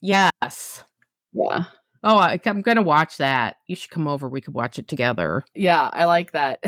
Yes. 0.00 0.84
Yeah. 1.32 1.64
Oh, 2.04 2.16
I, 2.16 2.40
am 2.44 2.62
going 2.62 2.76
to 2.76 2.82
watch 2.82 3.16
that. 3.16 3.56
You 3.66 3.74
should 3.74 3.90
come 3.90 4.06
over. 4.06 4.28
We 4.28 4.40
could 4.40 4.54
watch 4.54 4.78
it 4.78 4.86
together. 4.86 5.44
Yeah, 5.54 5.90
I 5.92 6.04
like 6.04 6.32
that. 6.32 6.60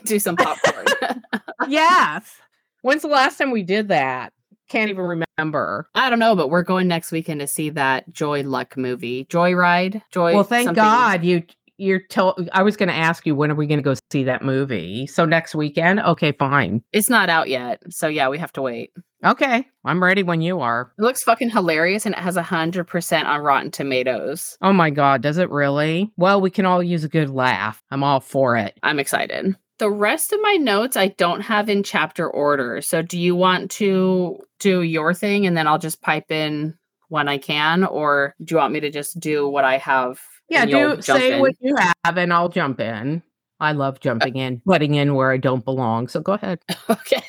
Do 0.04 0.18
some 0.18 0.36
popcorn. 0.36 0.86
yes. 1.68 2.30
When's 2.82 3.02
the 3.02 3.08
last 3.08 3.38
time 3.38 3.50
we 3.50 3.62
did 3.62 3.88
that? 3.88 4.32
Can't 4.68 4.90
even 4.90 5.24
remember. 5.38 5.88
I 5.94 6.10
don't 6.10 6.18
know, 6.18 6.36
but 6.36 6.48
we're 6.48 6.62
going 6.62 6.88
next 6.88 7.12
weekend 7.12 7.40
to 7.40 7.46
see 7.46 7.70
that 7.70 8.10
Joy 8.12 8.42
Luck 8.42 8.76
movie, 8.76 9.26
Joyride. 9.26 10.02
Joy. 10.10 10.34
Well, 10.34 10.44
thank 10.44 10.66
something. 10.66 10.82
God 10.82 11.24
you 11.24 11.42
you're 11.78 12.00
told. 12.00 12.48
I 12.52 12.62
was 12.62 12.76
going 12.76 12.88
to 12.88 12.94
ask 12.94 13.26
you 13.26 13.34
when 13.34 13.50
are 13.50 13.54
we 13.54 13.66
going 13.66 13.78
to 13.78 13.82
go 13.82 13.94
see 14.10 14.24
that 14.24 14.42
movie? 14.42 15.06
So 15.06 15.24
next 15.24 15.54
weekend? 15.54 16.00
Okay, 16.00 16.32
fine. 16.32 16.82
It's 16.92 17.10
not 17.10 17.28
out 17.28 17.48
yet, 17.48 17.82
so 17.90 18.08
yeah, 18.08 18.28
we 18.28 18.38
have 18.38 18.52
to 18.52 18.62
wait. 18.62 18.92
Okay, 19.24 19.66
I'm 19.84 20.02
ready 20.02 20.22
when 20.22 20.40
you 20.40 20.60
are. 20.60 20.92
It 20.98 21.02
looks 21.02 21.22
fucking 21.22 21.50
hilarious, 21.50 22.06
and 22.06 22.14
it 22.14 22.20
has 22.20 22.36
a 22.36 22.42
hundred 22.42 22.84
percent 22.84 23.26
on 23.26 23.40
Rotten 23.40 23.70
Tomatoes. 23.70 24.56
Oh 24.62 24.72
my 24.72 24.90
god, 24.90 25.22
does 25.22 25.38
it 25.38 25.50
really? 25.50 26.10
Well, 26.16 26.40
we 26.40 26.50
can 26.50 26.66
all 26.66 26.82
use 26.82 27.04
a 27.04 27.08
good 27.08 27.30
laugh. 27.30 27.82
I'm 27.90 28.04
all 28.04 28.20
for 28.20 28.56
it. 28.56 28.78
I'm 28.82 28.98
excited. 28.98 29.56
The 29.78 29.90
rest 29.90 30.32
of 30.32 30.40
my 30.40 30.54
notes 30.54 30.96
I 30.96 31.08
don't 31.08 31.42
have 31.42 31.68
in 31.68 31.82
chapter 31.82 32.28
order. 32.28 32.80
So 32.80 33.02
do 33.02 33.18
you 33.18 33.36
want 33.36 33.70
to 33.72 34.38
do 34.58 34.82
your 34.82 35.12
thing 35.12 35.46
and 35.46 35.56
then 35.56 35.66
I'll 35.66 35.78
just 35.78 36.00
pipe 36.00 36.30
in 36.30 36.76
when 37.08 37.28
I 37.28 37.38
can, 37.38 37.84
or 37.84 38.34
do 38.42 38.54
you 38.54 38.58
want 38.58 38.72
me 38.72 38.80
to 38.80 38.90
just 38.90 39.20
do 39.20 39.48
what 39.48 39.64
I 39.64 39.78
have? 39.78 40.20
Yeah, 40.48 40.64
do 40.64 41.00
say 41.02 41.34
in? 41.34 41.40
what 41.40 41.54
you 41.60 41.76
have 41.76 42.16
and 42.16 42.32
I'll 42.32 42.48
jump 42.48 42.80
in. 42.80 43.22
I 43.60 43.72
love 43.72 43.96
uh, 43.96 43.98
jumping 44.00 44.36
in, 44.36 44.62
butting 44.64 44.94
in 44.94 45.14
where 45.14 45.32
I 45.32 45.38
don't 45.38 45.64
belong. 45.64 46.08
So 46.08 46.20
go 46.20 46.32
ahead. 46.32 46.60
Okay. 46.90 47.22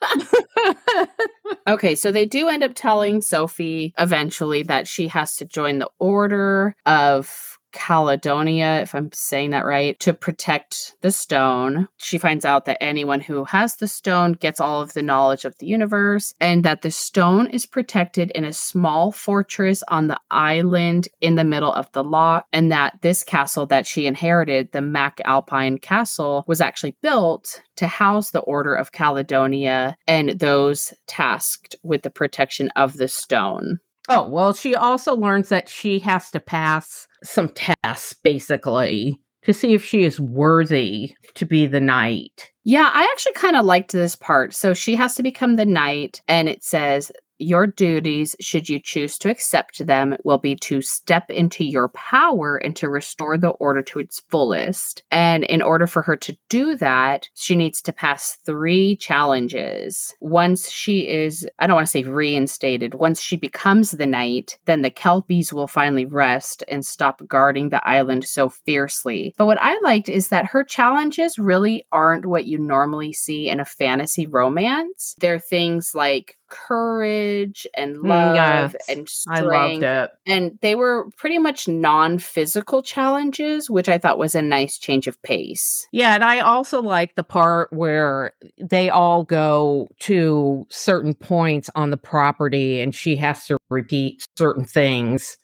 okay, 1.68 1.94
so 1.94 2.12
they 2.12 2.24
do 2.26 2.48
end 2.48 2.62
up 2.62 2.72
telling 2.74 3.20
Sophie 3.20 3.94
eventually 3.98 4.62
that 4.64 4.86
she 4.86 5.08
has 5.08 5.36
to 5.36 5.44
join 5.44 5.78
the 5.78 5.90
order 5.98 6.74
of 6.86 7.47
Caledonia, 7.72 8.80
if 8.80 8.94
I'm 8.94 9.10
saying 9.12 9.50
that 9.50 9.64
right, 9.64 9.98
to 10.00 10.14
protect 10.14 10.94
the 11.02 11.10
stone. 11.10 11.88
She 11.96 12.18
finds 12.18 12.44
out 12.44 12.64
that 12.64 12.82
anyone 12.82 13.20
who 13.20 13.44
has 13.44 13.76
the 13.76 13.88
stone 13.88 14.32
gets 14.32 14.60
all 14.60 14.80
of 14.80 14.94
the 14.94 15.02
knowledge 15.02 15.44
of 15.44 15.56
the 15.58 15.66
universe, 15.66 16.34
and 16.40 16.64
that 16.64 16.82
the 16.82 16.90
stone 16.90 17.48
is 17.48 17.66
protected 17.66 18.30
in 18.32 18.44
a 18.44 18.52
small 18.52 19.12
fortress 19.12 19.82
on 19.88 20.08
the 20.08 20.20
island 20.30 21.08
in 21.20 21.34
the 21.34 21.44
middle 21.44 21.72
of 21.72 21.90
the 21.92 22.04
loch, 22.04 22.46
and 22.52 22.72
that 22.72 22.98
this 23.02 23.22
castle 23.22 23.66
that 23.66 23.86
she 23.86 24.06
inherited, 24.06 24.72
the 24.72 24.80
MacAlpine 24.80 25.80
Castle, 25.80 26.44
was 26.46 26.60
actually 26.60 26.96
built 27.02 27.62
to 27.76 27.86
house 27.86 28.30
the 28.30 28.40
Order 28.40 28.74
of 28.74 28.92
Caledonia 28.92 29.96
and 30.06 30.30
those 30.30 30.92
tasked 31.06 31.76
with 31.82 32.02
the 32.02 32.10
protection 32.10 32.70
of 32.76 32.96
the 32.96 33.08
stone. 33.08 33.78
Oh, 34.08 34.28
well, 34.28 34.54
she 34.54 34.74
also 34.74 35.14
learns 35.14 35.50
that 35.50 35.68
she 35.68 35.98
has 36.00 36.30
to 36.30 36.40
pass 36.40 37.06
some 37.22 37.50
tests, 37.50 38.14
basically, 38.22 39.20
to 39.42 39.52
see 39.52 39.74
if 39.74 39.84
she 39.84 40.04
is 40.04 40.18
worthy 40.18 41.14
to 41.34 41.44
be 41.44 41.66
the 41.66 41.80
knight. 41.80 42.50
Yeah, 42.64 42.90
I 42.92 43.04
actually 43.12 43.32
kind 43.32 43.56
of 43.56 43.64
liked 43.64 43.92
this 43.92 44.16
part. 44.16 44.54
So 44.54 44.74
she 44.74 44.94
has 44.96 45.14
to 45.16 45.22
become 45.22 45.56
the 45.56 45.66
knight, 45.66 46.22
and 46.26 46.48
it 46.48 46.64
says 46.64 47.12
your 47.38 47.66
duties, 47.66 48.34
should 48.40 48.68
you 48.68 48.80
choose 48.80 49.18
to 49.18 49.30
accept 49.30 49.86
them, 49.86 50.16
will 50.24 50.38
be 50.38 50.56
to 50.56 50.80
step 50.82 51.30
into 51.30 51.64
your 51.64 51.88
power 51.90 52.56
and 52.56 52.74
to 52.76 52.88
restore 52.88 53.36
the 53.36 53.50
order 53.50 53.82
to 53.82 53.98
its 53.98 54.20
fullest. 54.28 55.02
And 55.10 55.44
in 55.44 55.62
order 55.62 55.86
for 55.86 56.02
her 56.02 56.16
to 56.16 56.36
do 56.48 56.76
that, 56.76 57.28
she 57.34 57.54
needs 57.54 57.82
to 57.82 57.92
pass 57.92 58.36
three 58.44 58.96
challenges. 58.96 60.14
Once 60.20 60.70
she 60.70 61.08
is, 61.08 61.46
I 61.58 61.66
don't 61.66 61.76
want 61.76 61.86
to 61.86 61.90
say 61.90 62.02
reinstated, 62.04 62.94
once 62.94 63.20
she 63.20 63.36
becomes 63.36 63.92
the 63.92 64.06
knight, 64.06 64.58
then 64.64 64.82
the 64.82 64.90
Kelpies 64.90 65.52
will 65.52 65.68
finally 65.68 66.06
rest 66.06 66.64
and 66.68 66.84
stop 66.84 67.22
guarding 67.26 67.68
the 67.68 67.86
island 67.86 68.24
so 68.24 68.48
fiercely. 68.48 69.34
But 69.36 69.46
what 69.46 69.60
I 69.60 69.78
liked 69.80 70.08
is 70.08 70.28
that 70.28 70.46
her 70.46 70.64
challenges 70.64 71.38
really 71.38 71.86
aren't 71.92 72.26
what 72.26 72.46
you 72.46 72.58
normally 72.58 73.12
see 73.12 73.48
in 73.48 73.60
a 73.60 73.64
fantasy 73.64 74.26
romance. 74.26 75.14
They're 75.20 75.38
things 75.38 75.94
like 75.94 76.37
courage 76.48 77.66
and 77.76 77.96
Mm, 77.96 78.08
love 78.08 78.34
yes, 78.34 78.88
and 78.88 79.08
I 79.28 79.40
loved 79.40 79.82
strength. 79.82 79.82
it. 79.82 80.10
And 80.26 80.58
they 80.62 80.74
were 80.74 81.10
pretty 81.16 81.38
much 81.38 81.68
non 81.68 82.18
physical 82.18 82.82
challenges, 82.82 83.70
which 83.70 83.88
I 83.88 83.98
thought 83.98 84.18
was 84.18 84.34
a 84.34 84.42
nice 84.42 84.78
change 84.78 85.06
of 85.06 85.20
pace. 85.22 85.86
Yeah, 85.92 86.14
and 86.14 86.24
I 86.24 86.40
also 86.40 86.82
like 86.82 87.14
the 87.14 87.24
part 87.24 87.72
where 87.72 88.32
they 88.60 88.90
all 88.90 89.24
go 89.24 89.88
to 90.00 90.66
certain 90.70 91.14
points 91.14 91.70
on 91.74 91.90
the 91.90 91.96
property 91.96 92.80
and 92.80 92.94
she 92.94 93.16
has 93.16 93.46
to 93.46 93.58
repeat 93.70 94.26
certain 94.36 94.64
things 94.64 95.38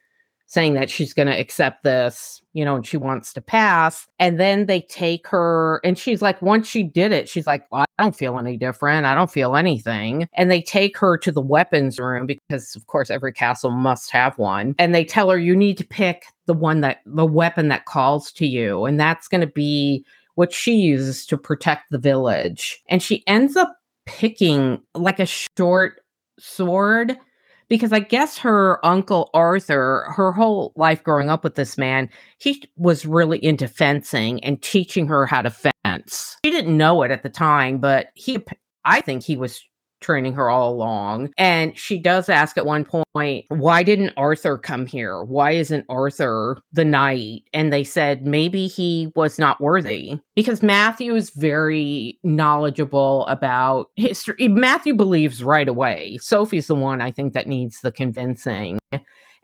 saying 0.54 0.74
that 0.74 0.88
she's 0.88 1.12
going 1.12 1.26
to 1.26 1.38
accept 1.38 1.82
this, 1.82 2.40
you 2.52 2.64
know, 2.64 2.76
and 2.76 2.86
she 2.86 2.96
wants 2.96 3.32
to 3.32 3.40
pass. 3.40 4.06
And 4.20 4.38
then 4.38 4.66
they 4.66 4.82
take 4.82 5.26
her 5.26 5.80
and 5.82 5.98
she's 5.98 6.22
like 6.22 6.40
once 6.40 6.68
she 6.68 6.84
did 6.84 7.10
it, 7.10 7.28
she's 7.28 7.46
like, 7.46 7.66
well, 7.70 7.84
I 7.98 8.02
don't 8.02 8.16
feel 8.16 8.38
any 8.38 8.56
different. 8.56 9.04
I 9.04 9.16
don't 9.16 9.30
feel 9.30 9.56
anything. 9.56 10.28
And 10.34 10.52
they 10.52 10.62
take 10.62 10.96
her 10.98 11.18
to 11.18 11.32
the 11.32 11.40
weapons 11.40 11.98
room 11.98 12.26
because 12.26 12.76
of 12.76 12.86
course 12.86 13.10
every 13.10 13.32
castle 13.32 13.72
must 13.72 14.12
have 14.12 14.38
one. 14.38 14.76
And 14.78 14.94
they 14.94 15.04
tell 15.04 15.28
her 15.28 15.38
you 15.38 15.56
need 15.56 15.76
to 15.78 15.86
pick 15.86 16.24
the 16.46 16.54
one 16.54 16.80
that 16.82 16.98
the 17.04 17.26
weapon 17.26 17.68
that 17.68 17.86
calls 17.86 18.30
to 18.32 18.46
you 18.46 18.84
and 18.84 18.98
that's 18.98 19.26
going 19.26 19.40
to 19.40 19.48
be 19.48 20.06
what 20.36 20.52
she 20.52 20.74
uses 20.76 21.26
to 21.26 21.36
protect 21.36 21.90
the 21.90 21.98
village. 21.98 22.80
And 22.88 23.02
she 23.02 23.24
ends 23.26 23.56
up 23.56 23.76
picking 24.06 24.80
like 24.94 25.18
a 25.18 25.26
short 25.26 26.00
sword 26.38 27.16
because 27.68 27.92
I 27.92 28.00
guess 28.00 28.38
her 28.38 28.84
uncle 28.84 29.30
Arthur, 29.34 30.06
her 30.14 30.32
whole 30.32 30.72
life 30.76 31.02
growing 31.02 31.30
up 31.30 31.44
with 31.44 31.54
this 31.54 31.78
man, 31.78 32.08
he 32.38 32.62
was 32.76 33.06
really 33.06 33.42
into 33.44 33.68
fencing 33.68 34.42
and 34.44 34.60
teaching 34.62 35.06
her 35.06 35.26
how 35.26 35.42
to 35.42 35.50
fence. 35.50 36.36
She 36.44 36.50
didn't 36.50 36.76
know 36.76 37.02
it 37.02 37.10
at 37.10 37.22
the 37.22 37.30
time, 37.30 37.78
but 37.78 38.08
he, 38.14 38.38
I 38.84 39.00
think 39.00 39.22
he 39.22 39.36
was 39.36 39.62
training 40.04 40.34
her 40.34 40.50
all 40.50 40.72
along. 40.72 41.32
And 41.38 41.76
she 41.76 41.98
does 41.98 42.28
ask 42.28 42.56
at 42.56 42.66
one 42.66 42.84
point, 42.84 43.46
why 43.48 43.82
didn't 43.82 44.12
Arthur 44.16 44.58
come 44.58 44.86
here? 44.86 45.24
Why 45.24 45.52
isn't 45.52 45.86
Arthur 45.88 46.58
the 46.72 46.84
knight? 46.84 47.42
And 47.52 47.72
they 47.72 47.82
said 47.82 48.26
maybe 48.26 48.66
he 48.66 49.10
was 49.16 49.38
not 49.38 49.60
worthy 49.60 50.20
because 50.36 50.62
Matthew 50.62 51.14
is 51.14 51.30
very 51.30 52.18
knowledgeable 52.22 53.26
about 53.26 53.90
history. 53.96 54.48
Matthew 54.48 54.94
believes 54.94 55.42
right 55.42 55.68
away. 55.68 56.18
Sophie's 56.20 56.66
the 56.66 56.74
one 56.74 57.00
I 57.00 57.10
think 57.10 57.32
that 57.32 57.48
needs 57.48 57.80
the 57.80 57.90
convincing. 57.90 58.78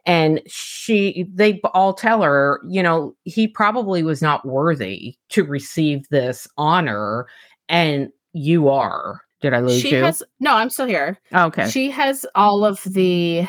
And 0.07 0.41
she, 0.47 1.27
they 1.33 1.61
all 1.75 1.93
tell 1.95 2.23
her, 2.23 2.61
you 2.69 2.83
know, 2.83 3.15
he 3.25 3.47
probably 3.47 4.03
was 4.03 4.23
not 4.23 4.47
worthy 4.47 5.15
to 5.31 5.45
receive 5.45 6.09
this 6.09 6.47
honor. 6.57 7.27
And 7.69 8.09
you 8.33 8.69
are. 8.69 9.21
Did 9.41 9.55
I 9.55 9.61
lose 9.61 9.81
she 9.81 9.93
you? 9.97 10.03
has, 10.05 10.23
no, 10.39 10.55
I'm 10.55 10.71
still 10.71 10.87
here. 10.87 11.19
Oh, 11.33 11.47
okay. 11.47 11.69
She 11.71 11.91
has 11.91 12.27
all 12.35 12.65
of 12.65 12.83
the 12.85 13.47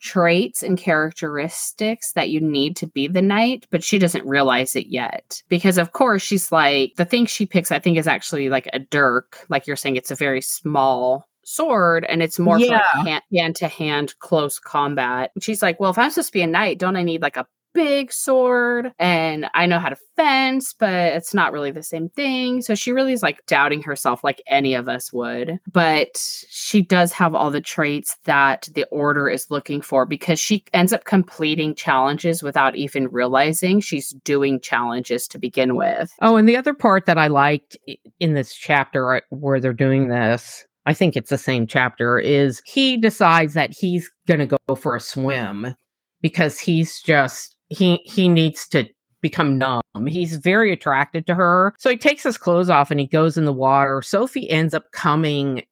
traits 0.00 0.62
and 0.62 0.78
characteristics 0.78 2.12
that 2.12 2.30
you 2.30 2.40
need 2.40 2.76
to 2.76 2.86
be 2.86 3.08
the 3.08 3.22
knight, 3.22 3.66
but 3.70 3.82
she 3.82 3.98
doesn't 3.98 4.26
realize 4.26 4.76
it 4.76 4.86
yet. 4.86 5.42
Because, 5.48 5.78
of 5.78 5.92
course, 5.92 6.22
she's 6.22 6.52
like, 6.52 6.94
the 6.96 7.04
thing 7.04 7.26
she 7.26 7.46
picks, 7.46 7.72
I 7.72 7.78
think, 7.78 7.98
is 7.98 8.06
actually 8.06 8.48
like 8.48 8.68
a 8.72 8.78
dirk. 8.78 9.44
Like 9.48 9.66
you're 9.66 9.76
saying, 9.76 9.96
it's 9.96 10.10
a 10.10 10.14
very 10.16 10.40
small 10.40 11.28
sword 11.44 12.04
and 12.08 12.22
it's 12.22 12.38
more 12.38 12.58
Yeah. 12.58 12.82
for 13.04 13.08
hand 13.32 13.56
to 13.56 13.68
hand 13.68 14.14
close 14.18 14.58
combat. 14.58 15.30
She's 15.40 15.62
like, 15.62 15.78
well, 15.80 15.90
if 15.90 15.98
I'm 15.98 16.10
supposed 16.10 16.28
to 16.28 16.32
be 16.32 16.42
a 16.42 16.46
knight, 16.46 16.78
don't 16.78 16.96
I 16.96 17.02
need 17.02 17.22
like 17.22 17.36
a 17.36 17.46
big 17.76 18.10
sword 18.10 18.90
and 18.98 19.46
I 19.52 19.66
know 19.66 19.78
how 19.78 19.90
to 19.90 19.98
fence, 20.16 20.74
but 20.76 21.12
it's 21.12 21.34
not 21.34 21.52
really 21.52 21.70
the 21.70 21.82
same 21.82 22.08
thing. 22.08 22.62
So 22.62 22.74
she 22.74 22.90
really 22.90 23.12
is 23.12 23.22
like 23.22 23.44
doubting 23.46 23.82
herself 23.82 24.24
like 24.24 24.42
any 24.48 24.74
of 24.74 24.88
us 24.88 25.12
would. 25.12 25.58
But 25.70 26.16
she 26.48 26.80
does 26.80 27.12
have 27.12 27.34
all 27.34 27.50
the 27.50 27.60
traits 27.60 28.16
that 28.24 28.70
the 28.74 28.86
order 28.86 29.28
is 29.28 29.50
looking 29.50 29.82
for 29.82 30.06
because 30.06 30.40
she 30.40 30.64
ends 30.72 30.94
up 30.94 31.04
completing 31.04 31.74
challenges 31.74 32.42
without 32.42 32.76
even 32.76 33.08
realizing 33.08 33.80
she's 33.80 34.10
doing 34.24 34.58
challenges 34.58 35.28
to 35.28 35.38
begin 35.38 35.76
with. 35.76 36.10
Oh, 36.22 36.36
and 36.36 36.48
the 36.48 36.56
other 36.56 36.72
part 36.72 37.04
that 37.04 37.18
I 37.18 37.26
liked 37.26 37.76
in 38.18 38.32
this 38.32 38.54
chapter 38.54 39.16
uh, 39.16 39.20
where 39.28 39.60
they're 39.60 39.74
doing 39.74 40.08
this, 40.08 40.64
I 40.86 40.94
think 40.94 41.14
it's 41.14 41.30
the 41.30 41.36
same 41.36 41.66
chapter, 41.66 42.18
is 42.18 42.62
he 42.64 42.96
decides 42.96 43.52
that 43.52 43.70
he's 43.70 44.10
going 44.26 44.40
to 44.48 44.58
go 44.66 44.74
for 44.74 44.96
a 44.96 45.00
swim 45.00 45.74
because 46.22 46.58
he's 46.58 47.02
just 47.02 47.55
he 47.68 47.96
he 48.04 48.28
needs 48.28 48.68
to 48.68 48.88
become 49.20 49.58
numb. 49.58 49.82
He's 50.06 50.36
very 50.36 50.72
attracted 50.72 51.26
to 51.26 51.34
her. 51.34 51.74
So 51.78 51.90
he 51.90 51.96
takes 51.96 52.22
his 52.22 52.38
clothes 52.38 52.70
off 52.70 52.90
and 52.90 53.00
he 53.00 53.06
goes 53.06 53.36
in 53.36 53.44
the 53.44 53.52
water. 53.52 54.02
Sophie 54.02 54.48
ends 54.50 54.74
up 54.74 54.92
coming 54.92 55.62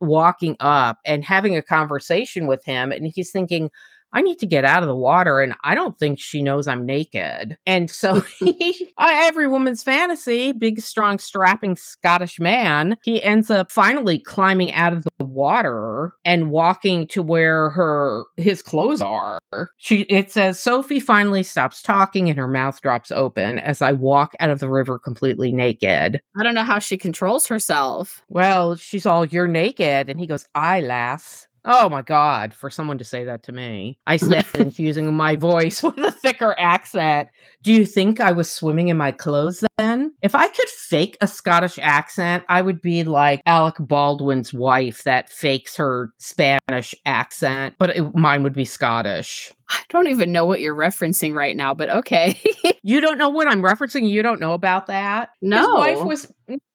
walking 0.00 0.56
up 0.60 0.98
and 1.04 1.24
having 1.24 1.56
a 1.56 1.62
conversation 1.62 2.46
with 2.46 2.64
him 2.64 2.92
and 2.92 3.06
he's 3.06 3.30
thinking 3.30 3.70
I 4.14 4.22
need 4.22 4.38
to 4.38 4.46
get 4.46 4.64
out 4.64 4.82
of 4.82 4.88
the 4.88 4.94
water, 4.94 5.40
and 5.40 5.54
I 5.64 5.74
don't 5.74 5.98
think 5.98 6.18
she 6.20 6.40
knows 6.42 6.66
I'm 6.66 6.86
naked. 6.86 7.58
And 7.66 7.90
so, 7.90 8.20
he, 8.38 8.92
uh, 8.96 9.10
every 9.10 9.48
woman's 9.48 9.82
fantasy, 9.82 10.52
big, 10.52 10.80
strong, 10.80 11.18
strapping 11.18 11.76
Scottish 11.76 12.38
man, 12.40 12.96
he 13.02 13.22
ends 13.22 13.50
up 13.50 13.70
finally 13.70 14.18
climbing 14.18 14.72
out 14.72 14.92
of 14.92 15.04
the 15.18 15.24
water 15.24 16.12
and 16.24 16.50
walking 16.50 17.06
to 17.08 17.22
where 17.22 17.70
her 17.70 18.24
his 18.36 18.62
clothes 18.62 19.02
are. 19.02 19.40
She 19.78 20.02
it 20.02 20.30
says 20.30 20.58
Sophie 20.58 21.00
finally 21.00 21.42
stops 21.42 21.82
talking 21.82 22.28
and 22.28 22.38
her 22.38 22.48
mouth 22.48 22.80
drops 22.80 23.10
open 23.10 23.58
as 23.58 23.82
I 23.82 23.92
walk 23.92 24.34
out 24.40 24.50
of 24.50 24.60
the 24.60 24.68
river 24.68 24.98
completely 24.98 25.52
naked. 25.52 26.20
I 26.36 26.42
don't 26.42 26.54
know 26.54 26.64
how 26.64 26.78
she 26.78 26.96
controls 26.96 27.46
herself. 27.46 28.22
Well, 28.28 28.76
she's 28.76 29.06
all, 29.06 29.24
You're 29.24 29.48
naked. 29.48 30.08
And 30.08 30.20
he 30.20 30.26
goes, 30.26 30.46
Aye 30.54 30.80
lass. 30.80 31.46
Oh 31.66 31.88
my 31.88 32.02
God, 32.02 32.52
for 32.52 32.68
someone 32.68 32.98
to 32.98 33.04
say 33.04 33.24
that 33.24 33.42
to 33.44 33.52
me. 33.52 33.98
I 34.06 34.18
said, 34.18 34.44
using 34.78 35.14
my 35.14 35.34
voice 35.36 35.82
with 35.82 35.96
a 35.98 36.12
thicker 36.12 36.54
accent. 36.58 37.28
Do 37.62 37.72
you 37.72 37.86
think 37.86 38.20
I 38.20 38.32
was 38.32 38.50
swimming 38.50 38.88
in 38.88 38.96
my 38.98 39.12
clothes 39.12 39.64
then? 39.78 40.12
If 40.20 40.34
I 40.34 40.48
could 40.48 40.68
fake 40.68 41.16
a 41.20 41.26
Scottish 41.26 41.78
accent, 41.80 42.44
I 42.48 42.60
would 42.60 42.82
be 42.82 43.02
like 43.04 43.40
Alec 43.46 43.76
Baldwin's 43.80 44.52
wife 44.52 45.04
that 45.04 45.30
fakes 45.30 45.74
her 45.76 46.12
Spanish 46.18 46.94
accent, 47.06 47.76
but 47.78 47.96
it, 47.96 48.14
mine 48.14 48.42
would 48.42 48.52
be 48.52 48.66
Scottish. 48.66 49.50
I 49.70 49.80
don't 49.88 50.08
even 50.08 50.32
know 50.32 50.44
what 50.44 50.60
you're 50.60 50.74
referencing 50.74 51.34
right 51.34 51.56
now, 51.56 51.72
but 51.72 51.88
okay. 51.88 52.38
You 52.86 53.00
don't 53.00 53.16
know 53.16 53.30
what 53.30 53.48
I'm 53.48 53.62
referencing? 53.62 54.06
You 54.10 54.22
don't 54.22 54.40
know 54.40 54.52
about 54.52 54.88
that? 54.88 55.30
His 55.40 55.48
no. 55.48 55.76
wife 55.76 56.04
was 56.04 56.30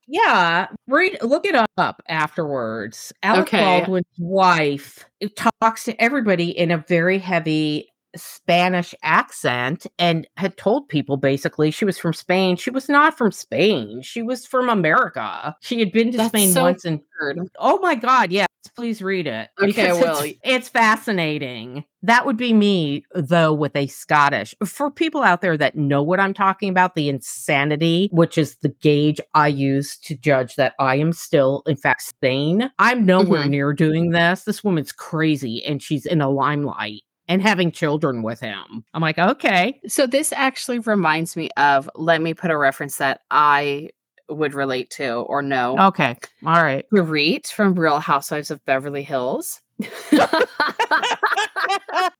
yeah 0.10 0.68
read 0.88 1.18
look 1.22 1.46
it 1.46 1.56
up 1.78 2.02
afterwards. 2.08 3.14
Alec 3.24 3.48
Okay. 3.48 3.60
baldwin's 3.64 4.06
wife 4.18 5.06
talks 5.36 5.84
to 5.86 6.02
everybody 6.02 6.50
in 6.50 6.72
a 6.72 6.78
very 6.88 7.20
heavy 7.20 7.88
spanish 8.16 8.96
accent 9.04 9.86
and 10.00 10.28
had 10.36 10.58
told 10.58 10.90
people 10.90 11.16
basically 11.16 11.70
she 11.70 11.86
was 11.86 11.98
from 11.98 12.12
spain. 12.12 12.56
She 12.56 12.72
was 12.72 12.90
not 12.90 13.18
from 13.18 13.32
spain. 13.32 14.02
She 14.02 14.24
was 14.24 14.46
from 14.48 14.68
america. 14.68 15.56
She 15.62 15.80
had 15.80 15.92
been 15.92 16.12
to 16.12 16.18
That's 16.18 16.30
spain 16.30 16.52
so 16.54 16.64
once 16.64 16.86
and 16.86 17.00
heard, 17.20 17.38
oh 17.60 17.80
my 17.80 17.96
god 17.96 18.32
yeah 18.32 18.48
please 18.76 19.02
read 19.02 19.28
it. 19.28 19.50
Okay, 19.62 19.92
well- 19.94 20.22
it's, 20.22 20.38
it's 20.44 20.70
fascinating. 20.70 21.86
That 22.02 22.26
would 22.26 22.38
be 22.38 22.54
me, 22.54 23.04
though, 23.14 23.54
with 23.54 23.76
a 23.76 23.88
Scottish. 23.88 24.56
For 24.66 24.90
people 24.90 25.22
out 25.22 25.42
there 25.42 25.58
that 25.58 25.76
know 25.76 26.02
what 26.02 26.20
I'm 26.20 26.34
talking 26.34 26.70
about, 26.70 26.96
the 26.96 27.10
insanity, 27.10 28.10
which 28.12 28.38
is 28.38 28.56
the 28.62 28.70
gauge 28.70 29.20
I 29.34 29.48
use 29.50 29.98
to 30.00 30.16
judge 30.16 30.56
that 30.56 30.74
I 30.80 30.96
am 30.96 31.12
still, 31.12 31.64
in 31.68 31.76
fact, 31.76 32.14
sane. 32.24 32.72
I'm 32.80 33.06
nowhere 33.06 33.44
Mhm. 33.44 33.50
near 33.50 33.74
doing 33.74 34.12
this. 34.12 34.44
This 34.44 34.64
woman's 34.64 34.92
crazy 34.94 35.64
and 35.66 35.82
she's 35.84 36.06
in 36.06 36.22
a 36.22 36.30
limelight 36.30 37.02
and 37.28 37.42
having 37.42 37.72
children 37.72 38.24
with 38.24 38.40
him. 38.40 38.84
I'm 38.94 39.02
like, 39.02 39.20
okay. 39.20 39.80
So 39.88 40.08
this 40.08 40.32
actually 40.34 40.80
reminds 40.80 41.36
me 41.36 41.50
of 41.58 41.90
let 41.96 42.22
me 42.22 42.34
put 42.34 42.50
a 42.50 42.58
reference 42.58 42.98
that 42.98 43.22
I 43.30 43.90
would 44.30 44.54
relate 44.54 44.90
to 44.92 45.14
or 45.22 45.42
know. 45.42 45.78
Okay. 45.88 46.18
All 46.46 46.64
right. 46.64 46.86
Dorit 46.94 47.48
from 47.48 47.74
Real 47.74 48.00
Housewives 48.00 48.52
of 48.52 48.64
Beverly 48.66 49.04
Hills. 49.04 49.62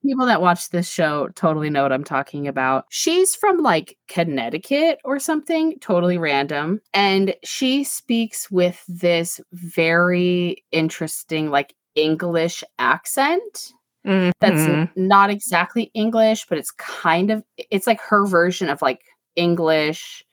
People 0.02 0.26
that 0.26 0.40
watch 0.40 0.70
this 0.70 0.88
show 0.88 1.28
totally 1.34 1.70
know 1.70 1.82
what 1.82 1.92
I'm 1.92 2.04
talking 2.04 2.48
about. 2.48 2.84
She's 2.90 3.34
from 3.34 3.58
like 3.58 3.96
Connecticut 4.08 4.98
or 5.04 5.18
something, 5.18 5.78
totally 5.80 6.18
random. 6.18 6.80
And 6.94 7.34
she 7.44 7.84
speaks 7.84 8.50
with 8.50 8.82
this 8.88 9.40
very 9.52 10.64
interesting, 10.72 11.50
like 11.50 11.74
English 11.94 12.64
accent 12.78 13.72
that's 14.04 14.62
Mhm. 14.62 14.68
n- 14.68 14.90
not 14.96 15.28
exactly 15.28 15.90
English, 15.92 16.46
but 16.48 16.56
it's 16.56 16.70
kind 16.70 17.30
of, 17.30 17.44
it's 17.70 17.86
like 17.86 18.00
her 18.00 18.26
version 18.26 18.70
of 18.70 18.80
like 18.80 19.02
English 19.36 20.24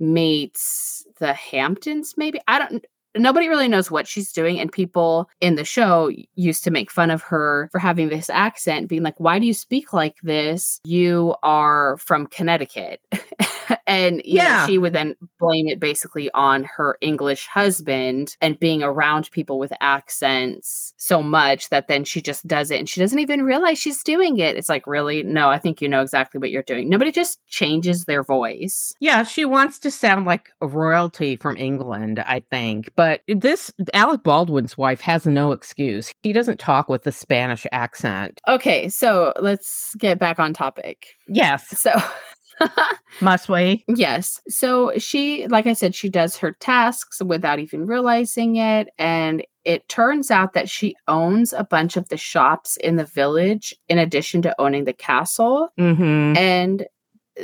meets 0.00 1.06
the 1.18 1.32
Hamptons, 1.34 2.14
maybe. 2.16 2.40
I 2.48 2.58
don't, 2.58 2.84
nobody 3.16 3.48
really 3.48 3.68
knows 3.68 3.90
what 3.90 4.06
she's 4.06 4.32
doing. 4.32 4.58
And 4.60 4.70
people 4.70 5.28
in 5.40 5.54
the 5.54 5.64
show 5.64 6.10
used 6.34 6.64
to 6.64 6.70
make 6.70 6.90
fun 6.90 7.10
of 7.10 7.22
her 7.22 7.68
for 7.72 7.78
having 7.78 8.08
this 8.08 8.30
accent, 8.30 8.88
being 8.88 9.02
like, 9.02 9.18
why 9.18 9.38
do 9.38 9.46
you 9.46 9.54
speak 9.54 9.92
like 9.92 10.16
this? 10.22 10.80
You 10.84 11.34
are 11.42 11.96
from 11.98 12.26
Connecticut. 12.26 13.00
and 13.86 14.22
you 14.24 14.36
know, 14.38 14.42
Yeah. 14.44 14.66
she 14.66 14.78
would 14.78 14.92
then 14.92 15.14
blame 15.38 15.68
it 15.68 15.80
basically 15.80 16.30
on 16.32 16.64
her 16.64 16.96
English 17.00 17.46
husband 17.46 18.36
and 18.40 18.58
being 18.58 18.82
around 18.82 19.30
people 19.30 19.58
with 19.58 19.72
accents 19.80 20.94
so 20.96 21.22
much 21.22 21.68
that 21.70 21.88
then 21.88 22.04
she 22.04 22.20
just 22.20 22.46
does 22.46 22.70
it 22.70 22.78
and 22.78 22.88
she 22.88 23.00
doesn't 23.00 23.18
even 23.18 23.42
realize 23.42 23.78
she's 23.78 24.02
doing 24.02 24.38
it. 24.38 24.56
It's 24.56 24.68
like, 24.68 24.86
really? 24.86 25.22
No, 25.22 25.48
I 25.50 25.58
think 25.58 25.80
you 25.82 25.88
know 25.88 26.02
exactly 26.02 26.38
what 26.38 26.50
you're 26.50 26.62
doing. 26.62 26.88
Nobody 26.88 27.12
just 27.12 27.44
changes 27.46 28.04
their 28.04 28.22
voice. 28.22 28.94
Yeah, 29.00 29.22
she 29.22 29.44
wants 29.44 29.78
to 29.80 29.90
sound 29.90 30.26
like 30.26 30.50
royalty 30.60 31.36
from 31.36 31.56
England, 31.56 32.18
I 32.20 32.42
think. 32.50 32.90
But 32.98 33.20
this 33.28 33.72
Alec 33.94 34.24
Baldwin's 34.24 34.76
wife 34.76 35.00
has 35.02 35.24
no 35.24 35.52
excuse. 35.52 36.12
He 36.24 36.32
doesn't 36.32 36.58
talk 36.58 36.88
with 36.88 37.06
a 37.06 37.12
Spanish 37.12 37.64
accent. 37.70 38.40
Okay, 38.48 38.88
so 38.88 39.32
let's 39.40 39.94
get 39.94 40.18
back 40.18 40.40
on 40.40 40.52
topic. 40.52 41.06
Yes, 41.28 41.68
So, 41.78 41.92
must 43.20 43.48
we? 43.48 43.84
yes. 43.86 44.40
So 44.48 44.90
she, 44.98 45.46
like 45.46 45.68
I 45.68 45.74
said, 45.74 45.94
she 45.94 46.08
does 46.08 46.36
her 46.38 46.56
tasks 46.58 47.22
without 47.22 47.60
even 47.60 47.86
realizing 47.86 48.56
it. 48.56 48.88
And 48.98 49.44
it 49.64 49.88
turns 49.88 50.32
out 50.32 50.54
that 50.54 50.68
she 50.68 50.96
owns 51.06 51.52
a 51.52 51.62
bunch 51.62 51.96
of 51.96 52.08
the 52.08 52.16
shops 52.16 52.76
in 52.78 52.96
the 52.96 53.04
village 53.04 53.72
in 53.88 53.98
addition 53.98 54.42
to 54.42 54.60
owning 54.60 54.86
the 54.86 54.92
castle. 54.92 55.68
Mm-hmm. 55.78 56.36
And 56.36 56.86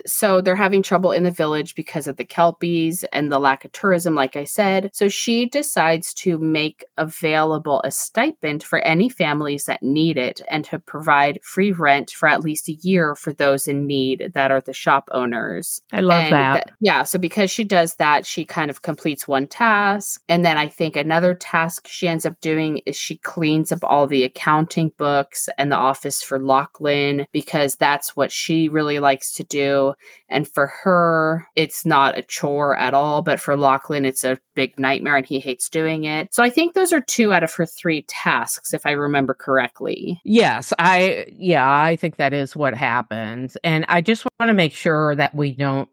so 0.06 0.40
they're 0.40 0.56
having 0.56 0.82
trouble 0.82 1.12
in 1.12 1.24
the 1.24 1.30
village 1.30 1.74
because 1.74 2.06
of 2.06 2.16
the 2.16 2.24
kelpies 2.24 3.04
and 3.12 3.30
the 3.30 3.38
lack 3.38 3.64
of 3.64 3.72
tourism 3.72 4.14
like 4.14 4.36
i 4.36 4.44
said 4.44 4.90
so 4.92 5.08
she 5.08 5.46
decides 5.46 6.12
to 6.14 6.38
make 6.38 6.84
available 6.98 7.80
a 7.84 7.90
stipend 7.90 8.62
for 8.62 8.80
any 8.80 9.08
families 9.08 9.64
that 9.64 9.82
need 9.82 10.16
it 10.16 10.40
and 10.50 10.64
to 10.64 10.78
provide 10.78 11.38
free 11.42 11.72
rent 11.72 12.10
for 12.10 12.28
at 12.28 12.40
least 12.40 12.68
a 12.68 12.72
year 12.74 13.14
for 13.14 13.32
those 13.32 13.68
in 13.68 13.86
need 13.86 14.32
that 14.34 14.50
are 14.50 14.60
the 14.60 14.72
shop 14.72 15.08
owners 15.12 15.82
I 15.92 16.00
love 16.00 16.24
and 16.24 16.32
that. 16.32 16.70
yeah. 16.80 17.02
So 17.02 17.18
because 17.18 17.50
she 17.50 17.64
does 17.64 17.94
that, 17.96 18.26
she 18.26 18.44
kind 18.44 18.70
of 18.70 18.82
completes 18.82 19.28
one 19.28 19.46
task. 19.46 20.22
And 20.28 20.44
then 20.44 20.56
I 20.56 20.68
think 20.68 20.96
another 20.96 21.34
task 21.34 21.86
she 21.86 22.08
ends 22.08 22.26
up 22.26 22.40
doing 22.40 22.80
is 22.86 22.96
she 22.96 23.18
cleans 23.18 23.72
up 23.72 23.80
all 23.82 24.06
the 24.06 24.24
accounting 24.24 24.92
books 24.96 25.48
and 25.58 25.70
the 25.70 25.76
office 25.76 26.22
for 26.22 26.38
Lachlan 26.38 27.26
because 27.32 27.76
that's 27.76 28.16
what 28.16 28.32
she 28.32 28.68
really 28.68 28.98
likes 28.98 29.32
to 29.34 29.44
do. 29.44 29.83
And 30.28 30.48
for 30.48 30.66
her, 30.66 31.46
it's 31.56 31.84
not 31.84 32.16
a 32.18 32.22
chore 32.22 32.76
at 32.76 32.94
all. 32.94 33.22
But 33.22 33.40
for 33.40 33.56
Lachlan, 33.56 34.04
it's 34.04 34.24
a 34.24 34.38
big 34.54 34.78
nightmare 34.78 35.16
and 35.16 35.26
he 35.26 35.38
hates 35.40 35.68
doing 35.68 36.04
it. 36.04 36.32
So 36.32 36.42
I 36.42 36.50
think 36.50 36.74
those 36.74 36.92
are 36.92 37.00
two 37.00 37.32
out 37.32 37.42
of 37.42 37.52
her 37.54 37.66
three 37.66 38.02
tasks, 38.02 38.72
if 38.72 38.86
I 38.86 38.92
remember 38.92 39.34
correctly. 39.34 40.20
Yes, 40.24 40.72
I 40.78 41.26
yeah, 41.32 41.68
I 41.68 41.96
think 41.96 42.16
that 42.16 42.32
is 42.32 42.56
what 42.56 42.74
happens. 42.74 43.56
And 43.64 43.84
I 43.88 44.00
just 44.00 44.24
want 44.38 44.50
to 44.50 44.54
make 44.54 44.74
sure 44.74 45.14
that 45.16 45.34
we 45.34 45.52
don't 45.52 45.88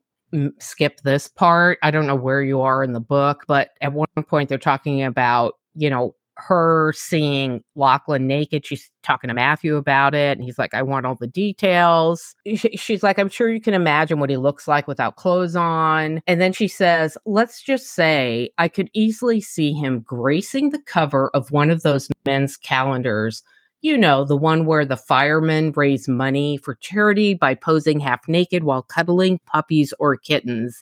skip 0.59 1.01
this 1.01 1.27
part. 1.27 1.77
I 1.83 1.91
don't 1.91 2.07
know 2.07 2.15
where 2.15 2.41
you 2.41 2.61
are 2.61 2.83
in 2.83 2.93
the 2.93 2.99
book, 2.99 3.43
but 3.47 3.71
at 3.81 3.93
one 3.93 4.07
point 4.27 4.49
they're 4.49 4.57
talking 4.57 5.03
about, 5.03 5.55
you 5.75 5.89
know, 5.89 6.15
her 6.47 6.93
seeing 6.93 7.63
Lachlan 7.75 8.27
naked. 8.27 8.65
She's 8.65 8.89
talking 9.03 9.27
to 9.27 9.33
Matthew 9.33 9.75
about 9.75 10.13
it, 10.13 10.37
and 10.37 10.43
he's 10.43 10.57
like, 10.57 10.73
I 10.73 10.81
want 10.81 11.05
all 11.05 11.15
the 11.15 11.27
details. 11.27 12.35
She's 12.75 13.03
like, 13.03 13.19
I'm 13.19 13.29
sure 13.29 13.51
you 13.51 13.61
can 13.61 13.73
imagine 13.73 14.19
what 14.19 14.29
he 14.29 14.37
looks 14.37 14.67
like 14.67 14.87
without 14.87 15.15
clothes 15.15 15.55
on. 15.55 16.21
And 16.27 16.41
then 16.41 16.53
she 16.53 16.67
says, 16.67 17.17
Let's 17.25 17.61
just 17.61 17.93
say 17.93 18.49
I 18.57 18.67
could 18.67 18.89
easily 18.93 19.41
see 19.41 19.73
him 19.73 20.01
gracing 20.01 20.69
the 20.69 20.81
cover 20.81 21.29
of 21.33 21.51
one 21.51 21.69
of 21.69 21.83
those 21.83 22.09
men's 22.25 22.57
calendars 22.57 23.43
you 23.81 23.97
know, 23.97 24.23
the 24.23 24.37
one 24.37 24.65
where 24.65 24.85
the 24.85 24.97
firemen 24.97 25.71
raise 25.75 26.07
money 26.07 26.57
for 26.57 26.75
charity 26.75 27.33
by 27.33 27.55
posing 27.55 27.99
half 27.99 28.27
naked 28.27 28.63
while 28.63 28.83
cuddling 28.83 29.39
puppies 29.47 29.91
or 29.99 30.15
kittens. 30.15 30.81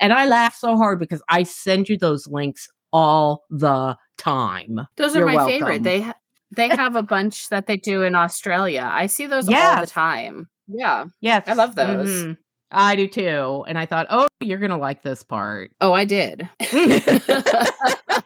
And 0.00 0.12
I 0.12 0.26
laugh 0.26 0.56
so 0.56 0.76
hard 0.76 0.98
because 0.98 1.22
I 1.28 1.44
send 1.44 1.88
you 1.88 1.96
those 1.96 2.26
links 2.26 2.68
all 2.92 3.44
the 3.50 3.96
time. 4.18 4.80
Those 4.96 5.14
are 5.16 5.20
You're 5.20 5.28
my 5.28 5.34
welcome. 5.36 5.52
favorite. 5.52 5.82
They 5.82 6.00
ha- 6.02 6.14
they 6.54 6.68
have 6.76 6.96
a 6.96 7.02
bunch 7.02 7.48
that 7.50 7.66
they 7.66 7.76
do 7.76 8.02
in 8.02 8.14
Australia. 8.14 8.88
I 8.92 9.06
see 9.06 9.26
those 9.26 9.48
all 9.48 9.80
the 9.80 9.86
time. 9.86 10.48
Yeah. 10.68 11.04
Yes. 11.20 11.44
I 11.48 11.54
love 11.54 11.74
those. 11.74 12.08
Mhm. 12.08 12.36
I 12.72 12.94
do 12.94 13.08
too. 13.08 13.64
And 13.66 13.76
I 13.76 13.84
thought, 13.86 14.06
oh, 14.10 14.28
you're 14.40 14.58
going 14.58 14.70
to 14.70 14.76
like 14.76 15.02
this 15.02 15.24
part. 15.24 15.72
Oh, 15.80 15.92
I 15.92 16.04
did. 16.04 16.48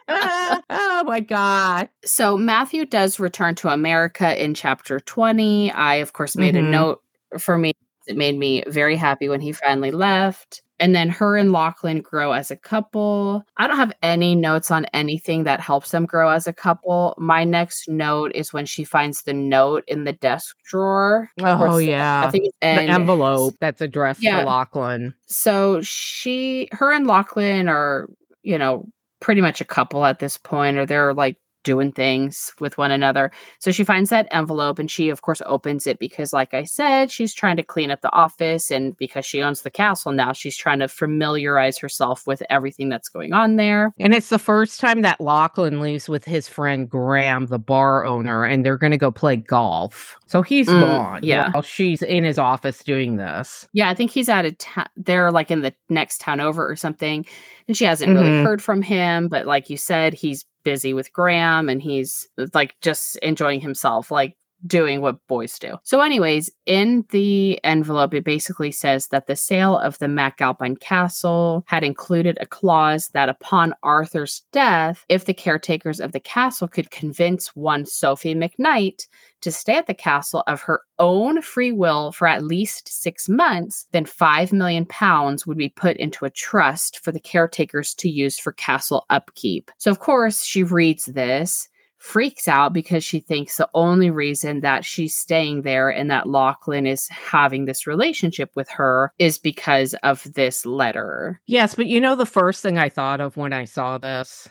oh 0.07 1.03
my 1.05 1.19
God. 1.19 1.89
so 2.03 2.37
Matthew 2.37 2.85
does 2.85 3.19
return 3.19 3.55
to 3.55 3.69
America 3.69 4.41
in 4.43 4.53
chapter 4.53 4.99
20. 4.99 5.71
I 5.71 5.95
of 5.95 6.13
course 6.13 6.35
made 6.35 6.55
Mhm. 6.55 6.59
a 6.59 6.61
note 6.63 7.01
for 7.39 7.57
me. 7.57 7.73
It 8.07 8.17
made 8.17 8.37
me 8.37 8.63
very 8.67 8.95
happy 8.95 9.29
when 9.29 9.41
he 9.41 9.51
finally 9.51 9.91
left. 9.91 10.61
And 10.77 10.93
then 10.93 11.07
her 11.07 11.37
and 11.37 11.53
Lachlan 11.53 12.01
grow 12.01 12.33
as 12.33 12.51
a 12.51 12.57
couple. 12.57 13.45
I 13.55 13.65
don't 13.65 13.77
have 13.77 13.93
any 14.03 14.35
notes 14.35 14.71
on 14.71 14.83
anything 14.93 15.45
that 15.45 15.61
helps 15.61 15.91
them 15.91 16.05
grow 16.05 16.29
as 16.29 16.47
a 16.47 16.53
couple. 16.53 17.15
My 17.17 17.45
next 17.45 17.87
note 17.87 18.33
is 18.35 18.51
when 18.51 18.65
she 18.65 18.83
finds 18.83 19.21
the 19.21 19.31
note 19.33 19.85
in 19.87 20.03
the 20.03 20.11
desk 20.11 20.57
drawer. 20.65 21.29
Oh, 21.39 21.77
yeah. 21.77 22.25
I 22.25 22.29
think 22.29 22.47
it's 22.47 22.57
the 22.59 22.67
envelope 22.67 23.53
that's 23.61 23.79
addressed 23.79 24.21
Yeah. 24.21 24.41
to 24.41 24.45
Lachlan. 24.47 25.13
so 25.27 25.81
she 25.81 26.67
her 26.73 26.91
and 26.91 27.07
Lachlan 27.07 27.69
are, 27.69 28.09
you 28.43 28.57
know, 28.57 28.85
pretty 29.21 29.39
much 29.39 29.61
a 29.61 29.65
couple 29.65 30.03
at 30.05 30.19
this 30.19 30.37
point, 30.37 30.77
or 30.77 30.85
they're 30.85 31.13
like 31.13 31.37
doing 31.65 31.91
things 31.91 32.53
with 32.61 32.77
one 32.77 32.91
another. 32.91 33.31
So 33.59 33.71
she 33.71 33.83
finds 33.83 34.09
that 34.11 34.27
envelope 34.31 34.79
and 34.79 34.89
she 34.89 35.09
of 35.09 35.21
course 35.21 35.41
opens 35.45 35.85
it 35.85 35.99
because 35.99 36.31
like 36.31 36.53
I 36.53 36.63
said, 36.63 37.11
she's 37.11 37.33
trying 37.33 37.57
to 37.57 37.63
clean 37.63 37.91
up 37.91 37.99
the 37.99 38.13
office 38.13 38.71
and 38.71 38.95
because 38.97 39.25
she 39.25 39.41
owns 39.41 39.63
the 39.63 39.69
castle 39.69 40.13
now, 40.13 40.31
she's 40.31 40.55
trying 40.55 40.79
to 40.79 40.87
familiarize 40.87 41.77
herself 41.77 42.25
with 42.25 42.41
everything 42.49 42.87
that's 42.87 43.09
going 43.09 43.33
on 43.33 43.57
there. 43.57 43.91
And 43.99 44.13
it's 44.13 44.29
the 44.29 44.39
first 44.39 44.79
time 44.79 45.01
that 45.01 45.19
Lachlan 45.19 45.81
leaves 45.81 46.07
with 46.07 46.23
his 46.23 46.47
friend 46.47 46.89
Graham, 46.89 47.47
the 47.47 47.59
bar 47.59 48.05
owner, 48.05 48.45
and 48.45 48.63
they're 48.63 48.77
going 48.77 48.91
to 48.91 48.97
go 48.97 49.11
play 49.11 49.35
golf. 49.35 50.15
So 50.27 50.41
he's 50.41 50.67
Mm, 50.67 50.81
gone. 50.81 51.19
yeah. 51.23 51.51
While 51.51 51.61
she's 51.63 52.01
in 52.01 52.23
his 52.23 52.39
office 52.39 52.83
doing 52.83 53.17
this. 53.17 53.67
Yeah, 53.73 53.89
I 53.89 53.93
think 53.93 54.11
he's 54.11 54.27
out 54.29 54.45
of 54.45 54.57
town. 54.57 54.87
They're 54.97 55.31
like 55.31 55.51
in 55.51 55.61
the 55.61 55.73
next 55.89 56.19
town 56.21 56.39
over 56.39 56.67
or 56.69 56.75
something. 56.75 57.25
And 57.67 57.77
she 57.77 57.85
hasn't 57.85 58.11
really 58.13 58.29
Mhm. 58.31 58.43
heard 58.43 58.61
from 58.63 58.81
him. 58.81 59.27
But 59.27 59.45
like 59.45 59.69
you 59.69 59.77
said, 59.77 60.13
he's 60.15 60.43
busy 60.63 60.93
with 60.93 61.13
Graham 61.13 61.69
and 61.69 61.81
he's 61.81 62.27
like 62.55 62.75
just 62.81 63.17
enjoying 63.17 63.61
himself, 63.61 64.09
like 64.09 64.35
doing 64.65 64.99
what 65.01 65.17
boys 65.27 65.59
do. 65.59 65.75
So, 65.83 66.01
anyways, 66.01 66.49
in 66.65 67.05
the 67.11 67.63
envelope, 67.63 68.15
it 68.15 68.23
basically 68.23 68.71
says 68.71 69.09
that 69.09 69.27
the 69.27 69.35
sale 69.35 69.77
of 69.77 69.99
the 69.99 70.07
MacAlpine 70.07 70.79
Castle 70.79 71.63
had 71.67 71.83
included 71.83 72.35
a 72.41 72.47
clause 72.47 73.09
that 73.09 73.29
upon 73.29 73.75
Arthur's 73.83 74.41
death, 74.53 75.05
if 75.07 75.25
the 75.25 75.35
caretakers 75.35 75.99
of 75.99 76.13
the 76.13 76.19
castle 76.19 76.67
could 76.67 76.89
convince 76.89 77.55
one 77.55 77.85
Sophie 77.85 78.33
MacKnight 78.33 79.07
to 79.45 79.51
stay 79.51 79.77
at 79.77 79.87
the 79.87 79.93
castle 79.93 80.43
of 80.47 80.61
her 80.61 80.81
own 80.99 81.41
free 81.41 81.71
will 81.71 82.11
for 82.11 82.27
at 82.27 82.43
least 82.43 82.89
six 82.89 83.29
months, 83.29 83.87
then 83.93 84.05
five 84.05 84.51
million 84.51 84.85
pounds 84.85 85.47
would 85.47 85.57
be 85.57 85.69
put 85.69 85.95
into 85.97 86.25
a 86.25 86.29
trust 86.29 86.99
for 86.99 87.13
the 87.13 87.19
caretakers 87.19 87.93
to 87.95 88.09
use 88.09 88.37
for 88.37 88.51
castle 88.51 89.05
upkeep. 89.09 89.71
So, 89.77 89.89
of 89.89 89.99
course, 89.99 90.43
she 90.43 90.61
reads 90.63 91.05
this, 91.05 91.69
freaks 91.97 92.47
out 92.47 92.71
because 92.73 93.03
she 93.03 93.19
thinks 93.19 93.57
the 93.57 93.69
only 93.73 94.11
reason 94.11 94.59
that 94.61 94.85
she's 94.85 95.15
staying 95.15 95.63
there 95.63 95.89
and 95.89 96.11
that 96.11 96.27
Lachlan 96.27 96.85
is 96.85 97.07
having 97.07 97.65
this 97.65 97.87
relationship 97.87 98.51
with 98.55 98.69
her 98.69 99.11
is 99.17 99.39
because 99.39 99.95
of 100.03 100.21
this 100.33 100.65
letter. 100.67 101.41
Yes, 101.47 101.73
but 101.73 101.87
you 101.87 101.99
know 101.99 102.15
the 102.15 102.25
first 102.27 102.61
thing 102.61 102.77
I 102.77 102.89
thought 102.89 103.21
of 103.21 103.37
when 103.37 103.53
I 103.53 103.65
saw 103.65 103.97
this 103.97 104.47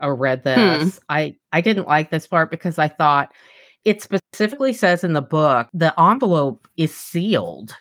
or 0.00 0.14
read 0.14 0.42
Hmm. 0.44 0.84
this, 0.84 1.00
I 1.08 1.34
I 1.52 1.60
didn't 1.60 1.88
like 1.88 2.10
this 2.10 2.26
part 2.26 2.50
because 2.50 2.78
I 2.78 2.88
thought 2.88 3.32
it 3.84 4.02
specifically 4.02 4.72
says 4.72 5.04
in 5.04 5.12
the 5.12 5.22
book 5.22 5.68
the 5.74 5.98
envelope 6.00 6.68
is 6.76 6.94
sealed. 6.94 7.76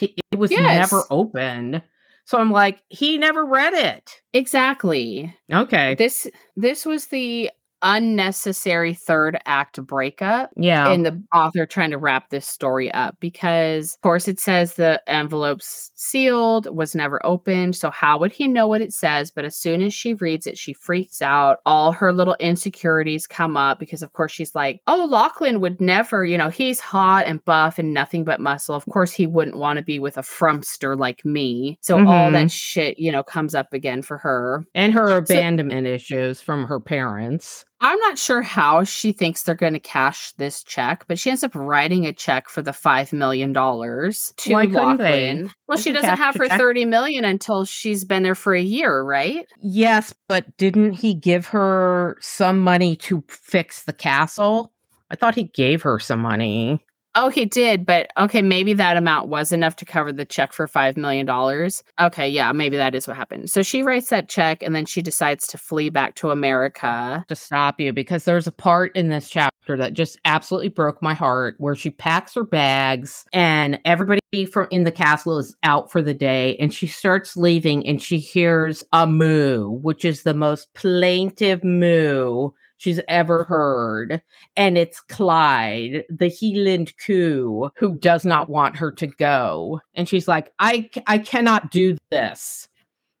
It 0.00 0.36
was 0.36 0.50
never 0.50 1.04
opened. 1.10 1.82
So 2.26 2.38
I'm 2.38 2.50
like, 2.50 2.82
he 2.88 3.18
never 3.18 3.44
read 3.44 3.74
it. 3.74 4.22
Exactly. 4.32 5.34
Okay. 5.52 5.94
This 5.94 6.26
this 6.56 6.84
was 6.84 7.06
the 7.06 7.50
unnecessary 7.84 8.94
third 8.94 9.38
act 9.46 9.80
breakup 9.86 10.50
Yeah. 10.56 10.90
and 10.90 11.04
the 11.04 11.22
author 11.34 11.66
trying 11.66 11.90
to 11.90 11.98
wrap 11.98 12.30
this 12.30 12.46
story 12.46 12.90
up 12.92 13.16
because 13.20 13.94
of 13.94 14.00
course 14.00 14.26
it 14.26 14.40
says 14.40 14.74
the 14.74 15.00
envelope's 15.06 15.90
sealed 15.94 16.74
was 16.74 16.94
never 16.94 17.24
opened 17.24 17.76
so 17.76 17.90
how 17.90 18.18
would 18.18 18.32
he 18.32 18.48
know 18.48 18.66
what 18.66 18.80
it 18.80 18.92
says 18.92 19.30
but 19.30 19.44
as 19.44 19.56
soon 19.56 19.82
as 19.82 19.92
she 19.92 20.14
reads 20.14 20.46
it 20.46 20.56
she 20.58 20.72
freaks 20.72 21.20
out 21.22 21.58
all 21.66 21.92
her 21.92 22.12
little 22.12 22.36
insecurities 22.40 23.26
come 23.26 23.56
up 23.56 23.78
because 23.78 24.02
of 24.02 24.12
course 24.12 24.32
she's 24.32 24.54
like 24.54 24.80
oh 24.86 25.06
lachlan 25.10 25.60
would 25.60 25.80
never 25.80 26.24
you 26.24 26.38
know 26.38 26.48
he's 26.48 26.80
hot 26.80 27.26
and 27.26 27.44
buff 27.44 27.78
and 27.78 27.92
nothing 27.92 28.24
but 28.24 28.40
muscle 28.40 28.74
of 28.74 28.84
course 28.86 29.12
he 29.12 29.26
wouldn't 29.26 29.56
want 29.58 29.76
to 29.76 29.84
be 29.84 29.98
with 29.98 30.16
a 30.16 30.22
frumster 30.22 30.98
like 30.98 31.24
me 31.24 31.78
so 31.80 31.96
all 31.98 32.30
Mhm. 32.30 32.32
that 32.32 32.50
shit 32.50 32.98
you 32.98 33.12
know 33.12 33.22
comes 33.22 33.54
up 33.54 33.72
again 33.72 34.00
for 34.02 34.18
her 34.18 34.64
and 34.74 34.92
her 34.94 35.16
abandonment 35.16 35.86
issues 35.86 36.40
from 36.40 36.64
her 36.66 36.80
parents. 36.80 37.64
I'm 37.84 37.98
not 37.98 38.16
sure 38.16 38.40
how 38.40 38.82
she 38.84 39.12
thinks 39.12 39.42
they're 39.42 39.54
going 39.54 39.74
to 39.74 39.78
cash 39.78 40.32
this 40.38 40.64
check, 40.64 41.04
but 41.06 41.18
she 41.18 41.28
ends 41.28 41.44
up 41.44 41.54
writing 41.54 42.06
a 42.06 42.14
check 42.14 42.48
for 42.48 42.62
the 42.62 42.72
five 42.72 43.12
million 43.12 43.52
dollars 43.52 44.32
to 44.38 44.54
Why 44.54 44.64
couldn't 44.64 44.96
they? 44.96 45.34
Lachlan. 45.34 45.50
Well, 45.68 45.76
she 45.76 45.92
doesn't 45.92 46.16
have 46.16 46.34
her 46.36 46.48
check. 46.48 46.58
thirty 46.58 46.86
million 46.86 47.26
until 47.26 47.66
she's 47.66 48.02
been 48.02 48.22
there 48.22 48.34
for 48.34 48.54
a 48.54 48.62
year, 48.62 49.02
right? 49.02 49.46
Yes, 49.60 50.14
but 50.28 50.56
didn't 50.56 50.94
he 50.94 51.12
give 51.12 51.46
her 51.48 52.16
some 52.22 52.58
money 52.58 52.96
to 52.96 53.22
fix 53.28 53.82
the 53.82 53.92
castle? 53.92 54.72
I 55.10 55.16
thought 55.16 55.34
he 55.34 55.44
gave 55.44 55.82
her 55.82 55.98
some 55.98 56.20
money. 56.20 56.82
Oh, 57.16 57.28
he 57.28 57.44
did, 57.44 57.86
but 57.86 58.10
okay, 58.18 58.42
maybe 58.42 58.72
that 58.74 58.96
amount 58.96 59.28
was 59.28 59.52
enough 59.52 59.76
to 59.76 59.84
cover 59.84 60.12
the 60.12 60.24
check 60.24 60.52
for 60.52 60.66
five 60.66 60.96
million 60.96 61.24
dollars. 61.26 61.84
Okay, 62.00 62.28
yeah, 62.28 62.50
maybe 62.50 62.76
that 62.76 62.92
is 62.96 63.06
what 63.06 63.16
happened. 63.16 63.48
So 63.50 63.62
she 63.62 63.84
writes 63.84 64.08
that 64.10 64.28
check, 64.28 64.64
and 64.64 64.74
then 64.74 64.84
she 64.84 65.00
decides 65.00 65.46
to 65.48 65.58
flee 65.58 65.90
back 65.90 66.16
to 66.16 66.32
America. 66.32 67.24
to 67.28 67.36
stop 67.36 67.78
you 67.78 67.92
because 67.92 68.24
there's 68.24 68.48
a 68.48 68.52
part 68.52 68.94
in 68.96 69.10
this 69.10 69.28
chapter 69.28 69.76
that 69.76 69.92
just 69.92 70.18
absolutely 70.24 70.68
broke 70.70 71.00
my 71.02 71.14
heart 71.14 71.54
where 71.58 71.76
she 71.76 71.90
packs 71.90 72.34
her 72.34 72.44
bags 72.44 73.24
and 73.32 73.78
everybody 73.84 74.20
from 74.52 74.66
in 74.72 74.82
the 74.82 74.90
castle 74.92 75.38
is 75.38 75.54
out 75.62 75.92
for 75.92 76.02
the 76.02 76.14
day 76.14 76.56
and 76.58 76.74
she 76.74 76.86
starts 76.88 77.36
leaving 77.36 77.86
and 77.86 78.02
she 78.02 78.18
hears 78.18 78.82
a 78.92 79.06
moo 79.06 79.70
which 79.70 80.04
is 80.04 80.22
the 80.22 80.34
most 80.34 80.72
plaintive 80.74 81.62
moo 81.64 82.50
she's 82.84 83.00
ever 83.08 83.44
heard 83.44 84.20
and 84.56 84.76
it's 84.76 85.00
Clyde 85.00 86.04
the 86.10 86.26
Heeland 86.26 86.92
coo, 87.04 87.70
who 87.76 87.96
does 87.96 88.26
not 88.26 88.50
want 88.50 88.76
her 88.76 88.92
to 88.92 89.06
go 89.06 89.80
and 89.94 90.06
she's 90.06 90.28
like 90.28 90.52
I, 90.58 90.90
I 91.06 91.18
cannot 91.18 91.70
do 91.70 91.96
this 92.10 92.68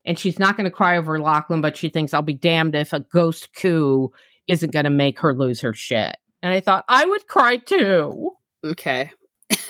and 0.04 0.18
she's 0.18 0.38
not 0.38 0.58
going 0.58 0.64
to 0.64 0.70
cry 0.70 0.98
over 0.98 1.18
Lachlan, 1.18 1.62
but 1.62 1.78
she 1.78 1.88
thinks 1.88 2.12
I'll 2.12 2.20
be 2.20 2.34
damned 2.34 2.74
if 2.74 2.92
a 2.92 3.00
ghost 3.00 3.48
coo 3.54 4.12
isn't 4.48 4.72
going 4.72 4.84
to 4.84 4.90
make 4.90 5.18
her 5.20 5.34
lose 5.34 5.62
her 5.62 5.72
shit. 5.72 6.16
And 6.42 6.52
I 6.52 6.60
thought 6.60 6.84
I 6.88 7.06
would 7.06 7.26
cry 7.26 7.56
too. 7.56 8.32
Okay. 8.62 9.10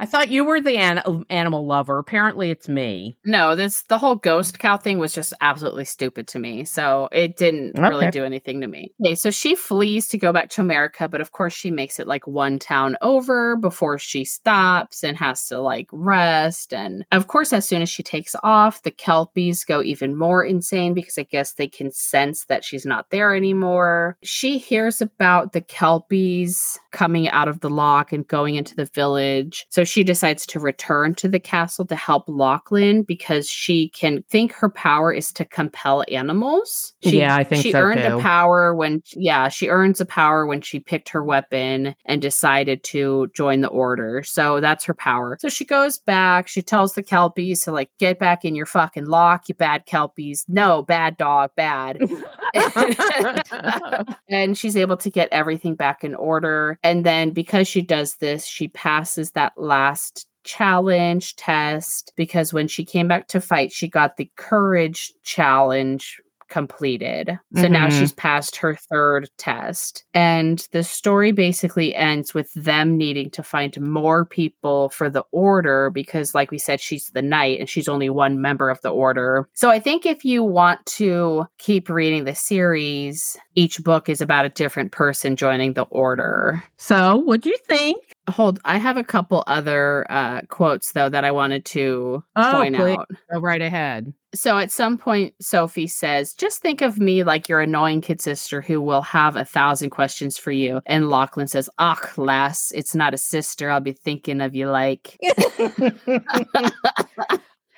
I 0.00 0.06
thought 0.06 0.28
you 0.30 0.44
were 0.44 0.60
the 0.60 0.76
an- 0.76 0.98
uh, 0.98 1.20
animal 1.30 1.66
lover. 1.66 1.98
Apparently, 1.98 2.50
it's 2.50 2.68
me. 2.68 3.16
No, 3.24 3.54
this 3.54 3.82
the 3.82 3.98
whole 3.98 4.16
ghost 4.16 4.58
cow 4.58 4.76
thing 4.76 4.98
was 4.98 5.12
just 5.12 5.32
absolutely 5.40 5.84
stupid 5.84 6.26
to 6.28 6.38
me. 6.38 6.64
So 6.64 7.08
it 7.12 7.36
didn't 7.36 7.78
really 7.78 8.10
do 8.10 8.24
anything 8.24 8.60
to 8.60 8.66
me. 8.66 8.92
Okay, 9.00 9.14
so 9.14 9.30
she 9.30 9.54
flees 9.54 10.08
to 10.08 10.18
go 10.18 10.32
back 10.32 10.50
to 10.50 10.60
America, 10.60 11.08
but 11.08 11.20
of 11.20 11.30
course 11.32 11.52
she 11.52 11.70
makes 11.70 12.00
it 12.00 12.08
like 12.08 12.26
one 12.26 12.58
town 12.58 12.96
over 13.02 13.56
before 13.56 13.98
she 13.98 14.24
stops 14.24 15.04
and 15.04 15.16
has 15.16 15.46
to 15.48 15.60
like 15.60 15.86
rest. 15.92 16.74
And 16.74 17.04
of 17.12 17.28
course, 17.28 17.52
as 17.52 17.66
soon 17.66 17.82
as 17.82 17.88
she 17.88 18.02
takes 18.02 18.34
off, 18.42 18.82
the 18.82 18.90
Kelpies 18.90 19.64
go 19.64 19.80
even 19.82 20.16
more 20.16 20.44
insane 20.44 20.94
because 20.94 21.18
I 21.18 21.22
guess 21.22 21.52
they 21.52 21.68
can 21.68 21.92
sense 21.92 22.46
that 22.46 22.64
she's 22.64 22.84
not 22.84 23.10
there 23.10 23.34
anymore. 23.34 24.16
She 24.24 24.58
hears 24.58 25.00
about 25.00 25.52
the 25.52 25.60
Kelpies 25.60 26.78
coming 26.90 27.28
out 27.28 27.48
of 27.48 27.60
the 27.60 27.70
loch 27.70 28.12
and 28.12 28.26
going 28.26 28.56
into 28.56 28.74
the 28.74 28.86
village. 28.86 29.66
So 29.70 29.83
she 29.84 30.04
decides 30.04 30.46
to 30.46 30.60
return 30.60 31.14
to 31.16 31.28
the 31.28 31.40
castle 31.40 31.84
to 31.86 31.96
help 31.96 32.24
Lachlan 32.28 33.02
because 33.02 33.48
she 33.48 33.88
can 33.90 34.22
think 34.28 34.52
her 34.52 34.68
power 34.68 35.12
is 35.12 35.32
to 35.32 35.44
compel 35.44 36.04
animals. 36.10 36.94
She, 37.02 37.18
Yeah, 37.18 37.36
I 37.36 37.44
think 37.44 37.62
she 37.62 37.72
so, 37.72 37.80
earned 37.80 38.00
too. 38.00 38.18
a 38.18 38.20
power 38.20 38.74
when 38.74 39.02
yeah, 39.12 39.48
she 39.48 39.68
earns 39.68 40.00
a 40.00 40.06
power 40.06 40.46
when 40.46 40.60
she 40.60 40.80
picked 40.80 41.08
her 41.10 41.22
weapon 41.22 41.94
and 42.04 42.22
decided 42.22 42.82
to 42.84 43.28
join 43.34 43.60
the 43.60 43.68
order. 43.68 44.22
So 44.22 44.60
that's 44.60 44.84
her 44.84 44.94
power. 44.94 45.36
So 45.40 45.48
she 45.48 45.64
goes 45.64 45.98
back, 45.98 46.48
she 46.48 46.62
tells 46.62 46.94
the 46.94 47.02
Kelpies 47.02 47.64
to 47.64 47.72
like 47.72 47.90
get 47.98 48.18
back 48.18 48.44
in 48.44 48.54
your 48.54 48.66
fucking 48.66 49.06
loch, 49.06 49.48
you 49.48 49.54
bad 49.54 49.86
Kelpies. 49.86 50.44
No, 50.48 50.82
bad 50.82 51.16
dog, 51.16 51.50
bad 51.56 51.98
and 54.28 54.56
she's 54.56 54.76
able 54.76 54.96
to 54.96 55.10
get 55.10 55.28
everything 55.32 55.74
back 55.74 56.04
in 56.04 56.14
order. 56.14 56.78
And 56.82 57.04
then 57.04 57.30
because 57.30 57.68
she 57.68 57.82
does 57.82 58.16
this, 58.16 58.46
she 58.46 58.68
passes 58.68 59.32
that 59.32 59.52
last 59.74 60.26
challenge 60.44 61.34
test 61.36 62.12
because 62.16 62.52
when 62.52 62.68
she 62.68 62.84
came 62.84 63.08
back 63.08 63.26
to 63.28 63.40
fight, 63.40 63.72
she 63.72 63.88
got 63.88 64.16
the 64.16 64.30
courage 64.36 65.12
challenge 65.24 66.20
completed. 66.48 67.36
So 67.56 67.66
now 67.66 67.86
Mhm. 67.88 67.98
she's 67.98 68.12
passed 68.12 68.54
her 68.56 68.76
third 68.76 69.28
test. 69.38 70.04
And 70.14 70.68
the 70.72 70.84
story 70.84 71.32
basically 71.32 71.94
ends 71.94 72.34
with 72.34 72.52
them 72.54 72.96
needing 72.96 73.30
to 73.30 73.42
find 73.42 73.74
more 73.80 74.24
people 74.26 74.90
for 74.90 75.08
the 75.10 75.24
order 75.32 75.90
because, 75.90 76.34
like 76.34 76.50
we 76.52 76.58
said, 76.58 76.80
she's 76.80 77.10
the 77.14 77.22
knight 77.22 77.58
and 77.58 77.68
she's 77.68 77.88
only 77.88 78.10
one 78.10 78.40
member 78.40 78.68
of 78.70 78.80
the 78.82 78.90
order. 78.90 79.48
So 79.54 79.70
I 79.70 79.80
think 79.80 80.06
if 80.06 80.24
you 80.24 80.44
want 80.44 80.84
to 81.00 81.46
keep 81.58 81.88
reading 81.88 82.24
the 82.24 82.34
series, 82.36 83.36
each 83.56 83.82
book 83.82 84.08
is 84.08 84.20
about 84.20 84.44
a 84.44 84.50
different 84.50 84.92
person 84.92 85.34
joining 85.36 85.72
the 85.72 85.86
order. 85.90 86.62
so, 86.76 87.16
what 87.16 87.40
do 87.40 87.48
you 87.48 87.58
think? 87.66 87.96
Hold, 88.30 88.58
I 88.64 88.78
have 88.78 88.96
a 88.96 89.04
couple 89.04 89.44
other 89.46 90.06
uh, 90.10 90.40
quotes 90.48 90.92
though 90.92 91.08
that 91.10 91.24
I 91.24 91.30
wanted 91.30 91.64
to 91.66 92.24
Oh, 92.36 92.52
point 92.52 92.76
please. 92.76 92.96
out. 92.96 93.08
Go 93.32 93.38
right 93.40 93.60
ahead. 93.60 94.12
So 94.34 94.58
at 94.58 94.72
some 94.72 94.96
point, 94.98 95.34
Sophie 95.40 95.86
says, 95.86 96.32
Just 96.32 96.60
think 96.62 96.80
of 96.80 96.98
me 96.98 97.22
like 97.22 97.48
your 97.48 97.60
annoying 97.60 98.00
kid 98.00 98.20
sister 98.20 98.60
who 98.60 98.80
will 98.80 99.02
have 99.02 99.36
a 99.36 99.44
thousand 99.44 99.90
questions 99.90 100.38
for 100.38 100.50
you. 100.52 100.80
And 100.86 101.10
Lachlan 101.10 101.48
says, 101.48 101.68
Ach, 101.78 102.16
lass, 102.16 102.72
it's 102.72 102.94
not 102.94 103.14
a 103.14 103.18
sister. 103.18 103.70
I'll 103.70 103.80
be 103.80 103.92
thinking 103.92 104.40
of 104.40 104.54
you 104.54 104.70
like. 104.70 105.18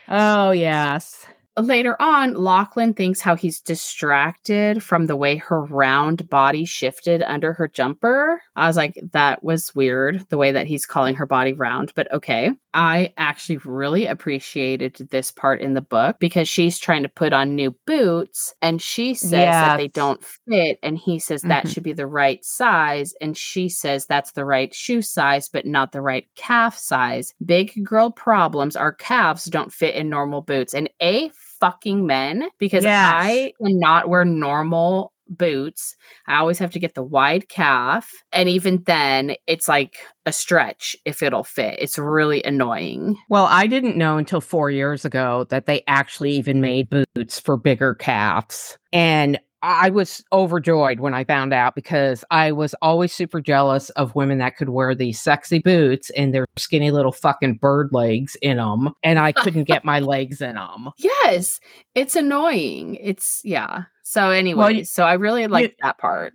oh, 0.09 0.53
yes. 0.53 1.27
Later 1.59 1.97
on, 2.03 2.35
Lachlan 2.35 2.93
thinks 2.93 3.23
how 3.23 3.35
he's 3.35 3.61
distracted 3.63 4.83
from 4.83 5.07
the 5.07 5.17
way 5.17 5.37
her 5.37 5.63
round 5.65 6.29
body 6.29 6.67
shifted 6.67 7.23
under 7.23 7.55
her 7.55 7.67
jumper. 7.67 8.43
I 8.57 8.67
was 8.67 8.77
like, 8.77 8.99
that 9.13 9.43
was 9.43 9.75
weird, 9.75 10.27
the 10.29 10.37
way 10.37 10.53
that 10.53 10.67
he's 10.67 10.85
calling 10.85 11.15
her 11.15 11.25
body 11.25 11.55
round, 11.55 11.93
but 11.95 12.13
okay. 12.13 12.51
I 12.75 13.15
actually 13.17 13.57
really 13.65 14.05
appreciated 14.05 15.09
this 15.11 15.31
part 15.31 15.63
in 15.63 15.73
the 15.73 15.81
book 15.81 16.17
because 16.21 16.47
she's 16.47 16.79
trying 16.79 17.03
to 17.05 17.09
put 17.09 17.33
on 17.33 17.55
new 17.55 17.75
boots 17.87 18.55
and 18.61 18.83
she 18.83 19.15
says 19.15 19.31
that 19.31 19.79
they 19.79 19.89
don't 19.89 20.23
fit. 20.23 20.79
And 20.83 20.99
he 20.99 21.19
says 21.19 21.41
that 21.43 21.65
Mhm. 21.65 21.73
should 21.73 21.83
be 21.85 21.95
the 21.95 22.07
right 22.07 22.45
size. 22.45 23.15
And 23.23 23.35
she 23.35 23.71
says 23.71 24.05
that's 24.05 24.33
the 24.33 24.45
right 24.45 24.75
shoe 24.75 25.01
size, 25.01 25.49
but 25.49 25.65
not 25.65 25.93
the 25.93 26.03
right 26.03 26.27
calf 26.35 26.77
size. 26.77 27.33
Big 27.47 27.83
girl 27.83 28.11
problems. 28.11 28.77
Our 28.77 28.93
calves 28.93 29.47
don't 29.47 29.73
fit 29.73 29.95
in 29.95 30.11
normal 30.11 30.43
boots. 30.43 30.75
And 30.75 30.91
A, 31.01 31.31
fucking 31.61 32.07
men, 32.07 32.49
because 32.59 32.85
Yes. 32.85 33.13
I 33.15 33.53
cannot 33.63 34.09
wear 34.09 34.25
normal 34.25 35.13
boots. 35.29 35.97
I 36.29 36.37
always 36.37 36.59
have 36.61 36.71
to 36.71 36.79
get 36.79 36.95
the 36.95 37.03
wide 37.03 37.49
calf. 37.49 38.13
And 38.33 38.49
even 38.49 38.85
then, 38.87 39.35
it's 39.49 39.67
like 39.67 39.97
a 40.25 40.33
stretch 40.33 40.95
if 41.05 41.21
it'll 41.21 41.43
fit. 41.43 41.79
It's 41.81 41.99
really 41.99 42.45
annoying. 42.45 43.17
Well, 43.29 43.47
I 43.47 43.67
didn't 43.67 43.97
know 43.97 44.19
until 44.19 44.41
four 44.41 44.71
years 44.71 45.05
ago 45.05 45.47
that 45.51 45.67
they 45.67 45.83
actually 45.89 46.31
even 46.33 46.61
made 46.61 46.89
boots 46.91 47.41
for 47.41 47.57
bigger 47.57 47.95
calves. 47.95 48.79
And 48.93 49.41
I 49.63 49.91
was 49.91 50.23
overjoyed 50.33 51.01
when 51.01 51.15
I 51.15 51.25
found 51.25 51.53
out 51.53 51.75
because 51.75 52.25
I 52.31 52.53
was 52.53 52.75
always 52.83 53.13
super 53.13 53.41
jealous 53.41 53.91
of 53.91 54.15
women 54.15 54.39
that 54.39 54.57
could 54.57 54.69
wear 54.69 54.95
these 54.95 55.21
sexy 55.21 55.59
boots 55.59 56.11
and 56.11 56.33
their 56.35 56.45
skinny 56.57 56.91
little 56.91 57.11
fucking 57.13 57.55
bird 57.55 57.89
legs 57.93 58.37
in 58.43 58.59
them, 58.59 58.91
and 59.03 59.19
I 59.19 59.33
couldn't 59.33 59.65
get 59.65 59.85
my 59.85 59.99
legs 60.01 60.41
in 60.41 60.55
them. 60.57 60.91
Yes, 60.99 61.59
it's 61.95 62.15
annoying. 62.17 62.97
It's 63.01 63.41
yeah. 63.45 63.85
So 64.05 64.31
anyway, 64.31 64.75
you- 64.75 64.85
so 64.85 65.05
I 65.05 65.15
really 65.15 65.47
like 65.47 65.77
that 65.83 65.99
part. 65.99 66.35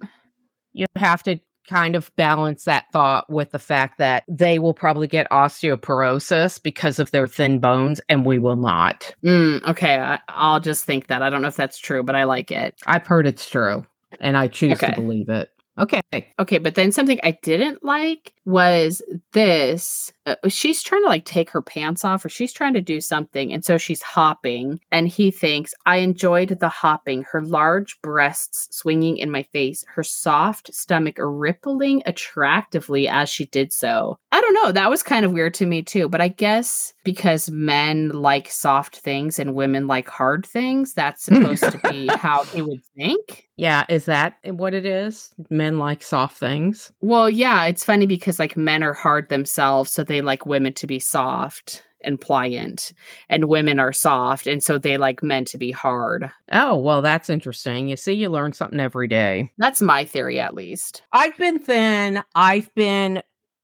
You 0.73 0.85
have 0.95 1.21
to 1.23 1.39
kind 1.67 1.95
of 1.95 2.13
balance 2.15 2.63
that 2.65 2.85
thought 2.91 3.29
with 3.29 3.51
the 3.51 3.59
fact 3.59 3.97
that 3.97 4.23
they 4.27 4.59
will 4.59 4.73
probably 4.73 5.07
get 5.07 5.29
osteoporosis 5.29 6.61
because 6.61 6.99
of 6.99 7.11
their 7.11 7.27
thin 7.27 7.59
bones, 7.59 8.01
and 8.09 8.25
we 8.25 8.39
will 8.39 8.55
not. 8.55 9.13
Mm, 9.23 9.65
okay, 9.67 9.97
I, 9.99 10.19
I'll 10.29 10.59
just 10.59 10.85
think 10.85 11.07
that. 11.07 11.21
I 11.21 11.29
don't 11.29 11.41
know 11.41 11.47
if 11.47 11.55
that's 11.55 11.77
true, 11.79 12.03
but 12.03 12.15
I 12.15 12.23
like 12.25 12.51
it. 12.51 12.75
I've 12.85 13.05
heard 13.07 13.27
it's 13.27 13.49
true, 13.49 13.85
and 14.19 14.37
I 14.37 14.47
choose 14.47 14.73
Okay. 14.83 14.87
to 14.93 14.99
believe 15.01 15.29
it. 15.29 15.49
Okay. 15.81 16.01
Okay, 16.37 16.59
but 16.59 16.75
then 16.75 16.91
something 16.91 17.19
I 17.23 17.39
didn't 17.41 17.83
like 17.83 18.33
was 18.45 19.01
this. 19.33 20.13
Uh, 20.27 20.35
she's 20.47 20.83
trying 20.83 21.01
to 21.01 21.07
like 21.07 21.25
take 21.25 21.49
her 21.49 21.61
pants 21.61 22.05
off, 22.05 22.23
or 22.23 22.29
she's 22.29 22.53
trying 22.53 22.75
to 22.75 22.81
do 22.81 23.01
something, 23.01 23.51
and 23.51 23.65
so 23.65 23.79
she's 23.79 24.03
hopping. 24.03 24.79
And 24.91 25.07
he 25.07 25.31
thinks, 25.31 25.73
I 25.87 25.97
enjoyed 25.97 26.59
the 26.59 26.69
hopping, 26.69 27.23
her 27.31 27.41
large 27.41 27.99
breasts 28.03 28.67
swinging 28.77 29.17
in 29.17 29.31
my 29.31 29.41
face, 29.41 29.83
her 29.95 30.03
soft 30.03 30.71
stomach 30.71 31.15
rippling 31.17 32.03
attractively 32.05 33.07
as 33.07 33.29
she 33.29 33.45
did 33.47 33.73
so. 33.73 34.19
I 34.51 34.53
don't 34.53 34.65
know. 34.65 34.71
That 34.73 34.89
was 34.89 35.01
kind 35.01 35.23
of 35.23 35.31
weird 35.31 35.53
to 35.55 35.65
me 35.65 35.81
too, 35.81 36.09
but 36.09 36.19
I 36.19 36.27
guess 36.27 36.93
because 37.05 37.49
men 37.49 38.09
like 38.09 38.49
soft 38.51 38.97
things 38.97 39.39
and 39.39 39.55
women 39.55 39.87
like 39.87 40.09
hard 40.09 40.45
things, 40.45 40.93
that's 40.93 41.23
supposed 41.23 41.63
to 41.63 41.79
be 41.89 42.07
how 42.07 42.43
he 42.43 42.61
would 42.61 42.83
think. 42.97 43.47
Yeah, 43.55 43.85
is 43.87 44.05
that 44.05 44.35
what 44.43 44.73
it 44.73 44.85
is? 44.85 45.33
Men 45.49 45.79
like 45.79 46.03
soft 46.03 46.37
things. 46.37 46.91
Well, 46.99 47.29
yeah, 47.29 47.63
it's 47.63 47.85
funny 47.85 48.05
because 48.05 48.39
like 48.39 48.57
men 48.57 48.83
are 48.83 48.93
hard 48.93 49.29
themselves, 49.29 49.89
so 49.89 50.03
they 50.03 50.19
like 50.21 50.45
women 50.45 50.73
to 50.73 50.87
be 50.87 50.99
soft 50.99 51.83
and 52.03 52.19
pliant, 52.19 52.91
and 53.29 53.45
women 53.45 53.79
are 53.79 53.93
soft, 53.93 54.47
and 54.47 54.61
so 54.61 54.77
they 54.77 54.97
like 54.97 55.23
men 55.23 55.45
to 55.45 55.57
be 55.57 55.71
hard. 55.71 56.29
Oh, 56.51 56.75
well, 56.75 57.01
that's 57.01 57.29
interesting. 57.29 57.87
You 57.87 57.95
see, 57.95 58.13
you 58.13 58.27
learn 58.27 58.51
something 58.53 58.79
every 58.79 59.07
day. 59.07 59.51
That's 59.59 59.81
my 59.81 60.03
theory, 60.03 60.39
at 60.39 60.55
least. 60.55 61.03
I've 61.13 61.37
been 61.37 61.59
thin. 61.59 62.23
I've 62.35 62.73
been 62.73 63.21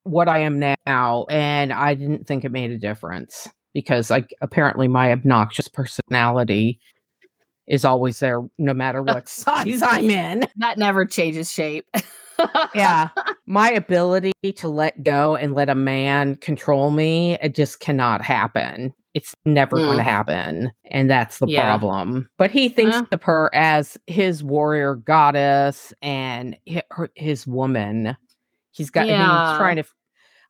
what 0.09 0.27
I 0.29 0.39
am 0.39 0.59
now, 0.59 1.25
and 1.29 1.71
I 1.73 1.93
didn't 1.93 2.27
think 2.27 2.43
it 2.45 2.51
made 2.51 2.71
a 2.71 2.77
difference 2.77 3.47
because, 3.73 4.09
like, 4.09 4.33
apparently 4.41 4.87
my 4.87 5.11
obnoxious 5.11 5.67
personality 5.67 6.79
is 7.67 7.83
always 7.85 8.19
there 8.19 8.41
no 8.57 8.73
matter 8.73 9.01
what 9.03 9.27
size 9.27 9.81
I'm 9.81 10.09
in. 10.09 10.45
That 10.57 10.77
never 10.77 11.05
changes 11.05 11.51
shape. 11.51 11.85
Yeah. 12.75 13.09
my 13.47 13.69
ability 13.71 14.31
to 14.55 14.67
let 14.69 15.03
go 15.03 15.35
and 15.35 15.53
let 15.53 15.69
a 15.69 15.75
man 15.75 16.35
control 16.37 16.91
me, 16.91 17.37
it 17.41 17.55
just 17.55 17.79
cannot 17.79 18.21
happen. 18.21 18.93
It's 19.15 19.33
never 19.45 19.77
going 19.77 19.97
to 19.97 20.03
Mm. 20.03 20.05
happen. 20.05 20.71
And 20.91 21.09
that's 21.09 21.39
the 21.39 21.47
Yeah. 21.47 21.63
problem. 21.63 22.29
But 22.37 22.51
he 22.51 22.69
thinks 22.69 22.95
Uh. 22.97 23.05
of 23.11 23.23
her 23.23 23.49
as 23.55 23.97
his 24.05 24.43
warrior 24.43 24.95
goddess 24.95 25.91
and 26.03 26.55
his 27.15 27.47
woman. 27.47 28.15
He's 28.71 28.91
got, 28.91 29.07
Yeah. 29.07 29.49
he's 29.49 29.57
trying 29.57 29.77
to. 29.77 29.83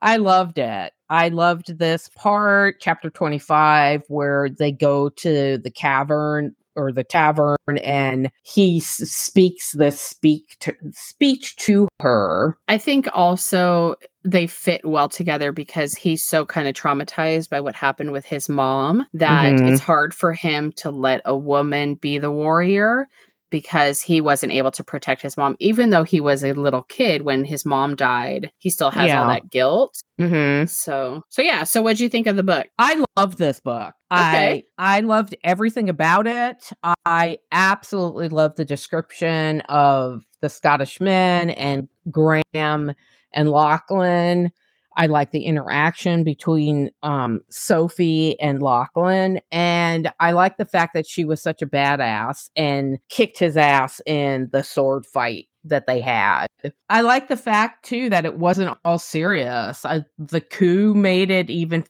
I 0.02 0.18
loved 0.18 0.58
it. 0.60 0.94
I 1.10 1.30
loved 1.30 1.80
this 1.80 2.10
part, 2.16 2.76
chapter 2.82 3.10
25, 3.10 4.04
where 4.10 4.50
they 4.50 4.72
go 4.72 5.10
to 5.10 5.58
the 5.58 5.72
cavern 5.72 6.56
or 6.76 6.92
the 6.92 7.04
tavern 7.04 7.58
and 7.84 8.30
he 8.44 8.78
s- 8.78 8.98
speaks 9.10 9.72
this 9.72 10.00
speak 10.00 10.58
to, 10.60 10.74
speech 10.92 11.56
to 11.56 11.88
her. 12.02 12.56
I 12.68 12.78
think 12.78 13.08
also 13.14 13.96
they 14.24 14.46
fit 14.46 14.86
well 14.86 15.10
together 15.10 15.52
because 15.52 15.96
he's 15.96 16.24
so 16.24 16.46
kind 16.46 16.68
of 16.68 16.76
traumatized 16.76 17.50
by 17.50 17.62
what 17.62 17.74
happened 17.74 18.12
with 18.12 18.26
his 18.26 18.48
mom 18.48 19.08
that 19.14 19.56
Mhm. 19.56 19.70
it's 19.70 19.82
hard 19.82 20.14
for 20.14 20.34
him 20.34 20.72
to 20.74 20.92
let 20.92 21.22
a 21.26 21.36
woman 21.36 21.96
be 21.96 22.20
the 22.20 22.32
warrior 22.32 23.08
because 23.50 24.02
he 24.02 24.20
wasn't 24.22 24.52
able 24.52 24.72
to 24.72 24.84
protect 24.84 25.22
his 25.22 25.38
mom 25.38 25.56
even 25.60 25.90
though 25.90 26.04
he 26.04 26.20
was 26.20 26.44
a 26.44 26.54
little 26.54 26.84
kid 26.84 27.22
when 27.24 27.44
his 27.44 27.66
mom 27.66 27.96
died 27.96 28.52
he 28.58 28.70
still 28.70 28.92
has 28.92 29.12
all 29.12 29.28
that 29.28 29.50
guilt 29.50 30.02
Mm-hmm. 30.20 30.66
so 30.66 31.22
so 31.30 31.42
yeah 31.44 31.64
so 31.64 31.82
what'd 31.82 32.00
you 32.00 32.10
think 32.10 32.26
of 32.26 32.36
the 32.36 32.44
book 32.44 32.66
I 32.80 33.04
love 33.18 33.38
this 33.38 33.60
book. 33.60 33.94
Okay. 34.12 34.64
I 34.78 34.98
I 34.98 35.00
loved 35.02 35.36
everything 35.44 35.90
about 35.90 36.28
it. 36.28 36.70
I 37.06 37.38
absolutely 37.52 38.30
love 38.30 38.56
the 38.56 38.66
description 38.66 39.62
of 39.62 40.24
the 40.42 40.50
Scottish 40.50 41.02
men 41.02 41.50
and 41.52 41.90
Graham 42.10 42.94
and 43.34 43.52
Lachlan. 43.52 44.52
I 44.98 45.06
like 45.06 45.32
the 45.32 45.46
interaction 45.46 46.24
between 46.24 46.90
um, 47.04 47.42
Sophie 47.50 48.38
and 48.42 48.62
Lachlan. 48.62 49.40
And 49.52 50.12
I 50.20 50.32
like 50.32 50.58
the 50.58 50.66
fact 50.66 50.94
that 50.96 51.08
she 51.08 51.24
was 51.24 51.42
such 51.42 51.62
a 51.62 51.68
badass 51.68 52.50
and 52.56 52.98
kicked 53.10 53.38
his 53.38 53.56
ass 53.56 54.02
in 54.06 54.50
the 54.52 54.64
sword 54.64 55.06
fight 55.06 55.48
that 55.64 55.86
they 55.86 56.02
had. 56.02 56.48
I 56.90 57.02
like 57.02 57.28
the 57.28 57.38
fact 57.38 57.86
too 57.86 58.10
that 58.10 58.26
it 58.26 58.40
wasn't 58.40 58.78
all 58.84 59.00
serious. 59.00 59.86
I, 59.86 60.04
the 60.18 60.42
coo 60.42 60.94
made 60.94 61.30
it 61.30 61.50
even 61.50 61.86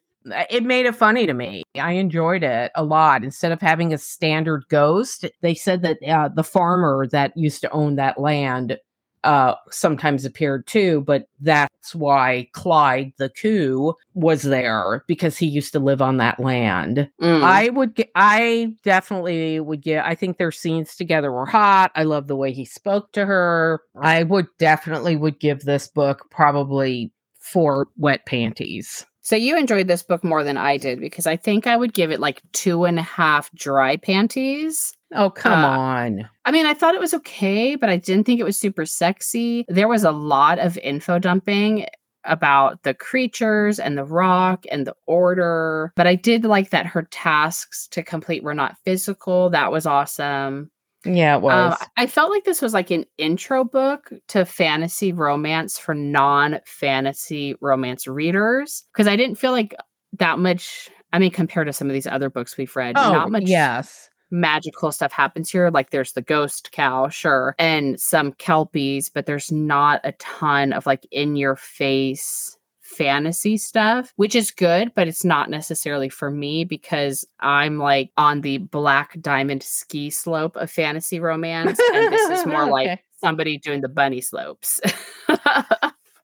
it 0.49 0.63
made 0.63 0.85
it 0.85 0.95
funny 0.95 1.25
to 1.25 1.33
me. 1.33 1.63
I 1.79 1.93
enjoyed 1.93 2.43
it 2.43 2.71
a 2.75 2.83
lot. 2.83 3.23
Instead 3.23 3.53
of 3.53 3.61
having 3.61 3.93
a 3.93 3.97
standard 3.97 4.65
ghost, 4.69 5.25
they 5.41 5.53
said 5.53 5.81
that 5.83 6.03
uh, 6.03 6.27
the 6.27 6.43
farmer 6.43 7.07
that 7.11 7.31
used 7.37 7.61
to 7.61 7.71
own 7.71 7.95
that 7.95 8.19
land 8.19 8.77
uh, 9.23 9.55
sometimes 9.71 10.25
appeared 10.25 10.67
too, 10.67 11.01
but 11.01 11.27
that's 11.39 11.93
why 11.95 12.47
Clyde 12.53 13.13
the 13.17 13.29
coo 13.29 13.93
was 14.13 14.43
there 14.43 15.03
because 15.07 15.37
he 15.37 15.47
used 15.47 15.73
to 15.73 15.79
live 15.79 16.01
on 16.01 16.17
that 16.17 16.39
land. 16.39 17.09
Mm. 17.21 17.43
I 17.43 17.69
would 17.69 17.95
get, 17.95 18.09
I 18.15 18.75
definitely 18.83 19.59
would 19.59 19.81
get, 19.81 20.05
I 20.05 20.15
think 20.15 20.37
their 20.37 20.51
scenes 20.51 20.95
together 20.95 21.31
were 21.31 21.45
hot. 21.45 21.91
I 21.95 22.03
love 22.03 22.27
the 22.27 22.35
way 22.35 22.51
he 22.53 22.65
spoke 22.65 23.11
to 23.13 23.25
her. 23.25 23.81
I 24.01 24.23
would 24.23 24.47
definitely 24.59 25.15
would 25.15 25.39
give 25.39 25.61
this 25.61 25.87
book 25.87 26.27
probably 26.29 27.11
four 27.39 27.87
wet 27.97 28.25
panties. 28.25 29.05
So 29.27 29.35
you 29.35 29.57
enjoyed 29.57 29.87
this 29.87 30.03
book 30.03 30.23
more 30.23 30.43
than 30.43 30.55
i 30.57 30.77
did 30.77 30.99
because 31.01 31.27
i 31.27 31.35
think 31.35 31.67
i 31.67 31.75
would 31.75 31.93
give 31.93 32.11
it 32.11 32.19
like 32.21 32.41
two 32.53 32.85
and 32.85 32.97
a 32.97 33.03
half 33.03 33.51
dry 33.53 33.97
panties 33.97 34.93
Oh, 35.15 35.29
come 35.29 35.63
Uh, 35.63 35.67
on. 35.77 36.29
I 36.43 36.51
mean, 36.51 36.65
I 36.65 36.73
thought 36.73 36.93
it 36.93 36.99
was 36.99 37.13
okay, 37.13 37.77
but 37.77 37.87
I 37.89 37.95
didn't 37.95 38.25
think 38.25 38.41
it 38.41 38.43
was 38.43 38.57
super 38.57 38.85
sexy. 38.85 39.63
There 39.69 39.87
was 39.87 40.03
a 40.03 40.11
lot 40.11 40.59
of 40.59 40.77
info 40.79 41.17
dumping 41.17 41.85
about 42.25 42.83
the 42.83 42.93
creatures 42.93 43.79
and 43.79 43.97
the 43.97 44.03
rock 44.03 44.65
and 44.69 44.85
the 44.85 44.93
order, 45.05 45.93
but 45.95 46.07
I 46.07 46.15
did 46.15 46.43
like 46.43 46.71
that 46.71 46.87
her 46.87 47.03
tasks 47.09 47.87
to 47.91 48.03
complete 48.03 48.43
were 48.43 48.53
not 48.53 48.75
physical. 48.83 49.49
That 49.49 49.71
was 49.71 49.85
awesome. 49.85 50.69
Yeah, 51.07 51.37
it 51.37 51.41
was. 51.41 51.77
Um, 51.79 51.87
I 51.95 52.07
felt 52.07 52.31
like 52.31 52.43
this 52.43 52.61
was 52.61 52.73
like 52.73 52.91
an 52.91 53.05
intro 53.17 53.63
book 53.63 54.11
to 54.29 54.45
fantasy 54.45 55.13
romance 55.13 55.77
for 55.77 55.93
non 55.95 56.59
fantasy 56.65 57.55
romance 57.61 58.07
readers 58.07 58.83
because 58.91 59.07
I 59.07 59.15
didn't 59.15 59.35
feel 59.35 59.51
like 59.51 59.75
that 60.13 60.39
much. 60.39 60.89
I 61.13 61.19
mean, 61.19 61.31
compared 61.31 61.67
to 61.67 61.73
some 61.73 61.87
of 61.87 61.93
these 61.93 62.07
other 62.07 62.29
books 62.29 62.57
we've 62.57 62.75
read, 62.75 62.97
oh, 62.97 63.13
not 63.13 63.31
much 63.31 63.43
yes. 63.43 64.09
magical 64.29 64.91
stuff 64.91 65.11
happens 65.11 65.49
here. 65.49 65.69
Like 65.69 65.91
there's 65.91 66.11
the 66.11 66.21
ghost 66.21 66.71
cow, 66.71 67.07
sure, 67.07 67.55
and 67.57 67.99
some 67.99 68.33
kelpies, 68.33 69.09
but 69.09 69.25
there's 69.25 69.51
not 69.51 70.01
a 70.03 70.11
ton 70.13 70.73
of 70.73 70.85
like 70.85 71.07
in 71.11 71.37
your 71.37 71.55
face 71.55 72.56
fantasy 72.97 73.57
stuff, 73.57 74.11
which 74.15 74.35
is 74.35 74.51
good, 74.51 74.91
but 74.95 75.07
it's 75.07 75.23
not 75.23 75.49
necessarily 75.49 76.09
for 76.09 76.31
me 76.31 76.63
because 76.63 77.25
I'm 77.39 77.77
like 77.77 78.11
on 78.17 78.41
the 78.41 78.57
black 78.57 79.19
diamond 79.21 79.63
ski 79.63 80.09
slope 80.09 80.55
of 80.55 80.71
fantasy 80.71 81.19
romance. 81.19 81.79
And 81.93 82.11
this 82.11 82.39
is 82.39 82.45
more 82.47 82.67
like 82.67 82.99
somebody 83.21 83.57
doing 83.57 83.81
the 83.81 83.89
bunny 83.89 84.21
slopes. 84.21 84.81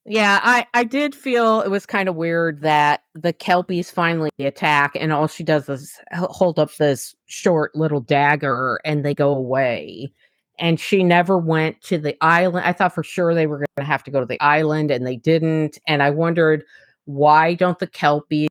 Yeah, 0.05 0.41
I 0.43 0.67
I 0.73 0.83
did 0.83 1.15
feel 1.15 1.61
it 1.61 1.69
was 1.69 1.85
kind 1.85 2.09
of 2.09 2.15
weird 2.15 2.61
that 2.61 3.03
the 3.13 3.31
kelpies 3.31 3.89
finally 3.89 4.31
attack, 4.37 4.97
and 4.99 5.13
all 5.13 5.27
she 5.27 5.43
does 5.43 5.69
is 5.69 5.97
hold 6.13 6.59
up 6.59 6.75
this 6.75 7.15
short 7.27 7.73
little 7.73 8.01
dagger, 8.01 8.81
and 8.83 9.05
they 9.05 9.13
go 9.13 9.33
away. 9.33 10.11
And 10.63 10.79
she 10.79 11.03
never 11.03 11.37
went 11.37 11.79
to 11.83 11.99
the 11.99 12.17
island. 12.23 12.65
I 12.65 12.73
thought 12.73 12.95
for 12.95 13.03
sure 13.03 13.35
they 13.35 13.47
were 13.47 13.57
going 13.57 13.67
to 13.77 13.83
have 13.83 14.03
to 14.05 14.11
go 14.11 14.19
to 14.19 14.25
the 14.25 14.41
island, 14.41 14.89
and 14.89 15.05
they 15.05 15.17
didn't. 15.17 15.77
And 15.87 16.01
I 16.01 16.09
wondered 16.09 16.63
why 17.05 17.53
don't 17.53 17.79
the 17.79 17.87
kelpies 17.87 18.47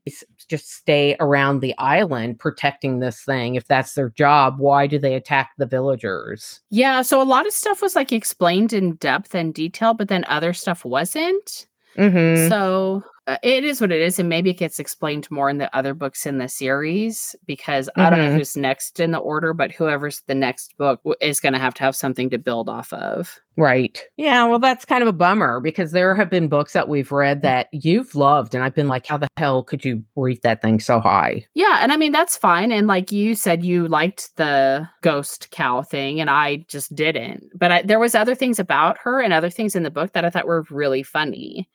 just 0.49 0.71
stay 0.71 1.17
around 1.21 1.61
the 1.61 1.75
island 1.79 2.39
protecting 2.39 2.99
this 2.99 3.23
thing 3.23 3.55
if 3.55 3.67
that's 3.67 3.95
their 3.95 4.11
job? 4.11 4.57
Why 4.59 4.87
do 4.87 4.99
they 4.99 5.15
attack 5.15 5.53
the 5.57 5.67
villagers? 5.67 6.61
yeah, 6.71 7.03
so 7.03 7.23
a 7.23 7.25
lot 7.25 7.47
of 7.47 7.53
stuff 7.53 7.81
was 7.81 7.97
like 7.97 8.13
explained 8.13 8.73
in 8.73 8.97
depth 8.97 9.35
and 9.35 9.55
detail, 9.55 9.95
but 9.95 10.09
then 10.09 10.25
other 10.29 10.53
stuff 10.53 10.85
wasn't. 10.85 11.67
Mm-hmm. 11.97 12.49
So 12.49 13.03
it 13.43 13.65
is 13.65 13.81
what 13.81 13.93
it 13.93 14.01
is, 14.01 14.19
and 14.19 14.29
maybe 14.29 14.51
it 14.51 14.59
gets 14.59 14.79
explained 14.79 15.31
more 15.31 15.49
in 15.49 15.59
the 15.59 15.75
other 15.77 15.95
books 15.95 16.27
in 16.27 16.39
the 16.39 16.49
series 16.49 17.37
because 17.47 17.89
I 17.97 18.11
don't 18.11 18.19
know 18.19 18.31
Mhm. 18.31 18.37
who's 18.39 18.57
next 18.57 18.99
in 19.01 19.13
the 19.13 19.19
order, 19.19 19.53
but 19.55 19.71
whoever's 19.73 20.23
the 20.27 20.35
next 20.35 20.77
book 20.77 21.01
w- 21.05 21.15
is 21.21 21.39
going 21.39 21.53
to 21.53 21.59
have 21.59 21.75
to 21.75 21.85
have 21.85 21.95
something 21.95 22.31
to 22.31 22.39
build 22.39 22.69
off 22.69 22.93
of. 22.93 23.39
Right. 23.57 24.03
Yeah, 24.17 24.45
well, 24.47 24.59
that's 24.59 24.85
kind 24.85 25.03
of 25.03 25.09
a 25.09 25.13
bummer 25.13 25.61
because 25.61 25.93
there 25.93 26.15
have 26.15 26.31
been 26.31 26.49
books 26.49 26.73
that 26.73 26.89
we've 26.89 27.13
read 27.13 27.43
that 27.43 27.69
you've 27.73 28.15
loved, 28.15 28.55
and 28.55 28.65
I've 28.65 28.75
been 28.75 28.89
like, 28.89 29.07
how 29.07 29.19
the 29.19 29.29
hell 29.37 29.63
could 29.63 29.85
you 29.85 30.03
rate 30.17 30.43
that 30.43 30.63
thing 30.63 30.81
so 30.81 30.99
high? 30.99 31.45
Yeah, 31.55 31.79
and 31.81 31.93
I 31.93 31.97
mean 31.97 32.13
that's 32.13 32.37
fine. 32.37 32.73
And 32.73 32.87
like 32.87 33.13
you 33.13 33.35
said, 33.35 33.65
you 33.65 33.87
liked 33.89 34.35
the 34.37 34.89
ghost 35.03 35.51
cow 35.51 35.83
thing, 35.83 36.21
and 36.21 36.29
I 36.31 36.65
just 36.69 36.95
didn't. 36.95 37.45
But 37.55 37.71
I, 37.73 37.83
there 37.83 38.01
was 38.01 38.15
other 38.15 38.35
things 38.35 38.59
about 38.59 38.99
her 39.05 39.21
and 39.21 39.33
other 39.33 39.51
things 39.51 39.77
in 39.77 39.83
the 39.85 39.91
book 39.91 40.13
that 40.15 40.25
I 40.25 40.31
thought 40.31 40.47
were 40.47 40.65
really 40.71 41.03
funny. 41.03 41.69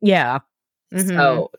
Yeah. 0.00 0.40
Mhm. 0.94 1.08
So, 1.16 1.50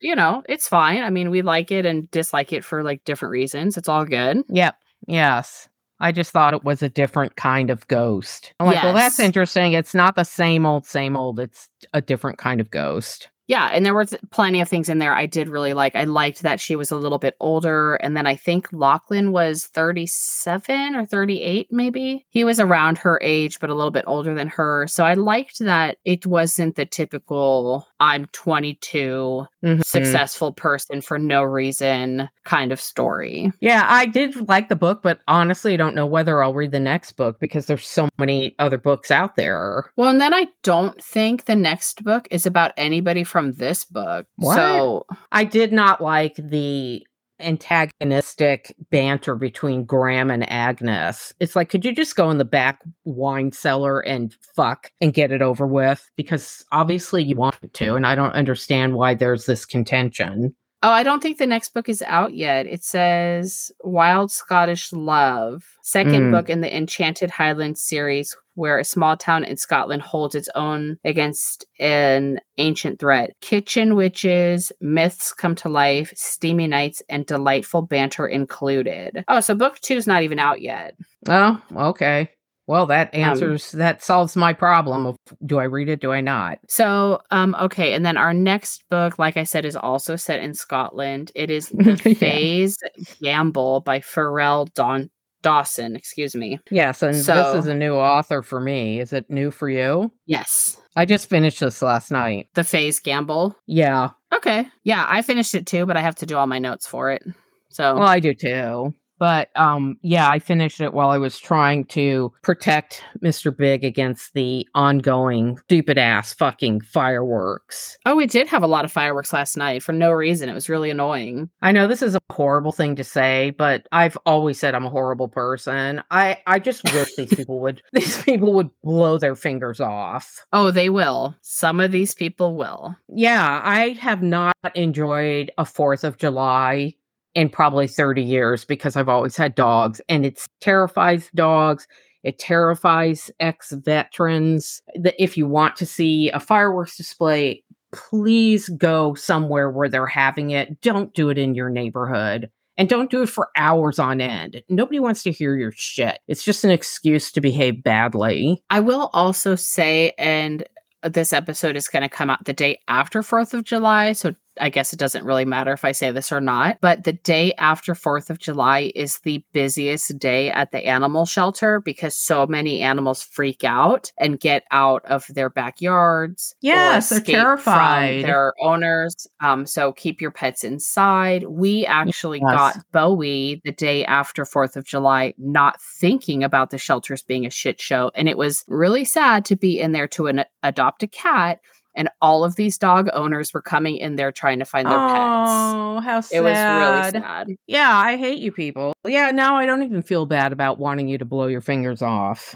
you 0.00 0.14
know, 0.14 0.42
it's 0.48 0.68
fine. 0.68 1.02
I 1.02 1.10
mean, 1.10 1.30
we 1.30 1.42
like 1.42 1.70
it 1.70 1.86
and 1.86 2.10
dislike 2.10 2.52
it 2.52 2.64
for 2.64 2.82
like 2.82 3.04
different 3.04 3.32
reasons. 3.32 3.76
It's 3.76 3.88
all 3.88 4.04
good. 4.04 4.42
Yep. 4.48 4.76
Yes. 5.06 5.68
I 5.98 6.12
just 6.12 6.30
thought 6.30 6.52
it 6.52 6.64
was 6.64 6.82
a 6.82 6.90
different 6.90 7.36
kind 7.36 7.70
of 7.70 7.86
ghost. 7.88 8.52
I'm 8.60 8.66
like, 8.66 8.82
well, 8.82 8.92
that's 8.92 9.18
interesting. 9.18 9.72
It's 9.72 9.94
not 9.94 10.14
the 10.14 10.24
same 10.24 10.66
old, 10.66 10.84
same 10.84 11.16
old. 11.16 11.40
It's 11.40 11.68
a 11.94 12.02
different 12.02 12.36
kind 12.38 12.60
of 12.60 12.70
ghost. 12.70 13.28
Yeah, 13.48 13.70
and 13.72 13.86
there 13.86 13.94
were 13.94 14.06
plenty 14.30 14.60
of 14.60 14.68
things 14.68 14.88
in 14.88 14.98
there 14.98 15.14
I 15.14 15.26
did 15.26 15.48
really 15.48 15.72
like. 15.72 15.94
I 15.94 16.02
liked 16.02 16.42
that 16.42 16.58
she 16.60 16.74
was 16.74 16.90
a 16.90 16.96
little 16.96 17.18
bit 17.18 17.36
older, 17.38 17.94
and 17.96 18.16
then 18.16 18.26
I 18.26 18.34
think 18.34 18.68
Lachlan 18.72 19.30
was 19.30 19.66
37 19.66 20.96
or 20.96 21.06
38, 21.06 21.68
maybe. 21.70 22.26
He 22.30 22.42
was 22.42 22.58
around 22.58 22.98
her 22.98 23.20
age, 23.22 23.60
but 23.60 23.70
a 23.70 23.74
little 23.74 23.92
bit 23.92 24.04
older 24.08 24.34
than 24.34 24.48
her. 24.48 24.88
So 24.88 25.04
I 25.04 25.14
liked 25.14 25.60
that 25.60 25.98
it 26.04 26.26
wasn't 26.26 26.74
the 26.74 26.86
typical 26.86 27.86
I'm 28.00 28.26
22, 28.26 29.46
Mhm. 29.66 29.84
successful 29.84 30.52
person 30.52 31.00
for 31.00 31.18
no 31.18 31.42
reason 31.42 32.28
kind 32.44 32.70
of 32.70 32.80
story. 32.80 33.52
Yeah, 33.60 33.84
I 33.88 34.06
did 34.06 34.48
like 34.48 34.68
the 34.68 34.76
book, 34.76 35.00
but 35.02 35.18
honestly, 35.26 35.74
I 35.74 35.76
don't 35.76 35.94
know 35.94 36.06
whether 36.06 36.42
I'll 36.42 36.54
read 36.54 36.70
the 36.70 36.80
next 36.80 37.12
book 37.12 37.40
because 37.40 37.66
there's 37.66 37.86
so 37.86 38.08
many 38.18 38.54
other 38.58 38.78
books 38.78 39.10
out 39.10 39.36
there. 39.36 39.90
Well, 39.96 40.10
and 40.10 40.20
then 40.20 40.32
I 40.32 40.46
don't 40.62 41.02
think 41.02 41.46
the 41.46 41.56
next 41.56 42.04
book 42.04 42.28
is 42.30 42.46
about 42.46 42.72
anybody 42.76 43.24
from 43.24 43.52
this 43.54 43.84
book. 43.84 44.26
What? 44.36 44.54
So 44.54 45.06
I 45.32 45.44
did 45.44 45.72
not 45.72 46.00
like 46.00 46.36
the 46.36 47.04
antagonistic 47.40 48.74
banter 48.90 49.34
between 49.34 49.84
Graham 49.84 50.30
and 50.30 50.48
Agnes. 50.50 51.32
It's 51.40 51.56
like, 51.56 51.68
could 51.68 51.84
you 51.84 51.94
just 51.94 52.16
go 52.16 52.30
in 52.30 52.38
the 52.38 52.44
back 52.44 52.80
wine 53.04 53.52
cellar 53.52 54.00
and 54.00 54.34
fuck 54.54 54.90
and 55.00 55.14
get 55.14 55.32
it 55.32 55.42
over 55.42 55.66
with? 55.66 56.08
Because 56.16 56.64
obviously 56.72 57.22
you 57.22 57.36
wanted 57.36 57.74
to, 57.74 57.94
and 57.94 58.06
I 58.06 58.14
don't 58.14 58.32
understand 58.32 58.94
why 58.94 59.14
there's 59.14 59.46
this 59.46 59.64
contention. 59.64 60.54
Oh, 60.82 60.90
I 60.90 61.02
don't 61.02 61.22
think 61.22 61.38
the 61.38 61.46
next 61.46 61.72
book 61.74 61.88
is 61.88 62.02
out 62.06 62.34
yet. 62.34 62.66
It 62.66 62.84
says 62.84 63.72
Wild 63.82 64.30
Scottish 64.30 64.92
Love, 64.92 65.64
second 65.82 66.24
Mm. 66.28 66.30
book 66.30 66.50
in 66.50 66.60
the 66.60 66.76
Enchanted 66.76 67.30
Highlands 67.30 67.80
series, 67.80 68.36
where 68.56 68.78
a 68.78 68.84
small 68.84 69.16
town 69.16 69.44
in 69.44 69.56
Scotland 69.56 70.02
holds 70.02 70.34
its 70.34 70.48
own 70.56 70.98
against 71.04 71.64
an 71.78 72.40
ancient 72.58 72.98
threat. 72.98 73.30
Kitchen 73.40 73.94
witches, 73.94 74.72
myths 74.80 75.32
come 75.32 75.54
to 75.56 75.68
life, 75.68 76.12
steamy 76.16 76.66
nights, 76.66 77.00
and 77.08 77.24
delightful 77.26 77.82
banter 77.82 78.26
included. 78.26 79.24
Oh, 79.28 79.40
so 79.40 79.54
book 79.54 79.78
two 79.80 79.94
is 79.94 80.06
not 80.08 80.22
even 80.24 80.38
out 80.40 80.60
yet. 80.60 80.94
Oh, 81.28 81.60
okay. 81.76 82.30
Well, 82.68 82.86
that 82.86 83.14
Um, 83.14 83.20
answers, 83.20 83.70
that 83.72 84.02
solves 84.02 84.34
my 84.34 84.52
problem 84.52 85.06
of 85.06 85.16
do 85.44 85.58
I 85.60 85.64
read 85.64 85.88
it, 85.88 86.00
do 86.00 86.10
I 86.10 86.20
not? 86.20 86.58
So, 86.68 87.20
um, 87.30 87.54
okay, 87.60 87.92
and 87.92 88.04
then 88.04 88.16
our 88.16 88.34
next 88.34 88.82
book, 88.90 89.20
like 89.20 89.36
I 89.36 89.44
said, 89.44 89.64
is 89.64 89.76
also 89.76 90.16
set 90.16 90.40
in 90.40 90.52
Scotland. 90.52 91.30
It 91.36 91.48
is 91.48 91.68
The 91.78 91.92
Yeah. 92.04 92.14
Fae's 92.14 92.76
Gamble 93.22 93.82
by 93.82 94.00
Pharrell 94.00 94.72
Dawn 94.74 95.10
Dawson, 95.46 95.94
excuse 95.94 96.34
me. 96.34 96.58
Yes, 96.72 97.02
and 97.02 97.14
this 97.14 97.28
is 97.28 97.66
a 97.68 97.74
new 97.74 97.94
author 97.94 98.42
for 98.42 98.58
me. 98.58 98.98
Is 98.98 99.12
it 99.12 99.30
new 99.30 99.52
for 99.52 99.70
you? 99.70 100.10
Yes. 100.26 100.76
I 100.96 101.04
just 101.04 101.28
finished 101.30 101.60
this 101.60 101.82
last 101.82 102.10
night. 102.10 102.48
The 102.54 102.64
Fae's 102.64 102.98
Gamble. 102.98 103.54
Yeah. 103.68 104.10
Okay. 104.34 104.66
Yeah, 104.82 105.06
I 105.08 105.22
finished 105.22 105.54
it 105.54 105.64
too, 105.64 105.86
but 105.86 105.96
I 105.96 106.00
have 106.00 106.16
to 106.16 106.26
do 106.26 106.36
all 106.36 106.48
my 106.48 106.58
notes 106.58 106.84
for 106.88 107.12
it. 107.12 107.22
So, 107.68 107.94
Well, 107.94 108.08
I 108.08 108.18
do 108.18 108.34
too. 108.34 108.92
But 109.18 109.48
um 109.56 109.98
yeah, 110.02 110.28
I 110.28 110.38
finished 110.38 110.80
it 110.80 110.92
while 110.92 111.10
I 111.10 111.18
was 111.18 111.38
trying 111.38 111.84
to 111.86 112.32
protect 112.42 113.02
Mr. 113.22 113.56
Big 113.56 113.84
against 113.84 114.34
the 114.34 114.68
ongoing 114.74 115.58
stupid 115.64 115.98
ass 115.98 116.34
fucking 116.34 116.80
fireworks. 116.82 117.96
oh, 118.06 118.16
we 118.16 118.26
did 118.26 118.48
have 118.48 118.62
a 118.62 118.66
lot 118.66 118.84
of 118.84 118.92
fireworks 118.92 119.32
last 119.32 119.56
night 119.56 119.82
for 119.82 119.92
no 119.92 120.10
reason. 120.12 120.48
It 120.48 120.54
was 120.54 120.68
really 120.68 120.90
annoying. 120.90 121.48
I 121.62 121.72
know 121.72 121.86
this 121.86 122.02
is 122.02 122.14
a 122.14 122.20
horrible 122.30 122.72
thing 122.72 122.96
to 122.96 123.04
say, 123.04 123.50
but 123.50 123.86
I've 123.92 124.18
always 124.26 124.58
said 124.58 124.74
I'm 124.74 124.86
a 124.86 124.90
horrible 124.90 125.28
person. 125.28 126.02
I 126.10 126.38
I 126.46 126.58
just 126.58 126.84
wish 126.92 127.14
these 127.16 127.34
people 127.34 127.60
would 127.60 127.82
these 127.92 128.22
people 128.22 128.52
would 128.54 128.70
blow 128.82 129.18
their 129.18 129.36
fingers 129.36 129.80
off. 129.80 130.44
Oh, 130.52 130.70
they 130.70 130.90
will. 130.90 131.34
Some 131.42 131.80
of 131.80 131.92
these 131.92 132.14
people 132.14 132.56
will. 132.56 132.96
Yeah, 133.08 133.60
I 133.64 133.90
have 134.00 134.22
not 134.22 134.56
enjoyed 134.74 135.50
a 135.58 135.64
4th 135.64 136.04
of 136.04 136.18
July 136.18 136.94
in 137.36 137.50
probably 137.50 137.86
30 137.86 138.22
years 138.22 138.64
because 138.64 138.96
I've 138.96 139.10
always 139.10 139.36
had 139.36 139.54
dogs 139.54 140.00
and 140.08 140.24
it 140.24 140.42
terrifies 140.62 141.30
dogs. 141.34 141.86
It 142.24 142.38
terrifies 142.38 143.30
ex 143.38 143.72
veterans. 143.72 144.80
If 144.94 145.36
you 145.36 145.46
want 145.46 145.76
to 145.76 145.86
see 145.86 146.30
a 146.30 146.40
fireworks 146.40 146.96
display, 146.96 147.62
please 147.92 148.70
go 148.70 149.12
somewhere 149.14 149.70
where 149.70 149.90
they're 149.90 150.06
having 150.06 150.50
it. 150.50 150.80
Don't 150.80 151.12
do 151.12 151.28
it 151.28 151.36
in 151.36 151.54
your 151.54 151.68
neighborhood. 151.68 152.50
And 152.78 152.88
don't 152.88 153.10
do 153.10 153.22
it 153.22 153.28
for 153.28 153.50
hours 153.56 153.98
on 153.98 154.20
end. 154.20 154.62
Nobody 154.70 154.98
wants 154.98 155.22
to 155.24 155.30
hear 155.30 155.56
your 155.56 155.72
shit. 155.72 156.20
It's 156.28 156.42
just 156.44 156.64
an 156.64 156.70
excuse 156.70 157.30
to 157.32 157.40
behave 157.42 157.82
badly. 157.82 158.62
I 158.70 158.80
will 158.80 159.10
also 159.12 159.56
say, 159.56 160.12
and 160.18 160.64
this 161.02 161.34
episode 161.34 161.76
is 161.76 161.88
going 161.88 162.02
to 162.02 162.08
come 162.08 162.30
out 162.30 162.44
the 162.44 162.52
day 162.52 162.80
after 162.88 163.22
4th 163.22 163.52
of 163.54 163.64
July. 163.64 164.12
So 164.12 164.34
I 164.60 164.68
guess 164.68 164.92
it 164.92 164.98
doesn't 164.98 165.24
really 165.24 165.44
matter 165.44 165.72
if 165.72 165.84
I 165.84 165.92
say 165.92 166.10
this 166.10 166.32
or 166.32 166.40
not. 166.40 166.78
But 166.80 167.04
the 167.04 167.12
day 167.12 167.52
after 167.58 167.94
4th 167.94 168.30
of 168.30 168.38
July 168.38 168.92
is 168.94 169.18
the 169.24 169.44
busiest 169.52 170.18
day 170.18 170.50
at 170.50 170.70
the 170.72 170.84
animal 170.86 171.26
shelter 171.26 171.80
because 171.80 172.16
so 172.16 172.46
many 172.46 172.80
animals 172.80 173.22
freak 173.22 173.64
out 173.64 174.10
and 174.18 174.40
get 174.40 174.64
out 174.70 175.04
of 175.06 175.26
their 175.28 175.50
backyards. 175.50 176.54
Yes, 176.60 177.08
they're 177.10 177.20
terrified. 177.20 178.24
Their 178.24 178.54
owners. 178.60 179.26
Um, 179.40 179.66
so 179.66 179.92
keep 179.92 180.20
your 180.20 180.30
pets 180.30 180.64
inside. 180.64 181.44
We 181.44 181.86
actually 181.86 182.40
Yes. 182.40 182.52
got 182.54 182.76
Bowie 182.92 183.60
the 183.64 183.72
day 183.72 184.04
after 184.04 184.44
4th 184.44 184.76
of 184.76 184.84
July, 184.84 185.34
not 185.38 185.80
thinking 185.80 186.42
about 186.44 186.70
the 186.70 186.78
shelters 186.78 187.22
being 187.22 187.46
a 187.46 187.50
shit 187.50 187.80
show. 187.80 188.10
And 188.14 188.28
it 188.28 188.38
was 188.38 188.64
really 188.68 189.04
sad 189.04 189.44
to 189.46 189.56
be 189.56 189.78
in 189.80 189.92
there 189.92 190.08
to 190.08 190.26
an, 190.26 190.44
adopt 190.62 191.02
a 191.02 191.06
cat. 191.06 191.60
And 191.96 192.08
all 192.20 192.44
of 192.44 192.56
these 192.56 192.78
dog 192.78 193.08
owners 193.12 193.52
were 193.52 193.62
coming 193.62 193.96
in 193.96 194.16
there 194.16 194.30
trying 194.30 194.58
to 194.58 194.64
find 194.64 194.86
their 194.86 194.98
pets. 194.98 195.16
Oh, 195.18 196.00
how 196.00 196.20
sad. 196.20 196.36
It 196.36 196.40
was 196.42 196.56
really 196.56 197.22
sad. 197.22 197.48
Yeah, 197.66 197.96
I 197.96 198.16
hate 198.16 198.38
you 198.38 198.52
people. 198.52 198.92
Yeah, 199.04 199.30
now 199.30 199.56
I 199.56 199.66
don't 199.66 199.82
even 199.82 200.02
feel 200.02 200.26
bad 200.26 200.52
about 200.52 200.78
wanting 200.78 201.08
you 201.08 201.18
to 201.18 201.24
blow 201.24 201.46
your 201.46 201.62
fingers 201.62 202.02
off. 202.02 202.54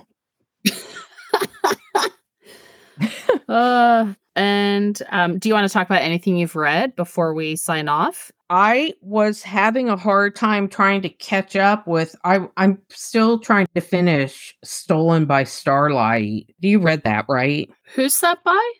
Uh, 3.48 4.14
and 4.36 5.02
um, 5.10 5.38
do 5.38 5.48
you 5.48 5.54
want 5.54 5.66
to 5.66 5.72
talk 5.72 5.86
about 5.86 6.02
anything 6.02 6.36
you've 6.36 6.54
read 6.54 6.94
before 6.94 7.34
we 7.34 7.56
sign 7.56 7.88
off? 7.88 8.30
I 8.48 8.94
was 9.00 9.42
having 9.42 9.88
a 9.88 9.96
hard 9.96 10.36
time 10.36 10.68
trying 10.68 11.02
to 11.02 11.08
catch 11.08 11.56
up 11.56 11.86
with 11.86 12.14
I 12.24 12.48
I'm 12.56 12.80
still 12.90 13.38
trying 13.38 13.66
to 13.74 13.80
finish 13.80 14.56
Stolen 14.62 15.24
by 15.24 15.44
Starlight. 15.44 16.54
Do 16.60 16.68
you 16.68 16.78
read 16.80 17.02
that, 17.04 17.26
right? 17.28 17.68
Who's 17.94 18.20
that 18.20 18.42
by? 18.44 18.72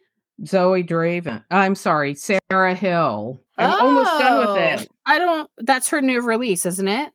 Zoey 0.45 0.86
Draven. 0.88 1.45
I'm 1.51 1.74
sorry, 1.74 2.14
Sarah 2.14 2.74
Hill. 2.74 3.43
I'm 3.59 3.80
almost 3.80 4.11
done 4.18 4.38
with 4.38 4.49
Oh, 4.49 4.55
it. 4.57 4.88
I 5.07 5.18
don't. 5.18 5.51
That's 5.59 5.88
her 5.91 6.01
new 6.01 6.20
release, 6.22 6.64
isn't 6.66 6.88
it? 6.88 7.12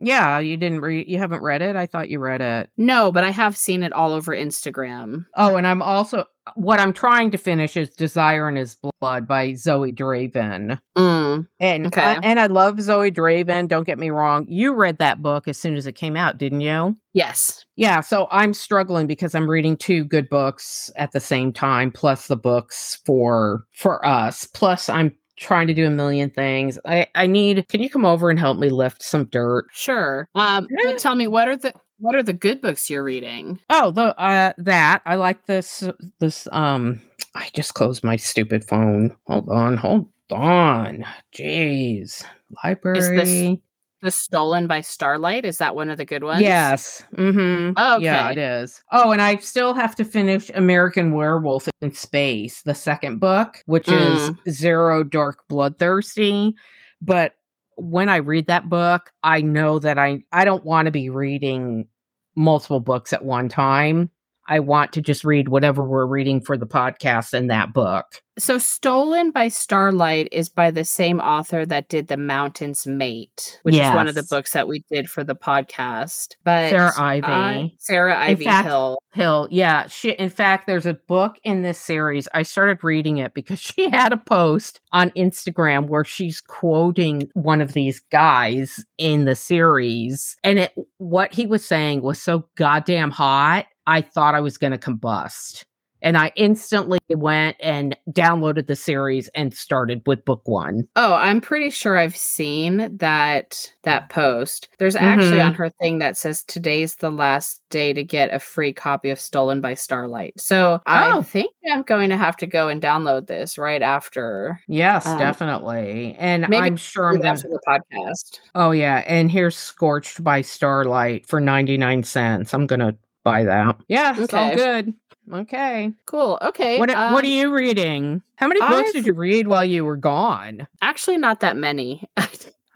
Yeah, 0.00 0.40
you 0.40 0.56
didn't 0.56 0.80
read 0.80 1.06
you 1.08 1.18
haven't 1.18 1.42
read 1.42 1.62
it? 1.62 1.76
I 1.76 1.86
thought 1.86 2.08
you 2.10 2.18
read 2.18 2.40
it. 2.40 2.68
No, 2.76 3.12
but 3.12 3.22
I 3.22 3.30
have 3.30 3.56
seen 3.56 3.84
it 3.84 3.92
all 3.92 4.12
over 4.12 4.34
Instagram. 4.34 5.26
Oh, 5.36 5.54
and 5.56 5.66
I'm 5.66 5.82
also 5.82 6.24
what 6.54 6.78
I'm 6.80 6.92
trying 6.92 7.30
to 7.30 7.38
finish 7.38 7.76
is 7.76 7.90
Desire 7.90 8.48
in 8.48 8.56
His 8.56 8.76
Blood 9.00 9.26
by 9.26 9.50
Zoey 9.52 9.94
Draven. 9.94 10.78
Mm. 10.96 11.46
And 11.60 11.86
Okay. 11.86 12.02
I, 12.02 12.14
and 12.22 12.38
I 12.38 12.46
love 12.46 12.76
Zoey 12.76 13.12
Draven. 13.14 13.68
Don't 13.68 13.86
get 13.86 13.98
me 13.98 14.10
wrong. 14.10 14.46
You 14.48 14.74
read 14.74 14.98
that 14.98 15.22
book 15.22 15.48
as 15.48 15.56
soon 15.58 15.76
as 15.76 15.86
it 15.86 15.92
came 15.92 16.16
out, 16.16 16.38
didn't 16.38 16.60
you? 16.60 16.96
Yes. 17.12 17.64
Yeah. 17.76 18.00
So 18.00 18.28
I'm 18.30 18.54
struggling 18.54 19.06
because 19.06 19.34
I'm 19.34 19.48
reading 19.48 19.76
two 19.76 20.04
good 20.04 20.28
books 20.28 20.90
at 20.96 21.12
the 21.12 21.20
same 21.20 21.52
time, 21.52 21.90
plus 21.90 22.26
the 22.26 22.36
books 22.36 23.00
for 23.04 23.64
for 23.72 24.04
us. 24.06 24.46
Plus 24.52 24.88
I'm 24.88 25.14
trying 25.36 25.66
to 25.66 25.74
do 25.74 25.86
a 25.86 25.90
million 25.90 26.30
things. 26.30 26.78
I 26.84 27.06
I 27.14 27.26
need. 27.26 27.66
Can 27.68 27.82
you 27.82 27.90
come 27.90 28.04
over 28.04 28.30
and 28.30 28.38
help 28.38 28.58
me 28.58 28.68
lift 28.68 29.02
some 29.02 29.24
dirt? 29.26 29.66
Sure. 29.72 30.28
Um, 30.34 30.68
tell 30.98 31.14
me 31.14 31.26
what 31.26 31.48
are 31.48 31.56
the 31.56 31.72
What 32.04 32.14
are 32.16 32.22
the 32.22 32.34
good 32.34 32.60
books 32.60 32.90
you're 32.90 33.02
reading? 33.02 33.58
Oh, 33.70 33.90
the 33.90 34.14
uh 34.20 34.52
that 34.58 35.00
I 35.06 35.14
like 35.14 35.46
this 35.46 35.82
this 36.20 36.46
um 36.52 37.00
I 37.34 37.48
just 37.54 37.72
closed 37.72 38.04
my 38.04 38.16
stupid 38.16 38.62
phone. 38.62 39.16
Hold 39.26 39.48
on, 39.48 39.78
hold 39.78 40.10
on. 40.30 41.06
Jeez. 41.34 42.22
Library. 42.62 42.98
Is 42.98 43.54
this 43.54 43.58
the 44.02 44.10
Stolen 44.10 44.66
by 44.66 44.82
Starlight 44.82 45.46
is 45.46 45.56
that 45.56 45.74
one 45.74 45.88
of 45.88 45.96
the 45.96 46.04
good 46.04 46.22
ones? 46.22 46.42
Yes. 46.42 47.02
Mm-hmm. 47.16 47.72
Oh, 47.78 47.98
Yeah, 48.00 48.30
it 48.32 48.36
is. 48.36 48.82
Oh, 48.92 49.12
and 49.12 49.22
I 49.22 49.36
still 49.36 49.72
have 49.72 49.96
to 49.96 50.04
finish 50.04 50.50
American 50.54 51.14
Werewolf 51.14 51.70
in 51.80 51.94
Space, 51.94 52.60
the 52.60 52.74
second 52.74 53.18
book, 53.18 53.62
which 53.64 53.88
is 53.88 54.30
Zero 54.50 55.04
Dark 55.04 55.38
Bloodthirsty. 55.48 56.54
But 57.00 57.32
when 57.76 58.10
I 58.10 58.16
read 58.16 58.46
that 58.48 58.68
book, 58.68 59.10
I 59.22 59.40
know 59.40 59.78
that 59.78 59.98
I 59.98 60.22
I 60.32 60.44
don't 60.44 60.64
want 60.66 60.84
to 60.84 60.92
be 60.92 61.08
reading 61.08 61.88
multiple 62.36 62.80
books 62.80 63.12
at 63.12 63.24
one 63.24 63.48
time. 63.48 64.10
I 64.46 64.60
want 64.60 64.92
to 64.92 65.00
just 65.00 65.24
read 65.24 65.48
whatever 65.48 65.82
we're 65.82 66.04
reading 66.04 66.40
for 66.42 66.58
the 66.58 66.66
podcast 66.66 67.32
in 67.32 67.46
that 67.46 67.72
book. 67.72 68.04
So 68.36 68.58
Stolen 68.58 69.30
by 69.30 69.46
Starlight 69.46 70.28
is 70.32 70.48
by 70.48 70.72
the 70.72 70.84
same 70.84 71.20
author 71.20 71.64
that 71.66 71.88
did 71.88 72.08
The 72.08 72.16
Mountain's 72.16 72.84
Mate, 72.84 73.60
which 73.62 73.76
is 73.76 73.94
one 73.94 74.08
of 74.08 74.16
the 74.16 74.24
books 74.24 74.50
that 74.52 74.66
we 74.66 74.84
did 74.90 75.08
for 75.08 75.22
the 75.22 75.36
podcast. 75.36 76.34
But 76.42 76.70
Sarah 76.70 76.92
Ivy. 76.98 77.26
I- 77.26 77.72
Sarah 77.78 78.18
Ivy 78.18 78.44
fact- 78.44 78.66
Hill. 78.66 78.98
Hill. 79.12 79.46
Yeah. 79.52 79.86
She, 79.86 80.10
in 80.10 80.30
fact, 80.30 80.66
there's 80.66 80.84
a 80.86 80.94
book 80.94 81.36
in 81.44 81.62
this 81.62 81.78
series. 81.78 82.26
I 82.34 82.42
started 82.42 82.82
reading 82.82 83.18
it 83.18 83.32
because 83.34 83.60
she 83.62 83.88
had 83.88 84.12
a 84.12 84.16
post 84.16 84.80
on 84.92 85.10
Instagram 85.12 85.86
where 85.86 86.04
she's 86.04 86.40
quoting 86.40 87.30
one 87.34 87.60
of 87.60 87.72
these 87.72 88.00
guys 88.10 88.84
in 88.98 89.26
the 89.26 89.36
series. 89.36 90.36
And 90.42 90.58
it, 90.58 90.72
what 91.04 91.34
he 91.34 91.46
was 91.46 91.64
saying 91.64 92.00
was 92.00 92.20
so 92.20 92.48
goddamn 92.56 93.10
hot. 93.10 93.66
I 93.86 94.00
thought 94.00 94.34
I 94.34 94.40
was 94.40 94.56
going 94.56 94.72
to 94.72 94.78
combust. 94.78 95.64
And 96.04 96.18
I 96.18 96.32
instantly 96.36 96.98
went 97.08 97.56
and 97.60 97.96
downloaded 98.10 98.66
the 98.66 98.76
series 98.76 99.28
and 99.34 99.54
started 99.54 100.02
with 100.06 100.22
book 100.26 100.42
one. 100.44 100.86
Oh, 100.96 101.14
I'm 101.14 101.40
pretty 101.40 101.70
sure 101.70 101.96
I've 101.96 102.16
seen 102.16 102.98
that 102.98 103.72
that 103.84 104.10
post. 104.10 104.68
There's 104.78 104.96
actually 104.96 105.38
Mhm. 105.38 105.46
on 105.46 105.54
her 105.54 105.70
thing 105.70 105.98
that 106.00 106.16
says 106.18 106.44
today's 106.44 106.96
the 106.96 107.10
last 107.10 107.60
day 107.70 107.92
to 107.94 108.04
get 108.04 108.32
a 108.32 108.38
free 108.38 108.72
copy 108.72 109.08
of 109.10 109.18
Stolen 109.18 109.60
by 109.62 109.74
Starlight. 109.74 110.34
So 110.38 110.74
oh. 110.74 110.80
I 110.86 111.22
think 111.22 111.50
I'm 111.70 111.82
going 111.82 112.10
to 112.10 112.16
have 112.18 112.36
to 112.38 112.46
go 112.46 112.68
and 112.68 112.82
download 112.82 113.26
this 113.26 113.56
right 113.56 113.82
after. 113.82 114.60
Yes, 114.68 115.06
Um, 115.06 115.18
definitely. 115.18 116.16
And 116.18 116.44
I'm 116.54 116.76
sure 116.76 117.08
I'm 117.08 117.16
going 117.16 117.26
after 117.28 117.48
the 117.48 117.60
podcast. 117.66 118.40
Oh 118.54 118.72
yeah, 118.72 119.02
and 119.06 119.30
here's 119.30 119.56
Scorched 119.56 120.22
by 120.22 120.42
Starlight 120.42 121.26
for 121.26 121.40
99 121.40 122.02
cents. 122.04 122.52
I'm 122.52 122.66
going 122.66 122.80
to 122.80 122.94
buy 123.24 123.42
that. 123.44 123.76
Yeah, 123.88 124.14
it's 124.18 124.34
all 124.34 124.48
Okay. 124.48 124.56
good. 124.56 124.94
Okay. 125.32 125.92
Cool. 126.06 126.38
Okay. 126.42 126.78
What 126.78 126.90
what 126.90 126.98
um, 126.98 127.14
are 127.14 127.24
you 127.24 127.52
reading? 127.52 128.22
How 128.36 128.46
many 128.48 128.60
books 128.60 128.90
I've- 128.90 128.92
did 128.92 129.06
you 129.06 129.14
read 129.14 129.48
while 129.48 129.64
you 129.64 129.84
were 129.84 129.96
gone? 129.96 130.66
Actually, 130.82 131.18
not 131.18 131.40
that 131.40 131.56
many. 131.56 132.08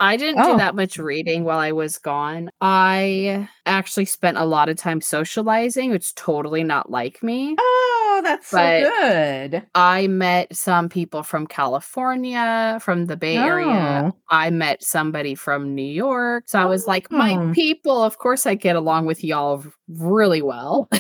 I 0.01 0.17
didn't 0.17 0.41
Oh. 0.43 0.53
do 0.53 0.59
that 0.59 0.75
much 0.77 0.99
reading 0.99 1.45
while 1.45 1.59
I 1.59 1.73
was 1.73 1.99
gone. 1.99 2.51
I 2.61 3.49
actually 3.67 4.05
spent 4.05 4.37
a 4.39 4.45
lot 4.45 4.69
of 4.69 4.77
time 4.77 5.01
socializing, 5.01 5.91
which 5.91 6.05
is 6.05 6.13
totally 6.15 6.63
not 6.65 6.91
like 6.91 7.23
me. 7.23 7.57
Oh, 7.59 8.21
that's 8.25 8.51
But- 8.51 8.85
so 8.85 8.91
good. 9.01 9.67
I 9.75 10.07
met 10.07 10.55
some 10.55 10.89
people 10.89 11.23
from 11.23 11.47
California, 11.47 12.79
from 12.83 13.07
the 13.07 13.17
Bay 13.17 13.37
Area. 13.37 14.13
Oh. 14.13 14.17
I 14.31 14.51
met 14.51 14.83
somebody 14.83 15.35
from 15.35 15.75
New 15.75 15.83
York. 15.83 16.45
So 16.47 16.59
I 16.59 16.65
was 16.65 16.87
like, 16.87 17.11
my 17.11 17.37
Oh. 17.37 17.53
people, 17.53 18.03
of 18.03 18.19
course, 18.19 18.47
I 18.47 18.55
get 18.55 18.77
along 18.77 19.07
with 19.07 19.23
y'all 19.25 19.65
really 19.89 20.43
well. 20.43 20.89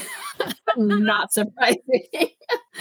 Hmm. 0.76 1.02
not 1.02 1.32
surprising. 1.32 2.28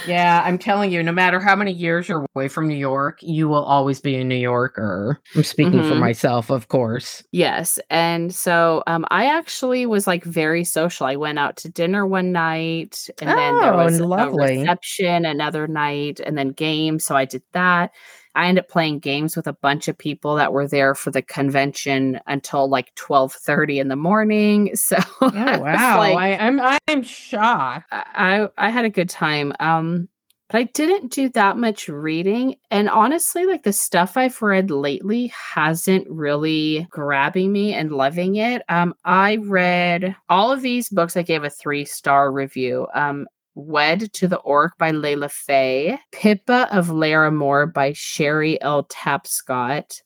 Yeah, 0.04 0.42
I'm 0.44 0.58
telling 0.58 0.92
you, 0.92 1.02
no 1.02 1.12
matter 1.12 1.40
how 1.40 1.56
many 1.56 1.72
years 1.72 2.08
you're 2.08 2.24
away 2.34 2.48
from 2.48 2.68
New 2.68 2.76
York, 2.76 3.18
you 3.20 3.48
will 3.48 3.64
always 3.64 4.00
be 4.00 4.14
a 4.16 4.24
New 4.24 4.36
Yorker. 4.36 5.20
I'm 5.34 5.42
speaking 5.42 5.82
for 5.82 5.94
Mhm. 5.94 6.00
myself, 6.00 6.50
of 6.50 6.68
course. 6.68 7.24
Yes. 7.32 7.78
And 7.90 8.34
so 8.34 8.82
um, 8.86 9.04
I 9.10 9.26
actually 9.26 9.84
was 9.86 10.06
like 10.06 10.24
very 10.24 10.64
social. 10.64 11.06
I 11.06 11.16
went 11.16 11.38
out 11.38 11.56
to 11.58 11.68
dinner 11.68 12.06
one 12.06 12.32
night 12.32 13.10
and 13.20 13.36
then 13.36 13.58
there 13.60 13.74
Oh, 13.74 13.76
was 13.76 14.00
lovely. 14.00 14.62
a 14.62 14.70
reception 14.70 15.26
another 15.26 15.66
night 15.68 16.20
and 16.20 16.38
then 16.38 16.48
games. 16.52 17.04
So 17.04 17.16
I 17.16 17.26
did 17.26 17.42
that. 17.52 17.90
I 18.38 18.46
ended 18.46 18.64
up 18.64 18.70
playing 18.70 19.00
games 19.00 19.36
with 19.36 19.48
a 19.48 19.52
bunch 19.52 19.88
of 19.88 19.98
people 19.98 20.36
that 20.36 20.52
were 20.52 20.68
there 20.68 20.94
for 20.94 21.10
the 21.10 21.22
convention 21.22 22.20
until 22.26 22.68
like 22.68 22.94
12:30 22.94 23.80
in 23.80 23.88
the 23.88 23.96
morning. 23.96 24.70
So 24.76 24.96
Oh 25.20 25.58
wow. 25.60 25.98
like, 25.98 26.16
I, 26.16 26.46
I'm 26.46 26.60
I'm 26.86 27.02
shocked. 27.02 27.88
I 27.92 28.48
I 28.56 28.70
had 28.70 28.84
a 28.84 28.90
good 28.90 29.10
time. 29.10 29.52
Um, 29.60 30.08
but 30.48 30.58
I 30.60 30.62
didn't 30.64 31.12
do 31.12 31.28
that 31.30 31.58
much 31.58 31.88
reading, 31.88 32.54
and 32.70 32.88
honestly, 32.88 33.44
like 33.44 33.64
the 33.64 33.72
stuff 33.72 34.16
I've 34.16 34.40
read 34.40 34.70
lately 34.70 35.32
hasn't 35.54 36.08
really 36.08 36.86
grabbing 36.90 37.52
me 37.52 37.74
and 37.74 37.92
loving 37.92 38.36
it. 38.36 38.62
Um, 38.70 38.94
I 39.04 39.36
read 39.36 40.16
all 40.30 40.50
of 40.52 40.62
these 40.62 40.88
books. 40.88 41.16
I 41.16 41.22
gave 41.22 41.44
a 41.44 41.50
three 41.50 41.84
star 41.84 42.30
review. 42.32 42.86
Um. 42.94 43.26
Wed 43.58 44.12
to 44.12 44.28
the 44.28 44.38
Orc 44.38 44.78
by 44.78 44.92
Layla 44.92 45.30
Faye, 45.30 45.98
Pippa 46.12 46.68
of 46.70 46.88
Laramore 46.88 47.72
by 47.72 47.92
Sherry 47.92 48.60
L. 48.62 48.84
Tapscott, 48.84 50.00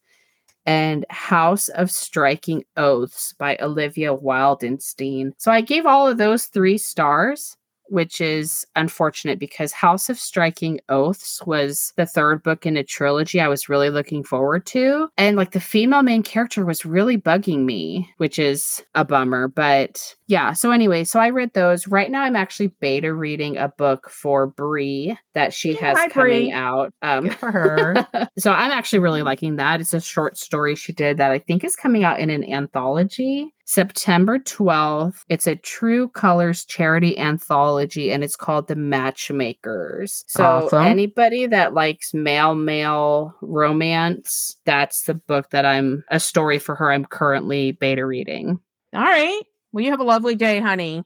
and 0.64 1.04
House 1.10 1.68
of 1.68 1.90
Striking 1.90 2.64
Oaths 2.76 3.34
by 3.38 3.58
Olivia 3.60 4.16
Wildenstein. 4.16 5.32
So 5.36 5.52
I 5.52 5.60
gave 5.60 5.86
all 5.86 6.08
of 6.08 6.16
those 6.18 6.46
three 6.46 6.78
stars, 6.78 7.56
which 7.88 8.22
is 8.22 8.64
unfortunate 8.74 9.38
because 9.38 9.72
House 9.72 10.08
of 10.08 10.18
Striking 10.18 10.80
Oaths 10.88 11.42
was 11.44 11.92
the 11.96 12.06
third 12.06 12.42
book 12.42 12.64
in 12.64 12.76
a 12.78 12.84
trilogy 12.84 13.38
I 13.38 13.48
was 13.48 13.68
really 13.68 13.90
looking 13.90 14.24
forward 14.24 14.64
to. 14.66 15.08
And 15.18 15.36
like 15.36 15.50
the 15.50 15.60
female 15.60 16.02
main 16.02 16.22
character 16.22 16.64
was 16.64 16.86
really 16.86 17.18
bugging 17.18 17.64
me, 17.64 18.10
which 18.16 18.38
is 18.38 18.82
a 18.94 19.04
bummer. 19.04 19.48
But 19.48 20.14
yeah, 20.32 20.54
so 20.54 20.70
anyway, 20.70 21.04
so 21.04 21.20
I 21.20 21.28
read 21.28 21.52
those. 21.52 21.86
Right 21.86 22.10
now 22.10 22.22
I'm 22.22 22.36
actually 22.36 22.68
beta 22.80 23.12
reading 23.12 23.58
a 23.58 23.68
book 23.68 24.08
for 24.08 24.46
Brie 24.46 25.14
that 25.34 25.52
she 25.52 25.74
Yeah, 25.74 25.80
has 25.80 25.98
hi, 25.98 26.08
coming 26.08 26.44
Brie. 26.46 26.52
out. 26.52 26.92
Um 27.02 27.24
Good 27.24 27.34
for 27.36 27.50
her. 27.52 28.08
so 28.38 28.50
I'm 28.50 28.70
actually 28.70 29.00
really 29.00 29.20
liking 29.22 29.56
that. 29.56 29.80
It's 29.82 29.92
a 29.92 30.00
short 30.00 30.38
story 30.38 30.74
she 30.74 30.92
did 30.94 31.18
that 31.18 31.30
I 31.32 31.38
think 31.38 31.64
is 31.64 31.76
coming 31.76 32.02
out 32.02 32.18
in 32.18 32.30
an 32.30 32.44
anthology 32.50 33.52
September 33.66 34.38
12th. 34.38 35.18
It's 35.28 35.46
a 35.46 35.56
True 35.56 36.08
Colors 36.08 36.64
charity 36.64 37.18
anthology 37.18 38.10
and 38.10 38.24
it's 38.24 38.36
called 38.36 38.68
The 38.68 38.76
Matchmakers. 38.76 40.24
So 40.28 40.44
Awesome. 40.44 40.82
anybody 40.84 41.46
that 41.46 41.74
likes 41.74 42.14
male 42.14 42.54
male 42.54 43.34
romance, 43.42 44.56
that's 44.64 45.02
the 45.02 45.14
book 45.14 45.50
that 45.50 45.66
I'm 45.66 46.04
a 46.10 46.18
story 46.20 46.58
for 46.58 46.74
her 46.74 46.90
I'm 46.90 47.04
currently 47.04 47.72
beta 47.72 48.06
reading. 48.06 48.58
All 48.94 49.02
right. 49.02 49.42
Well, 49.72 49.84
you 49.84 49.90
have 49.90 50.00
a 50.00 50.04
lovely 50.04 50.34
day, 50.34 50.60
honey. 50.60 51.02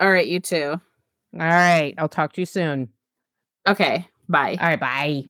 All 0.00 0.10
right, 0.10 0.26
you 0.26 0.40
too. 0.40 0.80
All 1.34 1.40
right. 1.40 1.94
I'll 1.98 2.08
talk 2.08 2.32
to 2.34 2.40
you 2.40 2.46
soon. 2.46 2.88
Okay, 3.66 4.08
bye. 4.28 4.56
All 4.60 4.68
right. 4.68 4.80
Bye. 4.80 5.24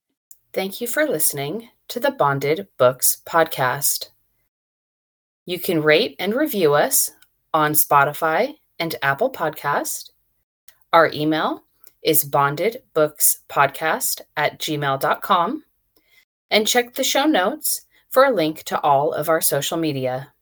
Thank 0.53 0.81
you 0.81 0.87
for 0.87 1.07
listening 1.07 1.71
to 1.89 2.01
the 2.01 2.11
Bonded 2.11 2.69
Books 2.79 3.23
podcast. 3.27 4.11
You 5.47 5.59
can 5.59 5.83
rate 5.83 6.17
and 6.19 6.35
review 6.35 6.75
us 6.75 7.11
on 7.53 7.73
Spotify 7.73 8.55
and 8.79 8.95
Apple 9.03 9.31
Podcast. 9.31 10.11
Our 10.93 11.11
email 11.13 11.65
is 12.03 12.25
bondedbookspodcast 12.25 14.21
at 14.37 14.59
gmail.com. 14.59 15.65
And 16.51 16.67
check 16.69 16.95
the 16.95 17.05
show 17.05 17.25
notes 17.25 17.83
for 18.11 18.25
a 18.25 18.31
link 18.31 18.63
to 18.65 18.81
all 18.81 19.13
of 19.13 19.29
our 19.29 19.41
social 19.41 19.77
media. 19.77 20.34